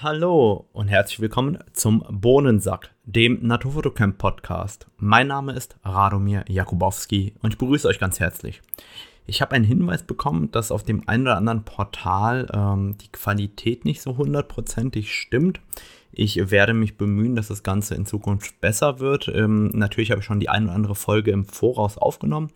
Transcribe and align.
Hallo 0.00 0.68
und 0.72 0.86
herzlich 0.86 1.18
willkommen 1.18 1.58
zum 1.72 2.04
Bohnensack, 2.08 2.90
dem 3.02 3.44
Naturfotocamp 3.44 4.16
Podcast. 4.16 4.86
Mein 4.96 5.26
Name 5.26 5.54
ist 5.54 5.76
Radomir 5.82 6.44
Jakubowski 6.46 7.34
und 7.42 7.52
ich 7.52 7.58
begrüße 7.58 7.88
euch 7.88 7.98
ganz 7.98 8.20
herzlich. 8.20 8.62
Ich 9.26 9.42
habe 9.42 9.56
einen 9.56 9.64
Hinweis 9.64 10.04
bekommen, 10.04 10.52
dass 10.52 10.70
auf 10.70 10.84
dem 10.84 11.08
einen 11.08 11.24
oder 11.24 11.36
anderen 11.36 11.64
Portal 11.64 12.46
ähm, 12.54 12.96
die 12.98 13.10
Qualität 13.10 13.84
nicht 13.84 14.00
so 14.00 14.16
hundertprozentig 14.16 15.12
stimmt. 15.12 15.60
Ich 16.12 16.48
werde 16.52 16.74
mich 16.74 16.96
bemühen, 16.96 17.34
dass 17.34 17.48
das 17.48 17.64
Ganze 17.64 17.96
in 17.96 18.06
Zukunft 18.06 18.60
besser 18.60 19.00
wird. 19.00 19.26
Ähm, 19.26 19.70
natürlich 19.74 20.12
habe 20.12 20.20
ich 20.20 20.26
schon 20.26 20.38
die 20.38 20.48
eine 20.48 20.66
oder 20.66 20.76
andere 20.76 20.94
Folge 20.94 21.32
im 21.32 21.44
Voraus 21.44 21.98
aufgenommen. 21.98 22.52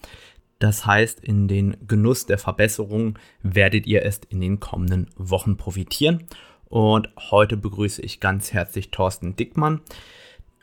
Das 0.61 0.86
heißt, 0.86 1.18
in 1.18 1.48
den 1.48 1.77
Genuss 1.88 2.27
der 2.27 2.38
Verbesserung 2.38 3.18
werdet 3.43 3.84
ihr 3.88 4.02
erst 4.02 4.27
in 4.27 4.40
den 4.40 4.61
kommenden 4.61 5.11
Wochen 5.16 5.56
profitieren. 5.56 6.29
Und 6.73 7.11
heute 7.30 7.59
begrüße 7.59 8.00
ich 8.00 8.18
ganz 8.18 8.54
herzlich 8.54 8.91
Thorsten 8.91 9.36
Dickmann. 9.36 9.82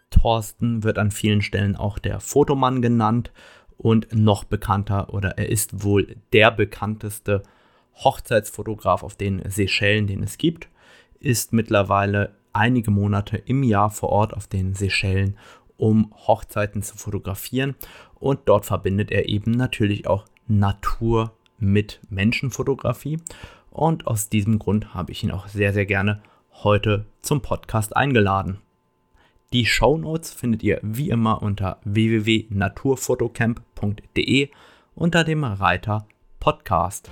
Thorsten 0.10 0.84
wird 0.84 0.98
an 0.98 1.12
vielen 1.12 1.44
Stellen 1.44 1.76
auch 1.76 2.00
der 2.00 2.20
Fotomann 2.20 2.82
genannt 2.82 3.32
und 3.78 4.08
noch 4.12 4.44
bekannter 4.44 5.14
oder 5.14 5.38
er 5.38 5.50
ist 5.50 5.84
wohl 5.84 6.16
der 6.34 6.50
bekannteste 6.50 7.44
Hochzeitsfotograf 7.94 9.04
auf 9.04 9.18
den 9.18 9.48
Seychellen, 9.52 10.08
den 10.08 10.24
es 10.24 10.40
gibt, 10.40 10.68
ist 11.20 11.54
mittlerweile 11.54 12.34
einige 12.54 12.90
Monate 12.90 13.38
im 13.38 13.62
Jahr 13.62 13.92
vor 13.92 14.10
Ort 14.10 14.34
auf 14.34 14.48
den 14.48 14.74
Seychellen, 14.74 15.38
um 15.78 16.12
Hochzeiten 16.26 16.82
zu 16.82 16.98
fotografieren 16.98 17.76
und 18.16 18.40
dort 18.46 18.66
verbindet 18.66 19.12
er 19.12 19.30
eben 19.30 19.52
natürlich 19.52 20.08
auch 20.08 20.26
Natur 20.48 21.34
mit 21.60 22.00
Menschenfotografie 22.10 23.20
und 23.80 24.08
aus 24.08 24.30
diesem 24.30 24.60
Grund 24.60 24.94
habe 24.94 25.14
ich 25.14 25.24
ihn 25.24 25.32
auch 25.32 25.48
sehr, 25.48 25.72
sehr 25.72 25.86
gerne 25.86 26.22
heute 26.64 27.06
zum 27.22 27.42
Podcast 27.42 27.96
eingeladen. 27.96 28.60
Die 29.54 29.66
Show 29.66 29.98
Notes 29.98 30.34
findet 30.34 30.64
ihr 30.64 30.82
wie 30.84 31.10
immer 31.10 31.42
unter 31.42 31.80
www.naturfotocamp.de 31.86 34.50
unter 34.96 35.24
dem 35.24 35.46
Reiter 35.46 36.06
Podcast. 36.42 37.10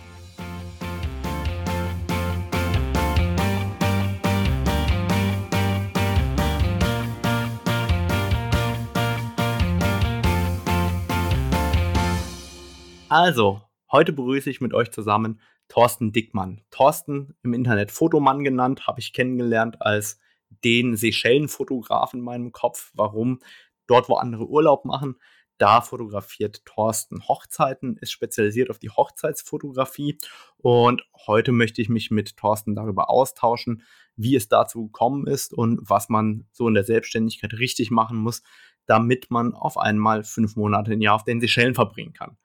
Also, 13.09 13.61
heute 13.97 14.13
begrüße 14.13 14.51
ich 14.51 14.61
mit 14.61 14.75
euch 14.75 14.91
zusammen 14.91 15.41
Thorsten 15.69 16.11
Dickmann. 16.11 16.61
Thorsten 16.69 17.33
im 17.41 17.55
Internet 17.55 17.89
Fotomann 17.89 18.43
genannt, 18.43 18.85
habe 18.85 18.99
ich 18.99 19.11
kennengelernt 19.11 19.81
als 19.81 20.19
den 20.63 20.95
Seychellen-Fotografen 20.95 22.19
in 22.19 22.23
meinem 22.23 22.51
Kopf. 22.51 22.91
Warum? 22.93 23.39
Dort, 23.87 24.07
wo 24.07 24.13
andere 24.13 24.45
Urlaub 24.45 24.85
machen, 24.85 25.15
da 25.57 25.81
fotografiert 25.81 26.63
Thorsten 26.63 27.27
Hochzeiten, 27.27 27.97
ist 27.97 28.11
spezialisiert 28.11 28.69
auf 28.69 28.77
die 28.77 28.91
Hochzeitsfotografie. 28.91 30.19
Und 30.57 31.03
heute 31.25 31.51
möchte 31.51 31.81
ich 31.81 31.89
mich 31.89 32.11
mit 32.11 32.37
Thorsten 32.37 32.75
darüber 32.75 33.09
austauschen, 33.09 33.81
wie 34.15 34.35
es 34.35 34.47
dazu 34.47 34.85
gekommen 34.85 35.25
ist 35.25 35.55
und 35.55 35.79
was 35.81 36.07
man 36.07 36.45
so 36.51 36.67
in 36.67 36.75
der 36.75 36.83
Selbstständigkeit 36.83 37.53
richtig 37.53 37.89
machen 37.89 38.17
muss, 38.17 38.43
damit 38.85 39.31
man 39.31 39.55
auf 39.55 39.75
einmal 39.75 40.23
fünf 40.23 40.55
Monate 40.55 40.93
im 40.93 41.01
Jahr 41.01 41.15
auf 41.15 41.23
den 41.23 41.41
Seychellen 41.41 41.73
verbringen 41.73 42.13
kann. 42.13 42.37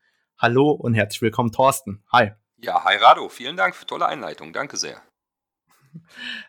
Hallo 0.42 0.72
und 0.72 0.94
herzlich 0.94 1.22
willkommen, 1.22 1.52
Thorsten. 1.52 2.02
Hi. 2.12 2.32
Ja, 2.60 2.82
hi 2.82 2.96
Rado, 2.96 3.28
vielen 3.28 3.56
Dank 3.56 3.76
für 3.76 3.86
tolle 3.86 4.06
Einleitung. 4.06 4.52
Danke 4.52 4.76
sehr. 4.76 5.00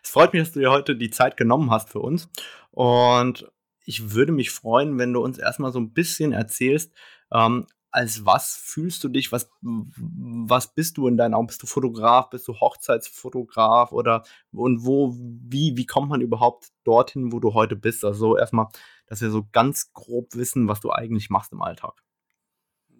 Es 0.02 0.10
freut 0.10 0.32
mich, 0.32 0.42
dass 0.42 0.50
du 0.50 0.58
dir 0.58 0.72
heute 0.72 0.96
die 0.96 1.10
Zeit 1.10 1.36
genommen 1.36 1.70
hast 1.70 1.90
für 1.90 2.00
uns. 2.00 2.28
Und 2.72 3.48
ich 3.84 4.10
würde 4.10 4.32
mich 4.32 4.50
freuen, 4.50 4.98
wenn 4.98 5.12
du 5.12 5.22
uns 5.22 5.38
erstmal 5.38 5.70
so 5.70 5.78
ein 5.78 5.92
bisschen 5.92 6.32
erzählst, 6.32 6.92
ähm, 7.32 7.68
als 7.92 8.26
was 8.26 8.56
fühlst 8.56 9.04
du 9.04 9.08
dich, 9.08 9.30
was, 9.30 9.48
was 9.62 10.74
bist 10.74 10.96
du 10.96 11.06
in 11.06 11.16
deinen 11.16 11.34
Augen? 11.34 11.46
Bist 11.46 11.62
du 11.62 11.68
Fotograf, 11.68 12.30
bist 12.30 12.48
du 12.48 12.58
Hochzeitsfotograf 12.58 13.92
oder 13.92 14.24
und 14.50 14.84
wo, 14.84 15.14
wie, 15.16 15.76
wie 15.76 15.86
kommt 15.86 16.08
man 16.08 16.20
überhaupt 16.20 16.70
dorthin, 16.82 17.30
wo 17.30 17.38
du 17.38 17.54
heute 17.54 17.76
bist? 17.76 18.04
Also 18.04 18.36
erstmal, 18.36 18.66
dass 19.06 19.20
wir 19.20 19.30
so 19.30 19.46
ganz 19.52 19.92
grob 19.92 20.34
wissen, 20.34 20.66
was 20.66 20.80
du 20.80 20.90
eigentlich 20.90 21.30
machst 21.30 21.52
im 21.52 21.62
Alltag. 21.62 22.02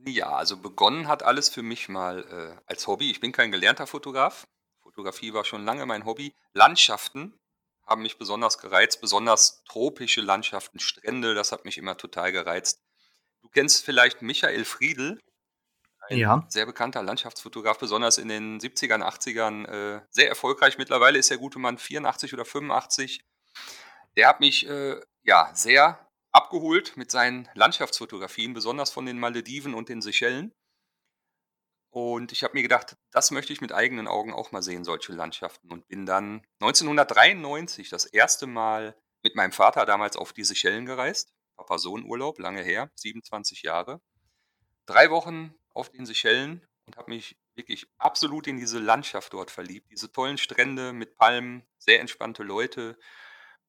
Ja, 0.06 0.32
also 0.32 0.56
begonnen 0.56 1.08
hat 1.08 1.22
alles 1.22 1.48
für 1.48 1.62
mich 1.62 1.88
mal 1.88 2.24
äh, 2.58 2.62
als 2.66 2.86
Hobby. 2.86 3.10
Ich 3.10 3.20
bin 3.20 3.32
kein 3.32 3.50
gelernter 3.50 3.86
Fotograf. 3.86 4.46
Fotografie 4.82 5.32
war 5.32 5.44
schon 5.44 5.64
lange 5.64 5.86
mein 5.86 6.04
Hobby. 6.04 6.34
Landschaften 6.52 7.38
haben 7.86 8.02
mich 8.02 8.18
besonders 8.18 8.58
gereizt, 8.58 9.00
besonders 9.00 9.62
tropische 9.64 10.20
Landschaften, 10.20 10.78
Strände, 10.78 11.34
das 11.34 11.52
hat 11.52 11.64
mich 11.64 11.78
immer 11.78 11.96
total 11.96 12.32
gereizt. 12.32 12.82
Du 13.42 13.48
kennst 13.48 13.84
vielleicht 13.84 14.22
Michael 14.22 14.64
Friedl, 14.64 15.20
ein 16.08 16.18
ja. 16.18 16.44
sehr 16.48 16.66
bekannter 16.66 17.02
Landschaftsfotograf, 17.02 17.78
besonders 17.78 18.18
in 18.18 18.28
den 18.28 18.60
70ern, 18.60 19.02
80ern, 19.02 19.66
äh, 19.66 20.00
sehr 20.10 20.28
erfolgreich. 20.28 20.78
Mittlerweile 20.78 21.18
ist 21.18 21.30
der 21.30 21.38
gute 21.38 21.58
Mann 21.58 21.78
84 21.78 22.34
oder 22.34 22.44
85. 22.44 23.24
Der 24.16 24.28
hat 24.28 24.40
mich 24.40 24.68
äh, 24.68 25.00
ja 25.22 25.50
sehr 25.54 26.03
abgeholt 26.34 26.96
mit 26.96 27.10
seinen 27.10 27.48
Landschaftsfotografien, 27.54 28.54
besonders 28.54 28.90
von 28.90 29.06
den 29.06 29.18
Malediven 29.18 29.72
und 29.72 29.88
den 29.88 30.02
Seychellen. 30.02 30.52
Und 31.90 32.32
ich 32.32 32.42
habe 32.42 32.54
mir 32.54 32.62
gedacht, 32.62 32.96
das 33.12 33.30
möchte 33.30 33.52
ich 33.52 33.60
mit 33.60 33.72
eigenen 33.72 34.08
Augen 34.08 34.34
auch 34.34 34.50
mal 34.50 34.62
sehen, 34.62 34.82
solche 34.82 35.12
Landschaften. 35.12 35.70
Und 35.70 35.86
bin 35.86 36.06
dann 36.06 36.44
1993 36.60 37.88
das 37.88 38.04
erste 38.04 38.48
Mal 38.48 38.96
mit 39.22 39.36
meinem 39.36 39.52
Vater 39.52 39.86
damals 39.86 40.16
auf 40.16 40.32
die 40.32 40.42
Seychellen 40.42 40.86
gereist. 40.86 41.32
Papa-Sohn-Urlaub, 41.56 42.40
lange 42.40 42.62
her, 42.62 42.90
27 42.96 43.62
Jahre. 43.62 44.00
Drei 44.86 45.10
Wochen 45.10 45.54
auf 45.72 45.88
den 45.90 46.04
Seychellen 46.04 46.66
und 46.86 46.96
habe 46.96 47.12
mich 47.12 47.36
wirklich 47.54 47.86
absolut 47.98 48.48
in 48.48 48.56
diese 48.56 48.80
Landschaft 48.80 49.32
dort 49.32 49.52
verliebt. 49.52 49.88
Diese 49.92 50.10
tollen 50.10 50.36
Strände 50.36 50.92
mit 50.92 51.16
Palmen, 51.16 51.64
sehr 51.78 52.00
entspannte 52.00 52.42
Leute. 52.42 52.98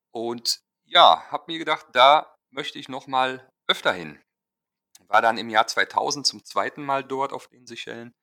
Und 0.10 0.62
ja, 0.86 1.24
habe 1.30 1.52
mir 1.52 1.60
gedacht, 1.60 1.86
da 1.94 2.35
möchte 2.56 2.80
ich 2.80 2.90
noch 2.90 3.06
mal 3.06 3.48
öfter 3.68 3.94
hin. 3.94 4.20
War 5.08 5.22
dann 5.22 5.38
im 5.38 5.50
Jahr 5.50 5.68
2000 5.68 6.26
zum 6.26 6.44
zweiten 6.44 6.84
Mal 6.84 7.04
dort 7.04 7.34
auf 7.34 7.48
den 7.48 7.68
Seychellen. 7.68 8.16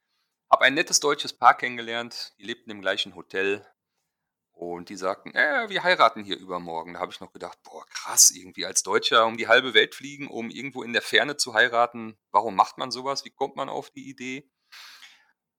Habe 0.51 0.65
ein 0.65 0.75
nettes 0.75 1.01
deutsches 1.01 1.33
Paar 1.33 1.57
kennengelernt. 1.57 2.35
Die 2.39 2.45
lebten 2.45 2.71
im 2.71 2.81
gleichen 2.81 3.15
Hotel. 3.15 3.67
Und 4.53 4.89
die 4.89 4.97
sagten, 4.97 5.35
äh, 5.35 5.69
wir 5.69 5.83
heiraten 5.83 6.25
hier 6.25 6.39
übermorgen. 6.39 6.95
Da 6.95 7.01
habe 7.01 7.13
ich 7.13 7.21
noch 7.21 7.33
gedacht, 7.33 7.59
boah, 7.63 7.87
krass, 7.87 8.31
irgendwie 8.31 8.67
als 8.67 8.83
Deutscher 8.83 9.27
um 9.27 9.37
die 9.37 9.49
halbe 9.49 9.75
Welt 9.75 9.95
fliegen, 9.95 10.29
um 10.29 10.51
irgendwo 10.51 10.83
in 10.83 10.93
der 10.93 11.03
Ferne 11.03 11.37
zu 11.37 11.55
heiraten. 11.55 12.19
Warum 12.31 12.55
macht 12.55 12.79
man 12.79 12.91
sowas? 12.91 13.25
Wie 13.25 13.31
kommt 13.31 13.57
man 13.57 13.69
auf 13.69 13.91
die 13.91 14.09
Idee? 14.09 14.51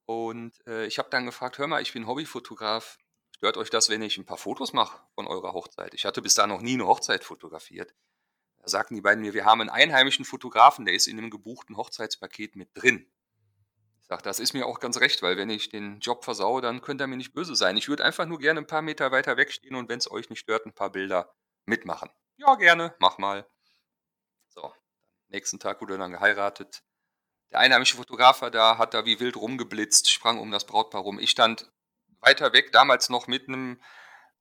Und 0.05 0.53
äh, 0.67 0.85
ich 0.85 0.99
habe 0.99 1.09
dann 1.09 1.25
gefragt, 1.25 1.57
hör 1.57 1.67
mal, 1.67 1.81
ich 1.81 1.93
bin 1.93 2.07
Hobbyfotograf. 2.07 2.97
Stört 3.35 3.57
euch 3.57 3.69
das, 3.69 3.89
wenn 3.89 4.01
ich 4.01 4.17
ein 4.17 4.25
paar 4.25 4.37
Fotos 4.37 4.73
mache 4.73 5.01
von 5.15 5.27
eurer 5.27 5.53
Hochzeit? 5.53 5.93
Ich 5.93 6.05
hatte 6.05 6.21
bis 6.21 6.35
da 6.35 6.47
noch 6.47 6.61
nie 6.61 6.75
eine 6.75 6.87
Hochzeit 6.87 7.23
fotografiert. 7.23 7.93
Da 8.63 8.69
sagten 8.69 8.95
die 8.95 9.01
beiden 9.01 9.21
mir, 9.21 9.33
wir 9.33 9.43
haben 9.43 9.59
einen 9.59 9.69
einheimischen 9.69 10.23
Fotografen, 10.23 10.85
der 10.85 10.93
ist 10.93 11.07
in 11.07 11.17
einem 11.17 11.29
gebuchten 11.29 11.75
Hochzeitspaket 11.75 12.55
mit 12.55 12.69
drin. 12.73 13.11
Ich 14.01 14.07
sage, 14.07 14.23
das 14.23 14.39
ist 14.39 14.53
mir 14.53 14.65
auch 14.65 14.79
ganz 14.79 15.01
recht, 15.01 15.21
weil 15.21 15.35
wenn 15.35 15.49
ich 15.49 15.67
den 15.67 15.99
Job 15.99 16.23
versaue, 16.23 16.61
dann 16.61 16.81
könnt 16.81 17.01
ihr 17.01 17.07
mir 17.07 17.17
nicht 17.17 17.33
böse 17.33 17.55
sein. 17.55 17.75
Ich 17.75 17.89
würde 17.89 18.05
einfach 18.05 18.25
nur 18.25 18.39
gerne 18.39 18.61
ein 18.61 18.67
paar 18.67 18.81
Meter 18.81 19.11
weiter 19.11 19.35
wegstehen 19.35 19.75
und 19.75 19.89
wenn 19.89 19.99
es 19.99 20.09
euch 20.09 20.29
nicht 20.29 20.39
stört, 20.39 20.65
ein 20.65 20.73
paar 20.73 20.91
Bilder 20.91 21.35
mitmachen. 21.65 22.09
Ja, 22.37 22.55
gerne, 22.55 22.95
mach 22.99 23.17
mal. 23.17 23.45
So, 24.47 24.73
nächsten 25.27 25.59
Tag 25.59 25.81
wurde 25.81 25.97
dann 25.97 26.11
geheiratet. 26.11 26.83
Der 27.51 27.59
einheimische 27.59 27.97
Fotograf 27.97 28.41
war 28.41 28.51
da, 28.51 28.77
hat 28.77 28.93
da 28.93 29.05
wie 29.05 29.19
wild 29.19 29.35
rumgeblitzt, 29.35 30.09
sprang 30.09 30.39
um 30.39 30.51
das 30.51 30.65
Brautpaar 30.65 31.01
rum. 31.01 31.19
Ich 31.19 31.31
stand 31.31 31.69
weiter 32.21 32.53
weg, 32.53 32.71
damals 32.71 33.09
noch 33.09 33.27
mit 33.27 33.49
einem 33.49 33.81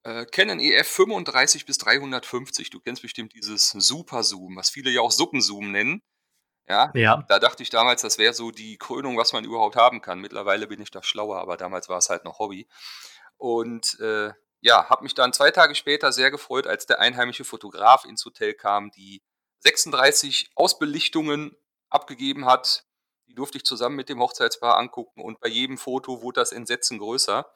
äh, 0.04 0.26
Canon 0.26 0.60
EF 0.60 0.88
35 0.88 1.66
bis 1.66 1.78
350. 1.78 2.70
Du 2.70 2.80
kennst 2.80 3.02
bestimmt 3.02 3.34
dieses 3.34 3.70
Super 3.70 4.22
Zoom, 4.22 4.56
was 4.56 4.70
viele 4.70 4.90
ja 4.90 5.00
auch 5.00 5.12
Suppenzoom 5.12 5.70
nennen. 5.70 6.02
Ja, 6.68 6.90
ja. 6.94 7.24
Da 7.28 7.38
dachte 7.38 7.62
ich 7.62 7.70
damals, 7.70 8.02
das 8.02 8.18
wäre 8.18 8.34
so 8.34 8.50
die 8.50 8.78
Krönung, 8.78 9.16
was 9.16 9.32
man 9.32 9.44
überhaupt 9.44 9.76
haben 9.76 10.00
kann. 10.00 10.20
Mittlerweile 10.20 10.66
bin 10.66 10.80
ich 10.80 10.90
da 10.90 11.02
schlauer, 11.02 11.40
aber 11.40 11.56
damals 11.56 11.88
war 11.88 11.98
es 11.98 12.08
halt 12.08 12.24
noch 12.24 12.38
Hobby. 12.38 12.68
Und 13.36 13.98
äh, 14.00 14.32
ja, 14.60 14.88
habe 14.88 15.02
mich 15.02 15.14
dann 15.14 15.32
zwei 15.32 15.50
Tage 15.50 15.74
später 15.74 16.12
sehr 16.12 16.30
gefreut, 16.30 16.66
als 16.66 16.86
der 16.86 17.00
einheimische 17.00 17.44
Fotograf 17.44 18.04
ins 18.04 18.24
Hotel 18.24 18.54
kam, 18.54 18.90
die 18.92 19.22
36 19.60 20.50
Ausbelichtungen 20.54 21.56
abgegeben 21.90 22.46
hat. 22.46 22.84
Die 23.26 23.34
durfte 23.34 23.58
ich 23.58 23.64
zusammen 23.64 23.96
mit 23.96 24.08
dem 24.08 24.20
Hochzeitspaar 24.20 24.76
angucken 24.76 25.20
und 25.20 25.40
bei 25.40 25.48
jedem 25.48 25.78
Foto 25.78 26.22
wurde 26.22 26.40
das 26.40 26.52
Entsetzen 26.52 26.98
größer 26.98 27.50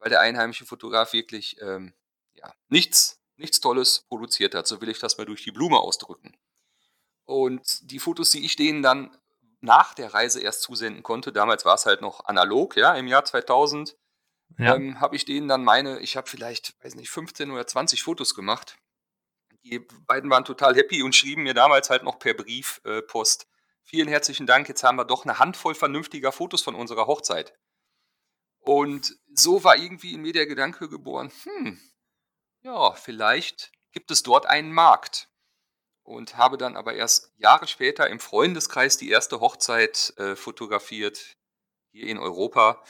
weil 0.00 0.10
der 0.10 0.20
einheimische 0.20 0.66
Fotograf 0.66 1.12
wirklich 1.12 1.60
ähm, 1.60 1.94
ja, 2.32 2.52
nichts, 2.68 3.20
nichts 3.36 3.60
Tolles 3.60 4.06
produziert 4.08 4.54
hat. 4.54 4.66
So 4.66 4.80
will 4.80 4.88
ich 4.88 4.98
das 4.98 5.18
mal 5.18 5.26
durch 5.26 5.44
die 5.44 5.52
Blume 5.52 5.78
ausdrücken. 5.78 6.36
Und 7.24 7.90
die 7.90 8.00
Fotos, 8.00 8.30
die 8.30 8.44
ich 8.44 8.56
denen 8.56 8.82
dann 8.82 9.16
nach 9.60 9.94
der 9.94 10.12
Reise 10.12 10.40
erst 10.40 10.62
zusenden 10.62 11.02
konnte, 11.02 11.32
damals 11.32 11.64
war 11.64 11.74
es 11.74 11.86
halt 11.86 12.00
noch 12.00 12.24
analog, 12.24 12.76
ja, 12.76 12.94
im 12.94 13.06
Jahr 13.06 13.24
2000 13.24 13.96
ja. 14.58 14.74
ähm, 14.74 15.00
habe 15.00 15.16
ich 15.16 15.26
denen 15.26 15.48
dann 15.48 15.62
meine, 15.62 16.00
ich 16.00 16.16
habe 16.16 16.28
vielleicht, 16.28 16.74
weiß 16.82 16.94
nicht, 16.94 17.10
15 17.10 17.50
oder 17.50 17.66
20 17.66 18.02
Fotos 18.02 18.34
gemacht. 18.34 18.76
Die 19.62 19.78
beiden 20.06 20.30
waren 20.30 20.44
total 20.44 20.74
happy 20.74 21.02
und 21.02 21.14
schrieben 21.14 21.44
mir 21.44 21.54
damals 21.54 21.90
halt 21.90 22.02
noch 22.02 22.18
per 22.18 22.34
Briefpost. 22.34 23.42
Äh, 23.42 23.46
Vielen 23.82 24.08
herzlichen 24.08 24.46
Dank, 24.46 24.68
jetzt 24.68 24.84
haben 24.84 24.96
wir 24.96 25.04
doch 25.04 25.24
eine 25.24 25.38
Handvoll 25.38 25.74
vernünftiger 25.74 26.32
Fotos 26.32 26.62
von 26.62 26.74
unserer 26.74 27.06
Hochzeit. 27.06 27.54
Und 28.60 29.18
so 29.34 29.64
war 29.64 29.76
irgendwie 29.76 30.14
in 30.14 30.22
mir 30.22 30.32
der 30.32 30.46
Gedanke 30.46 30.88
geboren, 30.88 31.32
hm, 31.42 31.80
ja, 32.62 32.92
vielleicht 32.92 33.72
gibt 33.92 34.10
es 34.10 34.22
dort 34.22 34.46
einen 34.46 34.72
Markt. 34.72 35.28
Und 36.02 36.36
habe 36.36 36.58
dann 36.58 36.76
aber 36.76 36.94
erst 36.94 37.32
Jahre 37.36 37.68
später 37.68 38.08
im 38.08 38.20
Freundeskreis 38.20 38.96
die 38.96 39.10
erste 39.10 39.40
Hochzeit 39.40 40.12
äh, 40.16 40.34
fotografiert, 40.34 41.36
hier 41.92 42.06
in 42.06 42.18
Europa. 42.18 42.82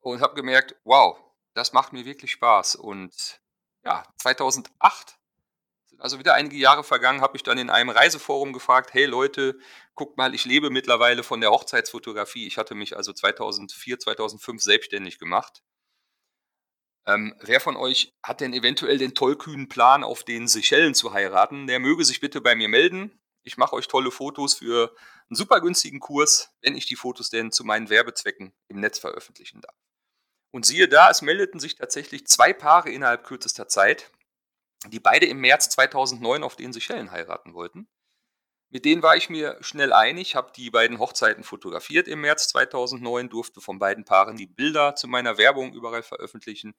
Und 0.00 0.20
habe 0.20 0.34
gemerkt, 0.34 0.76
wow, 0.84 1.18
das 1.54 1.72
macht 1.72 1.92
mir 1.92 2.04
wirklich 2.04 2.32
Spaß. 2.32 2.76
Und 2.76 3.40
ja, 3.84 4.04
2008 4.18 5.17
also 5.98 6.18
wieder 6.18 6.34
einige 6.34 6.56
Jahre 6.56 6.84
vergangen, 6.84 7.20
habe 7.20 7.36
ich 7.36 7.42
dann 7.42 7.58
in 7.58 7.70
einem 7.70 7.90
Reiseforum 7.90 8.52
gefragt, 8.52 8.94
hey 8.94 9.04
Leute, 9.04 9.58
guckt 9.94 10.16
mal, 10.16 10.34
ich 10.34 10.44
lebe 10.44 10.70
mittlerweile 10.70 11.22
von 11.22 11.40
der 11.40 11.50
Hochzeitsfotografie. 11.50 12.46
Ich 12.46 12.56
hatte 12.56 12.74
mich 12.74 12.96
also 12.96 13.12
2004, 13.12 13.98
2005 13.98 14.62
selbstständig 14.62 15.18
gemacht. 15.18 15.62
Ähm, 17.06 17.34
wer 17.40 17.60
von 17.60 17.76
euch 17.76 18.14
hat 18.22 18.40
denn 18.40 18.52
eventuell 18.52 18.98
den 18.98 19.14
tollkühnen 19.14 19.68
Plan, 19.68 20.04
auf 20.04 20.24
den 20.24 20.46
Seychellen 20.46 20.94
zu 20.94 21.12
heiraten? 21.12 21.66
Der 21.66 21.78
möge 21.80 22.04
sich 22.04 22.20
bitte 22.20 22.40
bei 22.40 22.54
mir 22.54 22.68
melden. 22.68 23.18
Ich 23.42 23.56
mache 23.56 23.74
euch 23.74 23.88
tolle 23.88 24.10
Fotos 24.10 24.54
für 24.54 24.94
einen 25.28 25.36
super 25.36 25.60
günstigen 25.60 26.00
Kurs, 26.00 26.50
wenn 26.60 26.76
ich 26.76 26.86
die 26.86 26.96
Fotos 26.96 27.30
denn 27.30 27.50
zu 27.50 27.64
meinen 27.64 27.88
Werbezwecken 27.88 28.52
im 28.68 28.80
Netz 28.80 28.98
veröffentlichen 28.98 29.62
darf. 29.62 29.74
Und 30.50 30.66
siehe 30.66 30.88
da, 30.88 31.10
es 31.10 31.22
meldeten 31.22 31.60
sich 31.60 31.76
tatsächlich 31.76 32.26
zwei 32.26 32.52
Paare 32.52 32.90
innerhalb 32.90 33.24
kürzester 33.24 33.68
Zeit 33.68 34.10
die 34.86 35.00
beide 35.00 35.26
im 35.26 35.40
März 35.40 35.70
2009 35.70 36.42
auf 36.42 36.56
den 36.56 36.72
Seychellen 36.72 37.10
heiraten 37.10 37.54
wollten. 37.54 37.88
Mit 38.70 38.84
denen 38.84 39.02
war 39.02 39.16
ich 39.16 39.30
mir 39.30 39.56
schnell 39.60 39.92
einig, 39.92 40.36
habe 40.36 40.52
die 40.54 40.70
beiden 40.70 40.98
Hochzeiten 40.98 41.42
fotografiert 41.42 42.06
im 42.06 42.20
März 42.20 42.48
2009, 42.48 43.30
durfte 43.30 43.60
von 43.60 43.78
beiden 43.78 44.04
Paaren 44.04 44.36
die 44.36 44.46
Bilder 44.46 44.94
zu 44.94 45.08
meiner 45.08 45.38
Werbung 45.38 45.72
überall 45.72 46.02
veröffentlichen. 46.02 46.74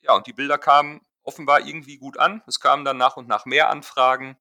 Ja, 0.00 0.14
und 0.14 0.26
die 0.26 0.32
Bilder 0.32 0.58
kamen 0.58 1.00
offenbar 1.22 1.66
irgendwie 1.66 1.98
gut 1.98 2.18
an. 2.18 2.42
Es 2.46 2.60
kamen 2.60 2.84
dann 2.84 2.96
nach 2.96 3.16
und 3.16 3.28
nach 3.28 3.46
mehr 3.46 3.70
Anfragen. 3.70 4.36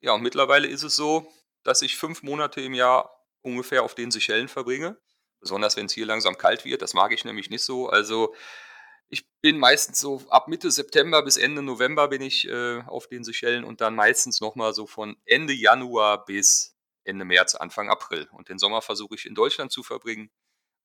Ja, 0.00 0.12
und 0.12 0.22
mittlerweile 0.22 0.66
ist 0.66 0.82
es 0.82 0.96
so, 0.96 1.32
dass 1.62 1.82
ich 1.82 1.96
fünf 1.96 2.22
Monate 2.22 2.60
im 2.60 2.74
Jahr 2.74 3.24
ungefähr 3.42 3.84
auf 3.84 3.94
den 3.94 4.10
Seychellen 4.10 4.48
verbringe. 4.48 5.00
Besonders 5.40 5.76
wenn 5.76 5.86
es 5.86 5.92
hier 5.92 6.06
langsam 6.06 6.36
kalt 6.36 6.64
wird. 6.64 6.82
Das 6.82 6.94
mag 6.94 7.12
ich 7.12 7.24
nämlich 7.24 7.50
nicht 7.50 7.64
so. 7.64 7.88
Also 7.88 8.34
ich 9.12 9.28
bin 9.42 9.58
meistens 9.58 10.00
so 10.00 10.22
ab 10.30 10.48
Mitte 10.48 10.70
September 10.70 11.22
bis 11.22 11.36
Ende 11.36 11.62
November 11.62 12.08
bin 12.08 12.22
ich 12.22 12.48
äh, 12.48 12.80
auf 12.86 13.08
den 13.08 13.24
Seychellen 13.24 13.62
und 13.62 13.82
dann 13.82 13.94
meistens 13.94 14.40
nochmal 14.40 14.72
so 14.72 14.86
von 14.86 15.16
Ende 15.26 15.52
Januar 15.52 16.24
bis 16.24 16.74
Ende 17.04 17.26
März, 17.26 17.54
Anfang 17.54 17.90
April. 17.90 18.26
Und 18.32 18.48
den 18.48 18.58
Sommer 18.58 18.80
versuche 18.80 19.14
ich 19.14 19.26
in 19.26 19.34
Deutschland 19.34 19.70
zu 19.70 19.82
verbringen 19.82 20.30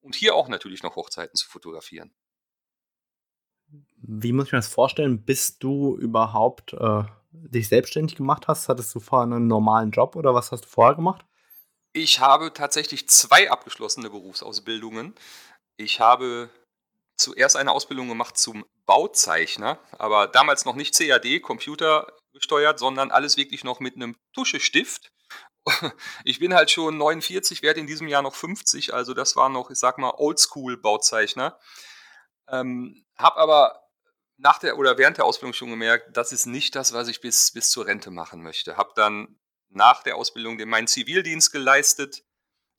und 0.01 0.13
hier 0.13 0.35
auch 0.35 0.49
natürlich 0.49 0.83
noch 0.83 0.97
Hochzeiten 0.97 1.37
zu 1.37 1.47
fotografieren. 1.47 2.13
Wie 3.95 4.33
muss 4.33 4.47
ich 4.47 4.51
mir 4.51 4.57
das 4.57 4.67
vorstellen, 4.67 5.23
bis 5.23 5.57
du 5.57 5.97
überhaupt 5.97 6.73
äh, 6.73 7.03
dich 7.31 7.69
selbstständig 7.69 8.17
gemacht 8.17 8.49
hast? 8.49 8.67
Hattest 8.67 8.93
du 8.93 8.99
vorher 8.99 9.23
einen 9.23 9.47
normalen 9.47 9.91
Job 9.91 10.17
oder 10.17 10.33
was 10.33 10.51
hast 10.51 10.65
du 10.65 10.69
vorher 10.69 10.95
gemacht? 10.95 11.25
Ich 11.93 12.19
habe 12.19 12.51
tatsächlich 12.53 13.07
zwei 13.07 13.49
abgeschlossene 13.49 14.09
Berufsausbildungen. 14.09 15.15
Ich 15.77 16.01
habe 16.01 16.49
zuerst 17.17 17.55
eine 17.55 17.71
Ausbildung 17.71 18.07
gemacht 18.07 18.37
zum 18.37 18.65
Bauzeichner, 18.85 19.79
aber 19.91 20.27
damals 20.27 20.65
noch 20.65 20.75
nicht 20.75 20.95
CAD, 20.97 21.41
Computer 21.41 22.07
gesteuert, 22.33 22.79
sondern 22.79 23.11
alles 23.11 23.37
wirklich 23.37 23.63
noch 23.63 23.79
mit 23.79 23.95
einem 23.95 24.15
Tuschestift. 24.33 25.11
Ich 26.23 26.39
bin 26.39 26.53
halt 26.53 26.71
schon 26.71 26.97
49, 26.97 27.61
werde 27.61 27.81
in 27.81 27.87
diesem 27.87 28.07
Jahr 28.07 28.21
noch 28.21 28.35
50, 28.35 28.93
also 28.93 29.13
das 29.13 29.35
war 29.35 29.49
noch, 29.49 29.69
ich 29.69 29.77
sag 29.77 29.97
mal, 29.97 30.13
Oldschool-Bauzeichner. 30.15 31.59
Ähm, 32.49 33.05
hab 33.17 33.35
aber 33.35 33.81
nach 34.37 34.59
der 34.59 34.77
oder 34.77 34.97
während 34.97 35.17
der 35.17 35.25
Ausbildung 35.25 35.53
schon 35.53 35.69
gemerkt, 35.69 36.15
das 36.15 36.31
ist 36.31 36.45
nicht 36.45 36.75
das, 36.75 36.93
was 36.93 37.09
ich 37.09 37.19
bis, 37.19 37.51
bis 37.51 37.69
zur 37.69 37.85
Rente 37.85 38.11
machen 38.11 38.41
möchte. 38.41 38.77
Hab 38.77 38.95
dann 38.95 39.39
nach 39.69 40.03
der 40.03 40.15
Ausbildung 40.15 40.57
meinen 40.67 40.87
Zivildienst 40.87 41.51
geleistet, 41.51 42.23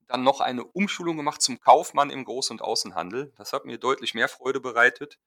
dann 0.08 0.22
noch 0.22 0.40
eine 0.40 0.64
Umschulung 0.64 1.16
gemacht 1.16 1.42
zum 1.42 1.60
Kaufmann 1.60 2.10
im 2.10 2.24
Groß- 2.24 2.50
und 2.50 2.62
Außenhandel. 2.62 3.32
Das 3.36 3.52
hat 3.52 3.66
mir 3.66 3.78
deutlich 3.78 4.14
mehr 4.14 4.28
Freude 4.28 4.60
bereitet. 4.60 5.18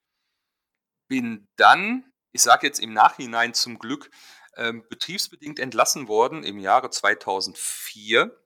Bin 1.08 1.48
dann, 1.56 2.12
ich 2.32 2.42
sage 2.42 2.68
jetzt 2.68 2.80
im 2.80 2.94
Nachhinein 2.94 3.54
zum 3.54 3.80
Glück, 3.80 4.10
ähm, 4.58 4.86
betriebsbedingt 4.90 5.60
entlassen 5.60 6.08
worden 6.08 6.44
im 6.44 6.60
Jahre 6.60 6.90
2004. 6.90 8.38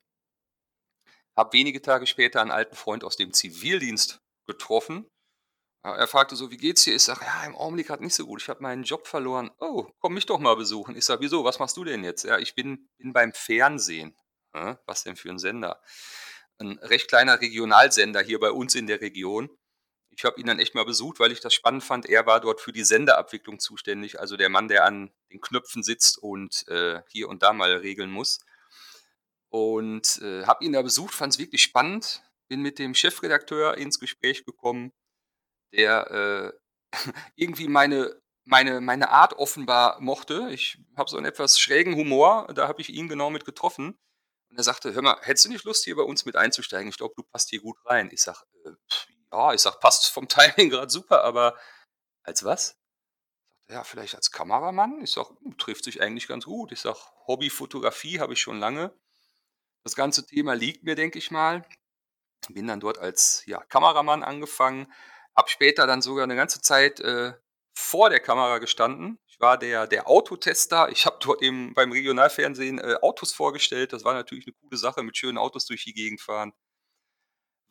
Habe 1.38 1.54
wenige 1.54 1.82
Tage 1.82 2.06
später 2.06 2.42
einen 2.42 2.52
alten 2.52 2.76
Freund 2.76 3.04
aus 3.04 3.16
dem 3.18 3.34
Zivildienst 3.34 4.22
getroffen. 4.46 5.10
Er 5.84 6.08
fragte 6.08 6.36
so, 6.36 6.50
wie 6.50 6.58
geht's 6.58 6.84
dir? 6.84 6.96
Ich 6.96 7.04
sage, 7.04 7.24
ja, 7.26 7.46
im 7.46 7.56
Augenblick 7.56 7.92
hat 7.92 8.02
nicht 8.02 8.16
so 8.16 8.26
gut. 8.26 8.42
Ich 8.42 8.50
habe 8.50 8.64
meinen 8.64 8.84
Job 8.84 9.06
verloren. 9.06 9.52
Oh, 9.60 9.88
komm 10.00 10.16
mich 10.16 10.26
doch 10.26 10.40
mal 10.40 10.56
besuchen. 10.56 10.96
Ich 10.96 11.06
sage, 11.06 11.22
wieso? 11.22 11.44
Was 11.44 11.60
machst 11.60 11.78
du 11.78 11.84
denn 11.84 12.04
jetzt? 12.04 12.24
Ja, 12.24 12.40
ich 12.40 12.56
bin, 12.56 12.90
bin 12.98 13.14
beim 13.14 13.34
Fernsehen. 13.34 14.18
Was 14.86 15.04
denn 15.04 15.16
für 15.16 15.30
ein 15.30 15.40
Sender? 15.40 15.82
Ein 16.58 16.80
recht 16.80 17.08
kleiner 17.08 17.42
Regionalsender 17.42 18.22
hier 18.22 18.40
bei 18.40 18.52
uns 18.52 18.76
in 18.76 18.88
der 18.88 19.02
Region. 19.02 19.50
Ich 20.10 20.24
habe 20.24 20.40
ihn 20.40 20.48
dann 20.48 20.60
echt 20.60 20.76
mal 20.76 20.86
besucht, 20.86 21.20
weil 21.20 21.32
ich 21.32 21.42
das 21.42 21.54
spannend 21.54 21.84
fand. 21.84 22.06
Er 22.06 22.26
war 22.26 22.40
dort 22.40 22.62
für 22.62 22.72
die 22.72 22.86
Senderabwicklung 22.86 23.60
zuständig, 23.60 24.20
also 24.20 24.38
der 24.38 24.50
Mann, 24.50 24.70
der 24.70 24.86
an 24.86 25.12
den 25.32 25.42
Knöpfen 25.42 25.84
sitzt 25.84 26.18
und 26.18 26.66
äh, 26.70 27.02
hier 27.10 27.28
und 27.28 27.44
da 27.44 27.52
mal 27.52 27.72
regeln 27.74 28.12
muss. 28.12 28.40
Und 29.50 30.22
äh, 30.22 30.46
habe 30.46 30.64
ihn 30.64 30.74
da 30.74 30.82
besucht, 30.82 31.14
fand 31.14 31.34
es 31.34 31.40
wirklich 31.40 31.62
spannend. 31.62 32.24
Bin 32.48 32.62
mit 32.62 32.80
dem 32.80 32.94
Chefredakteur 32.94 33.78
ins 33.78 34.00
Gespräch 34.00 34.46
gekommen, 34.46 34.94
der 35.74 36.54
äh, 36.94 36.94
irgendwie 37.36 37.68
meine 37.68 38.22
meine, 38.46 38.80
meine 38.80 39.10
Art 39.10 39.34
offenbar 39.34 40.00
mochte. 40.00 40.50
Ich 40.52 40.78
habe 40.96 41.10
so 41.10 41.18
einen 41.18 41.26
etwas 41.26 41.60
schrägen 41.60 41.96
Humor, 41.96 42.48
da 42.54 42.68
habe 42.68 42.82
ich 42.82 42.90
ihn 42.90 43.10
genau 43.10 43.30
mit 43.30 43.44
getroffen. 43.44 43.98
Und 44.50 44.58
er 44.58 44.64
sagte, 44.64 44.94
hör 44.94 45.02
mal, 45.02 45.18
hättest 45.22 45.46
du 45.46 45.50
nicht 45.50 45.64
Lust, 45.66 45.84
hier 45.84 45.96
bei 45.96 46.04
uns 46.04 46.26
mit 46.26 46.36
einzusteigen? 46.36 46.90
Ich 46.90 46.98
glaube, 46.98 47.14
du 47.18 47.24
passt 47.24 47.50
hier 47.50 47.62
gut 47.62 47.78
rein. 47.86 48.10
Ich 48.12 48.22
sag, 48.22 48.44
äh, 48.66 48.72
ja, 49.32 49.54
ich 49.54 49.62
sag, 49.62 49.80
passt 49.80 50.10
vom 50.10 50.28
Timing 50.30 50.70
gerade 50.70 50.92
super, 50.92 51.24
aber 51.24 51.58
als 52.24 52.44
was? 52.44 52.78
Ja, 53.70 53.84
vielleicht 53.84 54.16
als 54.16 54.32
Kameramann. 54.32 55.02
Ich 55.02 55.12
sag, 55.12 55.28
hm, 55.42 55.58
trifft 55.58 55.84
sich 55.84 56.02
eigentlich 56.02 56.28
ganz 56.28 56.46
gut. 56.46 56.72
Ich 56.72 56.82
sag, 56.82 56.96
Hobbyfotografie 57.28 58.20
habe 58.20 58.34
ich 58.34 58.42
schon 58.42 58.60
lange. 58.60 58.94
Das 59.84 59.96
ganze 59.96 60.26
Thema 60.26 60.54
liegt 60.54 60.84
mir, 60.84 60.96
denke 60.96 61.18
ich 61.20 61.32
mal. 61.32 61.66
Bin 62.50 62.68
dann 62.68 62.80
dort 62.80 63.00
als 63.00 63.44
ja, 63.46 63.64
Kameramann 63.64 64.24
angefangen. 64.24 64.92
Hab 65.36 65.50
später 65.50 65.88
dann 65.88 66.02
sogar 66.02 66.24
eine 66.24 66.36
ganze 66.36 66.62
Zeit 66.62 67.00
äh, 67.00 67.34
vor 67.74 68.10
der 68.10 68.20
Kamera 68.20 68.60
gestanden. 68.60 69.20
Ich 69.36 69.42
war 69.42 69.58
der, 69.58 69.86
der 69.86 70.08
Autotester. 70.08 70.88
Ich 70.90 71.06
habe 71.06 71.18
dort 71.20 71.42
eben 71.42 71.74
beim 71.74 71.92
Regionalfernsehen 71.92 72.80
äh, 72.80 72.96
Autos 73.02 73.34
vorgestellt. 73.34 73.92
Das 73.92 74.06
war 74.06 74.14
natürlich 74.14 74.48
eine 74.48 74.54
coole 74.54 74.78
Sache, 74.78 75.04
mit 75.04 75.18
schönen 75.18 75.38
Autos 75.38 75.66
durch 75.66 75.84
die 75.84 75.94
Gegend 75.94 76.22
fahren. 76.22 76.54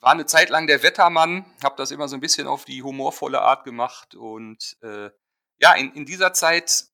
War 0.00 0.12
eine 0.12 0.26
Zeit 0.26 0.50
lang 0.50 0.66
der 0.66 0.82
Wettermann, 0.82 1.46
habe 1.62 1.76
das 1.78 1.90
immer 1.90 2.06
so 2.06 2.16
ein 2.16 2.20
bisschen 2.20 2.48
auf 2.48 2.66
die 2.66 2.82
humorvolle 2.82 3.40
Art 3.40 3.64
gemacht. 3.64 4.14
Und 4.14 4.76
äh, 4.82 5.08
ja, 5.56 5.72
in, 5.72 5.90
in 5.94 6.04
dieser 6.04 6.34
Zeit 6.34 6.84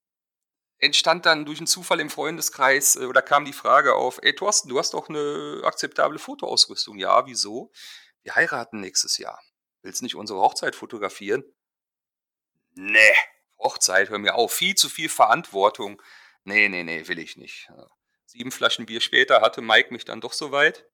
entstand 0.79 1.27
dann 1.27 1.47
durch 1.47 1.59
einen 1.59 1.67
Zufall 1.67 1.99
im 1.99 2.09
Freundeskreis 2.09 2.95
äh, 2.95 3.07
oder 3.07 3.23
kam 3.23 3.45
die 3.45 3.53
Frage 3.53 3.97
auf, 3.97 4.21
ey 4.23 4.37
Thorsten, 4.37 4.69
du 4.69 4.79
hast 4.79 4.95
doch 4.95 5.09
eine 5.09 5.63
akzeptable 5.65 6.21
Fotoausrüstung. 6.21 6.97
Ja, 6.97 7.27
wieso? 7.27 7.73
Wir 8.23 8.37
heiraten 8.37 8.79
nächstes 8.79 9.19
Jahr. 9.19 9.43
Willst 9.83 10.03
nicht 10.03 10.15
unsere 10.15 10.39
Hochzeit 10.39 10.77
fotografieren? 10.77 11.43
Nee, 12.77 13.17
Hochzeit, 13.61 14.09
hör 14.11 14.19
mir 14.19 14.35
auf, 14.35 14.53
viel 14.53 14.75
zu 14.75 14.89
viel 14.89 15.09
Verantwortung. 15.09 16.03
Nee, 16.45 16.69
nee, 16.69 16.83
nee, 16.83 17.07
will 17.07 17.19
ich 17.19 17.37
nicht. 17.37 17.71
Sieben 18.27 18.51
Flaschen 18.51 18.87
Bier 18.87 19.01
später 19.01 19.41
hatte 19.41 19.61
Mike 19.61 19.93
mich 19.93 20.05
dann 20.05 20.21
doch 20.21 20.33
so 20.33 20.53
weit, 20.53 20.87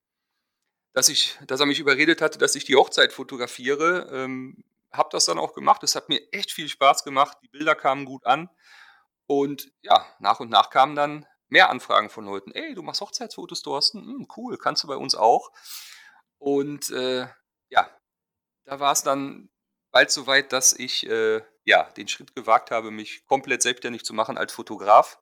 dass, 0.93 1.09
ich, 1.09 1.39
dass 1.47 1.61
er 1.61 1.67
mich 1.67 1.79
überredet 1.79 2.21
hatte, 2.21 2.39
dass 2.39 2.55
ich 2.55 2.65
die 2.65 2.77
Hochzeit 2.77 3.13
fotografiere. 3.13 4.09
Ähm, 4.13 4.65
hab 4.91 5.11
das 5.11 5.27
dann 5.27 5.39
auch 5.39 5.53
gemacht. 5.53 5.83
Es 5.83 5.95
hat 5.95 6.09
mir 6.09 6.21
echt 6.33 6.53
viel 6.53 6.69
Spaß 6.69 7.05
gemacht. 7.05 7.39
Die 7.43 7.49
Bilder 7.49 7.75
kamen 7.75 8.07
gut 8.07 8.25
an. 8.25 8.49
Und 9.27 9.71
ja, 9.83 10.07
nach 10.19 10.41
und 10.41 10.51
nach 10.51 10.71
kamen 10.71 10.97
dann 10.97 11.27
mehr 11.49 11.71
Anfragen 11.71 12.11
von 12.11 12.25
Leuten. 12.25 12.53
Ey, 12.53 12.75
du 12.75 12.83
machst 12.83 13.01
Hochzeitsfotos, 13.01 13.63
Thorsten? 13.63 14.01
Hm, 14.01 14.29
cool, 14.37 14.57
kannst 14.57 14.83
du 14.85 14.89
bei 14.89 14.97
uns 14.97 15.15
auch. 15.15 15.53
Und 16.39 16.91
äh, 16.91 17.27
ja, 17.69 17.91
da 18.65 18.81
war 18.81 18.93
es 18.93 19.03
dann 19.03 19.51
bald 19.91 20.11
so 20.11 20.27
weit, 20.27 20.53
dass 20.53 20.73
ich 20.73 21.07
äh, 21.09 21.43
ja, 21.67 21.83
den 21.97 22.09
Schritt 22.09 22.35
gewagt 22.35 22.71
habe, 22.71 22.91
mich 22.91 23.27
komplett 23.27 23.61
selbstständig 23.61 24.05
zu 24.05 24.15
machen 24.15 24.39
als 24.39 24.53
Fotograf. 24.53 25.21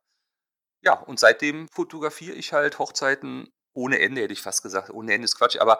Ja, 0.81 0.93
und 0.93 1.19
seitdem 1.19 1.67
fotografiere 1.69 2.35
ich 2.35 2.53
halt 2.53 2.77
Hochzeiten 2.77 3.51
ohne 3.73 3.99
Ende, 3.99 4.21
hätte 4.21 4.33
ich 4.33 4.41
fast 4.41 4.61
gesagt. 4.61 4.91
Ohne 4.91 5.13
Ende 5.13 5.25
ist 5.25 5.37
Quatsch, 5.37 5.57
aber 5.59 5.79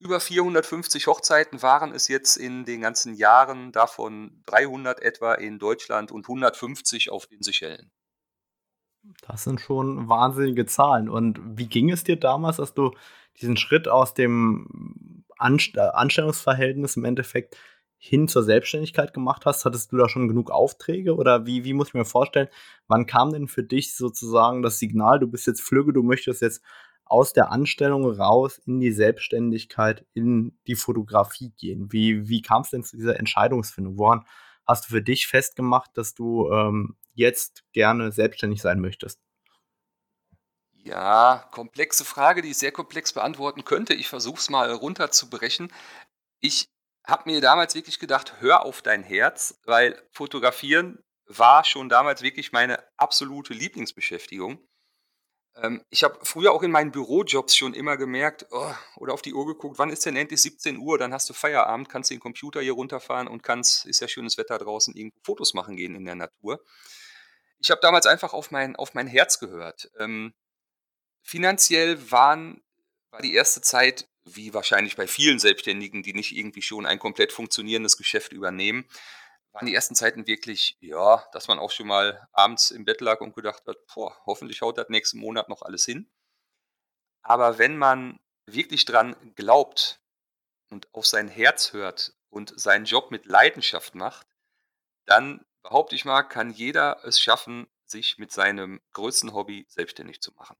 über 0.00 0.18
450 0.18 1.06
Hochzeiten 1.06 1.62
waren 1.62 1.92
es 1.92 2.08
jetzt 2.08 2.36
in 2.36 2.64
den 2.64 2.80
ganzen 2.80 3.14
Jahren, 3.14 3.70
davon 3.70 4.42
300 4.46 5.00
etwa 5.00 5.34
in 5.34 5.58
Deutschland 5.58 6.10
und 6.10 6.24
150 6.24 7.10
auf 7.10 7.26
den 7.26 7.42
Seychellen. 7.42 7.92
Das 9.22 9.44
sind 9.44 9.60
schon 9.60 10.08
wahnsinnige 10.08 10.66
Zahlen. 10.66 11.08
Und 11.08 11.38
wie 11.56 11.68
ging 11.68 11.90
es 11.90 12.02
dir 12.02 12.16
damals, 12.16 12.56
dass 12.56 12.74
du 12.74 12.92
diesen 13.40 13.56
Schritt 13.56 13.88
aus 13.88 14.14
dem 14.14 15.24
Anst 15.38 15.76
äh, 15.76 15.80
Anstellungsverhältnis 15.80 16.96
im 16.96 17.04
Endeffekt 17.04 17.56
hin 18.02 18.28
zur 18.28 18.42
Selbstständigkeit 18.42 19.12
gemacht 19.12 19.44
hast? 19.44 19.64
Hattest 19.64 19.92
du 19.92 19.98
da 19.98 20.08
schon 20.08 20.26
genug 20.26 20.50
Aufträge 20.50 21.14
oder 21.14 21.46
wie, 21.46 21.64
wie 21.64 21.74
muss 21.74 21.88
ich 21.88 21.94
mir 21.94 22.06
vorstellen, 22.06 22.48
wann 22.88 23.06
kam 23.06 23.32
denn 23.32 23.46
für 23.46 23.62
dich 23.62 23.94
sozusagen 23.94 24.62
das 24.62 24.78
Signal, 24.78 25.20
du 25.20 25.28
bist 25.28 25.46
jetzt 25.46 25.60
Flügge, 25.60 25.92
du 25.92 26.02
möchtest 26.02 26.40
jetzt 26.40 26.62
aus 27.04 27.34
der 27.34 27.52
Anstellung 27.52 28.06
raus 28.10 28.58
in 28.64 28.80
die 28.80 28.92
Selbstständigkeit, 28.92 30.06
in 30.14 30.58
die 30.66 30.76
Fotografie 30.76 31.50
gehen? 31.58 31.92
Wie, 31.92 32.28
wie 32.28 32.40
kam 32.40 32.62
es 32.62 32.70
denn 32.70 32.84
zu 32.84 32.96
dieser 32.96 33.18
Entscheidungsfindung? 33.18 33.98
Woran 33.98 34.24
hast 34.66 34.86
du 34.86 34.94
für 34.94 35.02
dich 35.02 35.26
festgemacht, 35.26 35.90
dass 35.94 36.14
du 36.14 36.50
ähm, 36.50 36.96
jetzt 37.12 37.64
gerne 37.72 38.12
selbstständig 38.12 38.62
sein 38.62 38.80
möchtest? 38.80 39.20
Ja, 40.72 41.48
komplexe 41.50 42.06
Frage, 42.06 42.40
die 42.40 42.50
ich 42.50 42.58
sehr 42.58 42.72
komplex 42.72 43.12
beantworten 43.12 43.64
könnte. 43.64 43.92
Ich 43.92 44.08
versuche 44.08 44.38
es 44.38 44.48
mal 44.48 44.72
runterzubrechen. 44.72 45.70
Ich 46.40 46.70
habe 47.06 47.30
mir 47.30 47.40
damals 47.40 47.74
wirklich 47.74 47.98
gedacht, 47.98 48.40
hör 48.40 48.64
auf 48.64 48.82
dein 48.82 49.02
Herz, 49.02 49.58
weil 49.64 50.00
fotografieren 50.12 51.02
war 51.26 51.64
schon 51.64 51.88
damals 51.88 52.22
wirklich 52.22 52.52
meine 52.52 52.82
absolute 52.96 53.54
Lieblingsbeschäftigung. 53.54 54.58
Ähm, 55.56 55.84
ich 55.90 56.04
habe 56.04 56.18
früher 56.22 56.52
auch 56.52 56.62
in 56.62 56.70
meinen 56.70 56.90
Bürojobs 56.90 57.56
schon 57.56 57.74
immer 57.74 57.96
gemerkt 57.96 58.46
oh, 58.50 58.74
oder 58.96 59.14
auf 59.14 59.22
die 59.22 59.34
Uhr 59.34 59.46
geguckt, 59.46 59.78
wann 59.78 59.90
ist 59.90 60.04
denn 60.06 60.16
endlich 60.16 60.42
17 60.42 60.78
Uhr, 60.78 60.98
dann 60.98 61.12
hast 61.12 61.28
du 61.28 61.34
Feierabend, 61.34 61.88
kannst 61.88 62.10
den 62.10 62.20
Computer 62.20 62.60
hier 62.60 62.72
runterfahren 62.72 63.28
und 63.28 63.42
kannst, 63.42 63.86
ist 63.86 64.00
ja 64.00 64.08
schönes 64.08 64.38
Wetter 64.38 64.58
draußen, 64.58 64.94
irgendwo 64.94 65.20
Fotos 65.22 65.54
machen 65.54 65.76
gehen 65.76 65.94
in 65.94 66.04
der 66.04 66.16
Natur. 66.16 66.64
Ich 67.58 67.70
habe 67.70 67.80
damals 67.80 68.06
einfach 68.06 68.32
auf 68.32 68.50
mein, 68.50 68.76
auf 68.76 68.94
mein 68.94 69.06
Herz 69.06 69.38
gehört. 69.38 69.90
Ähm, 69.98 70.34
finanziell 71.22 72.10
waren, 72.10 72.62
war 73.10 73.20
die 73.20 73.34
erste 73.34 73.60
Zeit, 73.60 74.08
wie 74.24 74.54
wahrscheinlich 74.54 74.96
bei 74.96 75.06
vielen 75.06 75.38
Selbstständigen, 75.38 76.02
die 76.02 76.12
nicht 76.12 76.32
irgendwie 76.32 76.62
schon 76.62 76.86
ein 76.86 76.98
komplett 76.98 77.32
funktionierendes 77.32 77.96
Geschäft 77.96 78.32
übernehmen, 78.32 78.86
waren 79.52 79.66
die 79.66 79.74
ersten 79.74 79.94
Zeiten 79.94 80.26
wirklich, 80.26 80.76
ja, 80.80 81.26
dass 81.32 81.48
man 81.48 81.58
auch 81.58 81.70
schon 81.70 81.88
mal 81.88 82.28
abends 82.32 82.70
im 82.70 82.84
Bett 82.84 83.00
lag 83.00 83.20
und 83.20 83.34
gedacht 83.34 83.66
hat, 83.66 83.78
boah, 83.92 84.16
hoffentlich 84.26 84.62
haut 84.62 84.78
das 84.78 84.88
nächsten 84.88 85.18
Monat 85.18 85.48
noch 85.48 85.62
alles 85.62 85.84
hin. 85.84 86.08
Aber 87.22 87.58
wenn 87.58 87.76
man 87.76 88.20
wirklich 88.46 88.84
dran 88.84 89.16
glaubt 89.34 90.00
und 90.70 90.92
auf 90.94 91.06
sein 91.06 91.28
Herz 91.28 91.72
hört 91.72 92.14
und 92.28 92.58
seinen 92.58 92.84
Job 92.84 93.10
mit 93.10 93.26
Leidenschaft 93.26 93.94
macht, 93.94 94.26
dann 95.04 95.44
behaupte 95.62 95.94
ich 95.94 96.04
mal, 96.04 96.22
kann 96.22 96.50
jeder 96.50 97.04
es 97.04 97.20
schaffen, 97.20 97.66
sich 97.84 98.18
mit 98.18 98.30
seinem 98.32 98.80
größten 98.92 99.32
Hobby 99.32 99.66
selbstständig 99.68 100.20
zu 100.20 100.32
machen. 100.32 100.56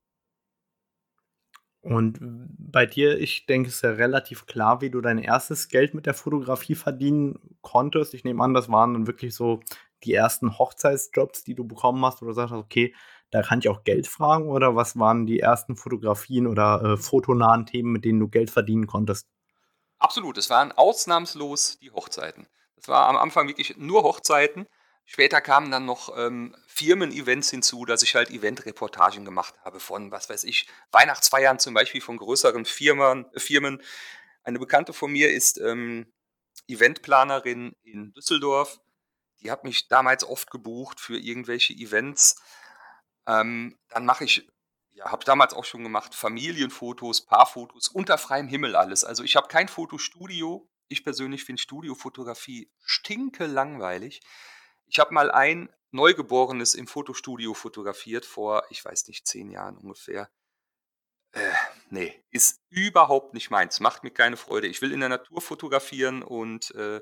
Und 1.83 2.19
bei 2.21 2.85
dir, 2.85 3.19
ich 3.19 3.47
denke, 3.47 3.71
ist 3.71 3.83
ja 3.83 3.93
relativ 3.93 4.47
klar, 4.47 4.83
wie 4.83 4.91
du 4.91 5.01
dein 5.01 5.19
erstes 5.19 5.69
Geld 5.69 5.95
mit 5.95 6.05
der 6.05 6.13
Fotografie 6.13 6.75
verdienen 6.75 7.57
konntest. 7.63 8.13
Ich 8.13 8.23
nehme 8.23 8.45
an, 8.45 8.53
das 8.53 8.69
waren 8.69 8.93
dann 8.93 9.07
wirklich 9.07 9.35
so 9.35 9.61
die 10.05 10.15
ersten 10.15 10.59
Hochzeitsjobs, 10.59 11.45
die 11.45 11.55
du 11.55 11.67
bekommen 11.67 12.05
hast, 12.05 12.21
du 12.21 12.33
sagst, 12.33 12.53
okay, 12.53 12.95
da 13.31 13.43
kann 13.43 13.61
ich 13.61 13.69
auch 13.69 13.85
Geld 13.85 14.07
fragen 14.07 14.49
oder 14.49 14.77
was 14.77 14.99
waren 14.99 15.27
die 15.27 15.41
ersten 15.41 15.77
Fotografien 15.77 16.47
oder 16.47 16.83
äh, 16.83 16.97
fotonahen 16.97 17.67
Themen, 17.67 17.93
mit 17.93 18.05
denen 18.05 18.21
du 18.21 18.29
Geld 18.29 18.51
verdienen 18.51 18.87
konntest? 18.87 19.29
Absolut, 19.99 20.39
es 20.39 20.51
waren 20.51 20.73
ausnahmslos 20.73 21.79
die 21.79 21.91
Hochzeiten. 21.91 22.47
Es 22.77 22.89
war 22.89 23.09
am 23.09 23.17
Anfang 23.17 23.49
wirklich 23.49 23.77
nur 23.77 24.03
Hochzeiten. 24.03 24.67
Später 25.13 25.41
kamen 25.41 25.73
dann 25.73 25.87
noch 25.87 26.17
ähm, 26.17 26.55
Firmen-Events 26.69 27.51
hinzu, 27.51 27.85
dass 27.85 28.05
ich 28.05 28.15
halt 28.15 28.31
Event-Reportagen 28.31 29.25
gemacht 29.25 29.57
habe 29.65 29.81
von, 29.81 30.13
was 30.13 30.31
weiß 30.31 30.45
ich, 30.45 30.69
Weihnachtsfeiern 30.93 31.59
zum 31.59 31.75
Beispiel 31.75 32.01
von 32.01 32.17
größeren 32.17 32.65
Firmen. 32.65 33.27
Firmen. 33.37 33.83
Eine 34.45 34.61
Bekannte 34.61 34.93
von 34.93 35.11
mir 35.11 35.33
ist 35.33 35.59
ähm, 35.59 36.13
Eventplanerin 36.69 37.75
in 37.83 38.13
Düsseldorf. 38.13 38.79
Die 39.41 39.51
hat 39.51 39.65
mich 39.65 39.89
damals 39.89 40.23
oft 40.23 40.49
gebucht 40.53 41.01
für 41.01 41.19
irgendwelche 41.19 41.73
Events. 41.73 42.41
Ähm, 43.27 43.77
dann 43.89 44.07
mache 44.07 44.23
ich, 44.23 44.49
ja, 44.91 45.11
habe 45.11 45.25
damals 45.25 45.55
auch 45.55 45.65
schon 45.65 45.83
gemacht, 45.83 46.15
Familienfotos, 46.15 47.27
Paarfotos, 47.27 47.89
unter 47.89 48.17
freiem 48.17 48.47
Himmel 48.47 48.77
alles. 48.77 49.03
Also 49.03 49.25
ich 49.25 49.35
habe 49.35 49.49
kein 49.49 49.67
Fotostudio. 49.67 50.71
Ich 50.87 51.03
persönlich 51.03 51.43
finde 51.43 51.61
Studiofotografie 51.61 52.71
stinke 52.85 53.47
langweilig. 53.47 54.21
Ich 54.91 54.99
habe 54.99 55.15
mal 55.15 55.31
ein 55.31 55.69
Neugeborenes 55.93 56.75
im 56.75 56.89
Fotostudio 56.89 57.55
fotografiert 57.55 58.25
vor, 58.25 58.65
ich 58.71 58.85
weiß 58.85 59.07
nicht, 59.07 59.27
zehn 59.27 59.51
Jahren 59.51 59.77
ungefähr. 59.79 60.29
Äh, 61.33 61.53
nee, 61.91 62.25
ist 62.31 62.61
überhaupt 62.71 63.33
nicht 63.35 63.51
meins. 63.51 63.79
Macht 63.79 64.03
mir 64.03 64.11
keine 64.11 64.37
Freude. 64.37 64.67
Ich 64.67 64.83
will 64.83 64.93
in 64.93 64.99
der 64.99 65.09
Natur 65.09 65.41
fotografieren 65.41 66.25
und 66.25 66.75
äh, 66.75 67.01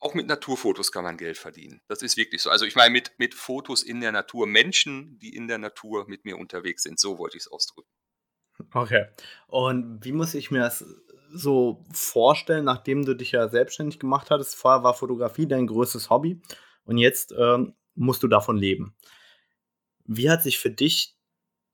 auch 0.00 0.14
mit 0.14 0.26
Naturfotos 0.26 0.90
kann 0.90 1.04
man 1.04 1.18
Geld 1.18 1.38
verdienen. 1.38 1.80
Das 1.86 2.02
ist 2.02 2.16
wirklich 2.16 2.42
so. 2.42 2.50
Also 2.50 2.64
ich 2.64 2.74
meine 2.74 2.90
mit, 2.90 3.12
mit 3.18 3.34
Fotos 3.34 3.84
in 3.84 4.00
der 4.00 4.10
Natur, 4.10 4.48
Menschen, 4.48 5.18
die 5.20 5.36
in 5.36 5.46
der 5.46 5.58
Natur 5.58 6.08
mit 6.08 6.24
mir 6.24 6.36
unterwegs 6.36 6.82
sind. 6.82 6.98
So 6.98 7.18
wollte 7.18 7.36
ich 7.36 7.44
es 7.44 7.52
ausdrücken. 7.52 7.90
Okay. 8.74 9.06
Und 9.46 10.04
wie 10.04 10.12
muss 10.12 10.34
ich 10.34 10.50
mir 10.50 10.60
das 10.60 10.84
so 11.32 11.86
vorstellen, 11.92 12.64
nachdem 12.64 13.04
du 13.04 13.14
dich 13.14 13.32
ja 13.32 13.48
selbstständig 13.48 14.00
gemacht 14.00 14.30
hattest? 14.30 14.56
Vorher 14.56 14.82
war 14.82 14.94
Fotografie 14.94 15.46
dein 15.46 15.68
größtes 15.68 16.10
Hobby 16.10 16.42
und 16.90 16.98
jetzt 16.98 17.32
ähm, 17.38 17.74
musst 17.94 18.22
du 18.24 18.28
davon 18.28 18.56
leben. 18.56 18.96
Wie 20.06 20.28
hat 20.28 20.42
sich 20.42 20.58
für 20.58 20.70
dich 20.70 21.16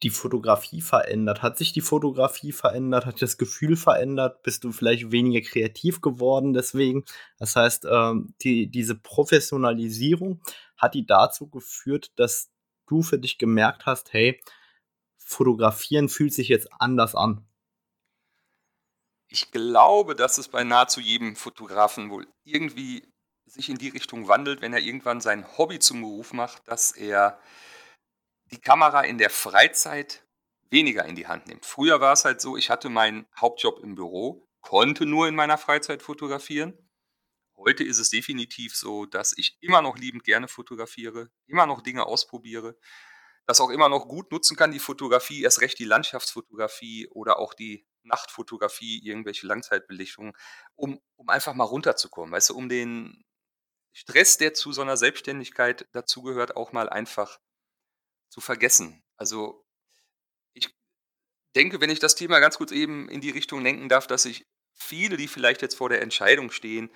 die 0.03 0.11
Fotografie 0.11 0.83
verändert? 0.83 1.41
Hat 1.41 1.57
sich 1.57 1.73
die 1.73 1.81
Fotografie 1.81 2.53
verändert? 2.53 3.07
Hat 3.07 3.15
sich 3.15 3.21
das 3.21 3.39
Gefühl 3.39 3.77
verändert? 3.77 4.43
Bist 4.43 4.63
du 4.65 4.73
vielleicht 4.73 5.11
weniger 5.11 5.41
kreativ 5.41 6.03
geworden 6.03 6.53
deswegen? 6.53 7.07
Das 7.39 7.57
heißt, 7.57 7.87
ähm, 7.91 8.35
die, 8.43 8.71
diese 8.71 8.95
Professionalisierung 8.95 10.43
hat 10.77 10.93
die 10.93 11.07
dazu 11.07 11.49
geführt, 11.49 12.13
dass 12.17 12.51
du 12.87 13.03
für 13.03 13.19
dich 13.19 13.39
gemerkt 13.39 13.87
hast, 13.87 14.13
hey, 14.13 14.39
fotografieren 15.17 16.11
fühlt 16.11 16.35
sich 16.35 16.49
jetzt 16.49 16.69
anders 16.79 17.15
an. 17.15 17.49
Ich 19.29 19.51
glaube, 19.51 20.15
dass 20.15 20.37
es 20.37 20.49
bei 20.49 20.63
nahezu 20.63 21.01
jedem 21.01 21.37
Fotografen 21.37 22.11
wohl 22.11 22.27
irgendwie 22.45 23.03
sich 23.47 23.69
in 23.69 23.79
die 23.79 23.89
Richtung 23.89 24.29
wandelt, 24.29 24.61
wenn 24.61 24.73
er 24.73 24.81
irgendwann 24.81 25.21
sein 25.21 25.47
Hobby 25.57 25.79
zum 25.79 26.01
Beruf 26.01 26.33
macht, 26.33 26.67
dass 26.69 26.93
er 26.93 27.41
die 28.51 28.61
Kamera 28.61 29.03
in 29.03 29.19
der 29.19 29.31
Freizeit 29.31 30.25
weniger 30.71 31.05
in 31.05 31.17
die 31.17 31.27
Hand 31.27 31.47
nimmt. 31.47 31.65
Früher 31.65 32.01
war 32.01 32.13
es 32.13 32.25
halt 32.25 32.41
so, 32.41 32.57
ich 32.57 32.71
hatte 32.71 32.89
meinen 32.89 33.27
Hauptjob 33.41 33.81
im 33.81 33.95
Büro, 33.95 34.49
konnte 34.61 35.07
nur 35.07 35.29
in 35.29 35.35
meiner 35.35 35.59
Freizeit 35.59 36.03
fotografieren. 36.03 36.75
Heute 37.57 37.85
ist 37.85 37.99
es 37.99 38.11
definitiv 38.11 38.77
so, 38.77 39.07
dass 39.07 39.37
ich 39.37 39.57
immer 39.61 39.81
noch 39.81 39.97
liebend 39.97 40.25
gerne 40.25 40.49
fotografiere, 40.49 41.31
immer 41.47 41.67
noch 41.67 41.81
Dinge 41.81 42.05
ausprobiere, 42.05 42.77
das 43.47 43.61
auch 43.61 43.71
immer 43.71 43.89
noch 43.89 44.09
gut 44.09 44.33
nutzen 44.33 44.57
kann, 44.57 44.73
die 44.73 44.81
Fotografie, 44.81 45.43
erst 45.43 45.61
recht 45.61 45.79
die 45.79 45.85
Landschaftsfotografie 45.85 47.09
oder 47.09 47.39
auch 47.39 47.55
die 47.55 47.87
Nachtfotografie, 48.03 49.01
irgendwelche 49.05 49.47
Langzeitbelichtungen, 49.47 50.33
um, 50.75 51.01
um 51.17 51.29
einfach 51.29 51.55
mal 51.55 51.65
runterzukommen, 51.65 52.33
weißt 52.33 52.51
du, 52.51 52.57
um 52.57 52.69
den 52.69 53.25
Stress, 53.97 54.37
der 54.37 54.53
zu 54.53 54.73
so 54.73 54.83
einer 54.83 54.99
Selbstständigkeit 54.99 55.89
dazugehört, 55.93 56.55
auch 56.55 56.73
mal 56.73 56.91
einfach 56.91 57.41
zu 58.29 58.43
vergessen. 58.43 59.03
Also 59.17 59.65
ich 60.53 60.71
denke, 61.57 61.81
wenn 61.81 61.89
ich 61.89 61.99
das 61.99 62.15
Thema 62.15 62.39
ganz 62.39 62.59
kurz 62.59 62.73
eben 62.73 63.09
in 63.09 63.23
die 63.23 63.31
Richtung 63.31 63.63
lenken 63.63 63.89
darf, 63.89 64.07
dass 64.07 64.25
sich 64.25 64.47
viele, 64.75 65.17
die 65.17 65.29
vielleicht 65.29 65.63
jetzt 65.63 65.77
vor 65.77 65.89
der 65.89 66.03
Entscheidung 66.03 66.51
stehen, 66.51 66.91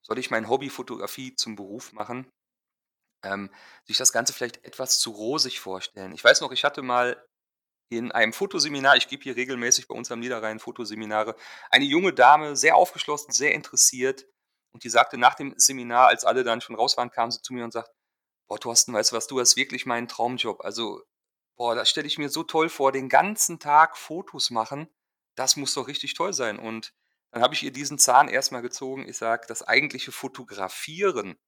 soll 0.00 0.20
ich 0.20 0.30
mein 0.30 0.48
Hobby 0.48 0.70
Fotografie 0.70 1.34
zum 1.34 1.56
Beruf 1.56 1.92
machen, 1.92 2.30
ähm, 3.24 3.52
sich 3.84 3.96
das 3.96 4.12
Ganze 4.12 4.32
vielleicht 4.32 4.64
etwas 4.64 5.00
zu 5.00 5.10
rosig 5.10 5.58
vorstellen. 5.58 6.12
Ich 6.12 6.22
weiß 6.22 6.40
noch, 6.40 6.52
ich 6.52 6.62
hatte 6.62 6.82
mal 6.82 7.20
in 7.88 8.12
einem 8.12 8.32
Fotoseminar, 8.32 8.96
ich 8.96 9.08
gebe 9.08 9.24
hier 9.24 9.34
regelmäßig 9.34 9.88
bei 9.88 9.96
uns 9.96 10.12
am 10.12 10.20
Niederrhein 10.20 10.60
Fotoseminare, 10.60 11.34
eine 11.70 11.84
junge 11.84 12.12
Dame, 12.12 12.54
sehr 12.54 12.76
aufgeschlossen, 12.76 13.32
sehr 13.32 13.54
interessiert, 13.54 14.28
und 14.74 14.82
die 14.82 14.90
sagte 14.90 15.16
nach 15.16 15.34
dem 15.34 15.54
Seminar, 15.56 16.08
als 16.08 16.24
alle 16.24 16.42
dann 16.42 16.60
schon 16.60 16.74
raus 16.74 16.96
waren, 16.96 17.10
kam 17.10 17.30
sie 17.30 17.40
zu 17.40 17.54
mir 17.54 17.64
und 17.64 17.72
sagt, 17.72 17.90
boah, 18.48 18.58
Thorsten, 18.58 18.92
weißt 18.92 19.12
du 19.12 19.16
was, 19.16 19.28
du 19.28 19.40
hast 19.40 19.56
wirklich 19.56 19.86
meinen 19.86 20.08
Traumjob. 20.08 20.64
Also, 20.64 21.00
boah, 21.56 21.76
das 21.76 21.88
stelle 21.88 22.08
ich 22.08 22.18
mir 22.18 22.28
so 22.28 22.42
toll 22.42 22.68
vor, 22.68 22.90
den 22.90 23.08
ganzen 23.08 23.60
Tag 23.60 23.96
Fotos 23.96 24.50
machen, 24.50 24.88
das 25.36 25.56
muss 25.56 25.74
doch 25.74 25.86
richtig 25.86 26.14
toll 26.14 26.32
sein. 26.32 26.58
Und 26.58 26.92
dann 27.30 27.40
habe 27.40 27.54
ich 27.54 27.62
ihr 27.62 27.72
diesen 27.72 27.98
Zahn 27.98 28.28
erstmal 28.28 28.62
gezogen. 28.62 29.08
Ich 29.08 29.16
sage, 29.16 29.46
das 29.46 29.62
eigentliche 29.62 30.12
Fotografieren 30.12 31.38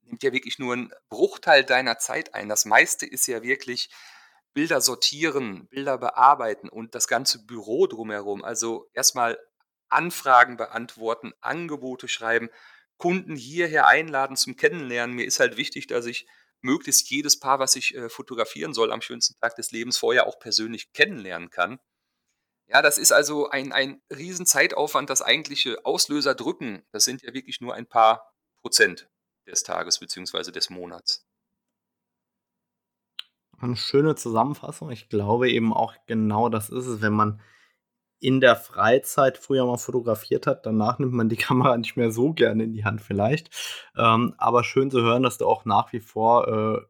nimmt 0.00 0.22
ja 0.22 0.32
wirklich 0.32 0.58
nur 0.58 0.72
einen 0.72 0.92
Bruchteil 1.10 1.62
deiner 1.62 1.98
Zeit 1.98 2.34
ein. 2.34 2.48
Das 2.48 2.64
meiste 2.64 3.04
ist 3.04 3.26
ja 3.26 3.42
wirklich 3.42 3.90
Bilder 4.54 4.80
sortieren, 4.80 5.68
Bilder 5.68 5.98
bearbeiten 5.98 6.70
und 6.70 6.94
das 6.94 7.06
ganze 7.06 7.44
Büro 7.44 7.86
drumherum. 7.86 8.42
Also 8.42 8.88
erstmal 8.94 9.38
Anfragen 9.88 10.56
beantworten, 10.56 11.32
Angebote 11.40 12.08
schreiben, 12.08 12.48
Kunden 12.96 13.36
hierher 13.36 13.86
einladen 13.86 14.36
zum 14.36 14.56
Kennenlernen. 14.56 15.16
Mir 15.16 15.26
ist 15.26 15.40
halt 15.40 15.56
wichtig, 15.56 15.86
dass 15.86 16.06
ich 16.06 16.26
möglichst 16.60 17.08
jedes 17.10 17.38
Paar, 17.38 17.58
was 17.58 17.76
ich 17.76 17.94
äh, 17.94 18.08
fotografieren 18.08 18.74
soll 18.74 18.92
am 18.92 19.00
schönsten 19.00 19.38
Tag 19.40 19.54
des 19.56 19.70
Lebens, 19.70 19.98
vorher 19.98 20.26
auch 20.26 20.38
persönlich 20.38 20.92
kennenlernen 20.92 21.50
kann. 21.50 21.78
Ja, 22.66 22.82
das 22.82 22.98
ist 22.98 23.12
also 23.12 23.48
ein, 23.48 23.72
ein 23.72 24.02
Riesenzeitaufwand. 24.10 25.08
Das 25.08 25.22
eigentliche 25.22 25.84
Auslöser 25.86 26.34
drücken, 26.34 26.84
das 26.90 27.04
sind 27.04 27.22
ja 27.22 27.32
wirklich 27.32 27.60
nur 27.60 27.74
ein 27.74 27.86
paar 27.86 28.34
Prozent 28.60 29.08
des 29.46 29.62
Tages 29.62 29.98
bzw. 30.00 30.50
des 30.50 30.68
Monats. 30.68 31.24
Eine 33.60 33.76
schöne 33.76 34.14
Zusammenfassung. 34.14 34.90
Ich 34.90 35.08
glaube 35.08 35.50
eben 35.50 35.72
auch 35.72 35.94
genau 36.06 36.48
das 36.48 36.68
ist 36.68 36.86
es, 36.86 37.00
wenn 37.00 37.14
man 37.14 37.40
in 38.20 38.40
der 38.40 38.56
Freizeit 38.56 39.38
früher 39.38 39.64
mal 39.66 39.78
fotografiert 39.78 40.46
hat. 40.46 40.66
Danach 40.66 40.98
nimmt 40.98 41.12
man 41.12 41.28
die 41.28 41.36
Kamera 41.48 41.76
nicht 41.76 41.96
mehr 41.96 42.10
so 42.10 42.32
gerne 42.32 42.64
in 42.64 42.72
die 42.72 42.84
Hand 42.84 43.00
vielleicht. 43.00 43.50
Ähm, 43.96 44.34
aber 44.38 44.64
schön 44.64 44.90
zu 44.90 45.02
hören, 45.02 45.22
dass 45.22 45.38
du 45.38 45.46
auch 45.46 45.64
nach 45.64 45.92
wie 45.92 46.00
vor 46.00 46.48
äh, 46.48 46.86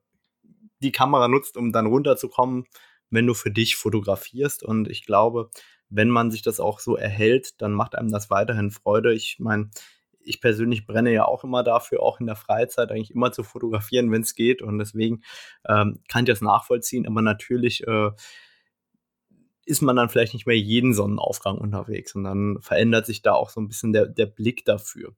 die 0.81 0.93
Kamera 0.93 1.29
nutzt, 1.29 1.57
um 1.57 1.73
dann 1.73 1.87
runterzukommen, 1.87 2.67
wenn 3.11 3.27
du 3.27 3.35
für 3.35 3.51
dich 3.51 3.77
fotografierst. 3.77 4.63
Und 4.63 4.89
ich 4.89 5.05
glaube, 5.05 5.51
wenn 5.91 6.09
man 6.09 6.31
sich 6.31 6.43
das 6.43 6.61
auch 6.61 6.81
so 6.81 6.97
erhält, 6.97 7.61
dann 7.61 7.73
macht 7.73 7.95
einem 7.95 8.11
das 8.11 8.31
weiterhin 8.31 8.71
Freude. 8.71 9.13
Ich 9.15 9.39
meine, 9.39 9.71
ich 10.21 10.41
persönlich 10.41 10.87
brenne 10.87 11.13
ja 11.13 11.25
auch 11.25 11.43
immer 11.43 11.63
dafür, 11.63 12.03
auch 12.03 12.21
in 12.21 12.27
der 12.27 12.37
Freizeit 12.37 12.91
eigentlich 12.91 13.15
immer 13.15 13.33
zu 13.33 13.43
fotografieren, 13.43 14.13
wenn 14.13 14.23
es 14.23 14.35
geht. 14.35 14.63
Und 14.63 14.79
deswegen 14.79 15.23
ähm, 15.67 16.01
kann 16.09 16.25
ich 16.25 16.29
das 16.31 16.43
nachvollziehen. 16.43 17.07
Aber 17.07 17.23
natürlich 17.23 17.87
äh, 17.87 18.11
ist 19.69 19.83
man 19.83 19.97
dann 19.97 20.09
vielleicht 20.09 20.33
nicht 20.33 20.47
mehr 20.47 20.59
jeden 20.59 20.95
Sonnenaufgang 20.95 21.59
unterwegs 21.59 22.15
und 22.15 22.25
dann 22.25 22.59
verändert 22.61 23.05
sich 23.05 23.21
da 23.21 23.35
auch 23.35 23.51
so 23.51 23.61
ein 23.61 23.69
bisschen 23.69 23.93
der, 23.93 24.07
der 24.07 24.25
Blick 24.27 24.65
dafür. 24.65 25.13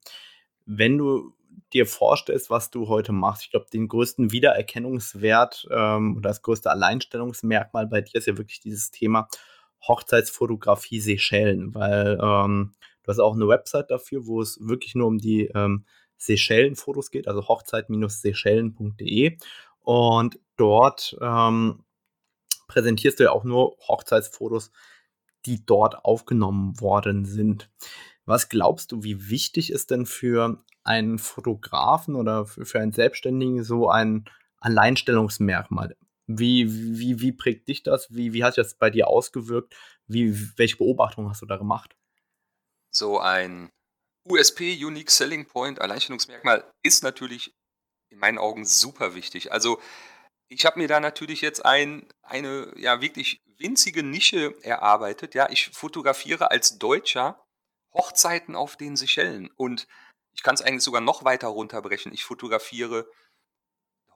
Wenn 0.65 0.97
du 0.97 1.33
dir 1.73 1.85
vorstellst, 1.85 2.49
was 2.49 2.69
du 2.69 2.89
heute 2.89 3.13
machst, 3.13 3.43
ich 3.43 3.51
glaube, 3.51 3.67
den 3.71 3.87
größten 3.87 4.33
Wiedererkennungswert 4.33 5.67
ähm, 5.71 6.17
oder 6.17 6.29
das 6.29 6.41
größte 6.41 6.69
Alleinstellungsmerkmal 6.69 7.87
bei 7.87 8.01
dir 8.01 8.15
ist 8.15 8.27
ja 8.27 8.37
wirklich 8.37 8.59
dieses 8.59 8.91
Thema 8.91 9.29
Hochzeitsfotografie 9.87 10.99
Seychellen, 10.99 11.73
weil 11.73 12.19
ähm, 12.21 12.73
du 13.03 13.07
hast 13.07 13.19
auch 13.19 13.35
eine 13.35 13.47
Website 13.47 13.89
dafür, 13.89 14.27
wo 14.27 14.41
es 14.41 14.59
wirklich 14.61 14.95
nur 14.95 15.07
um 15.07 15.17
die 15.17 15.45
ähm, 15.55 15.85
Seychellen-Fotos 16.17 17.09
geht, 17.09 17.29
also 17.29 17.47
hochzeit-seychellen.de 17.47 19.37
und 19.79 20.39
dort 20.57 21.17
ähm, 21.21 21.83
präsentierst 22.71 23.19
du 23.19 23.25
ja 23.25 23.31
auch 23.31 23.43
nur 23.43 23.77
Hochzeitsfotos, 23.87 24.71
die 25.45 25.65
dort 25.65 26.05
aufgenommen 26.05 26.79
worden 26.79 27.25
sind. 27.25 27.69
Was 28.25 28.47
glaubst 28.47 28.91
du, 28.91 29.03
wie 29.03 29.29
wichtig 29.29 29.71
ist 29.71 29.91
denn 29.91 30.05
für 30.05 30.63
einen 30.83 31.19
Fotografen 31.19 32.15
oder 32.15 32.45
für, 32.45 32.79
einen 32.79 32.93
Selbstständigen 32.93 33.63
so 33.63 33.89
ein 33.89 34.25
Alleinstellungsmerkmal? 34.59 35.97
Wie, 36.27 36.97
wie, 36.97 37.19
wie 37.19 37.33
prägt 37.33 37.67
dich 37.67 37.83
das? 37.83 38.13
Wie, 38.13 38.31
wie 38.31 38.43
hat 38.43 38.55
sich 38.55 38.63
das 38.63 38.75
bei 38.75 38.89
dir 38.89 39.07
ausgewirkt? 39.07 39.75
Wie, 40.07 40.57
welche 40.57 40.77
Beobachtungen 40.77 41.29
hast 41.29 41.41
du 41.41 41.45
da 41.45 41.57
gemacht? 41.57 41.97
So 42.93 43.19
ein 43.19 43.69
USP, 44.29 44.77
Unique 44.85 45.11
Selling 45.11 45.45
Point, 45.45 45.81
Alleinstellungsmerkmal 45.81 46.63
ist 46.83 47.03
natürlich 47.03 47.53
in 48.09 48.19
meinen 48.19 48.37
Augen 48.37 48.65
super 48.65 49.15
wichtig. 49.15 49.51
Also 49.51 49.81
ich 50.51 50.65
habe 50.65 50.79
mir 50.79 50.87
da 50.87 50.99
natürlich 50.99 51.41
jetzt 51.41 51.65
ein, 51.65 52.05
eine 52.31 52.73
ja 52.77 53.01
wirklich 53.01 53.41
winzige 53.57 54.03
Nische 54.03 54.55
erarbeitet. 54.63 55.35
Ja, 55.35 55.49
ich 55.49 55.69
fotografiere 55.69 56.49
als 56.49 56.79
Deutscher 56.79 57.45
Hochzeiten 57.93 58.55
auf 58.55 58.77
den 58.77 58.95
Seychellen 58.95 59.49
und 59.57 59.87
ich 60.33 60.43
kann 60.43 60.55
es 60.55 60.61
eigentlich 60.61 60.83
sogar 60.83 61.01
noch 61.01 61.25
weiter 61.25 61.49
runterbrechen. 61.49 62.13
Ich 62.13 62.23
fotografiere 62.23 63.05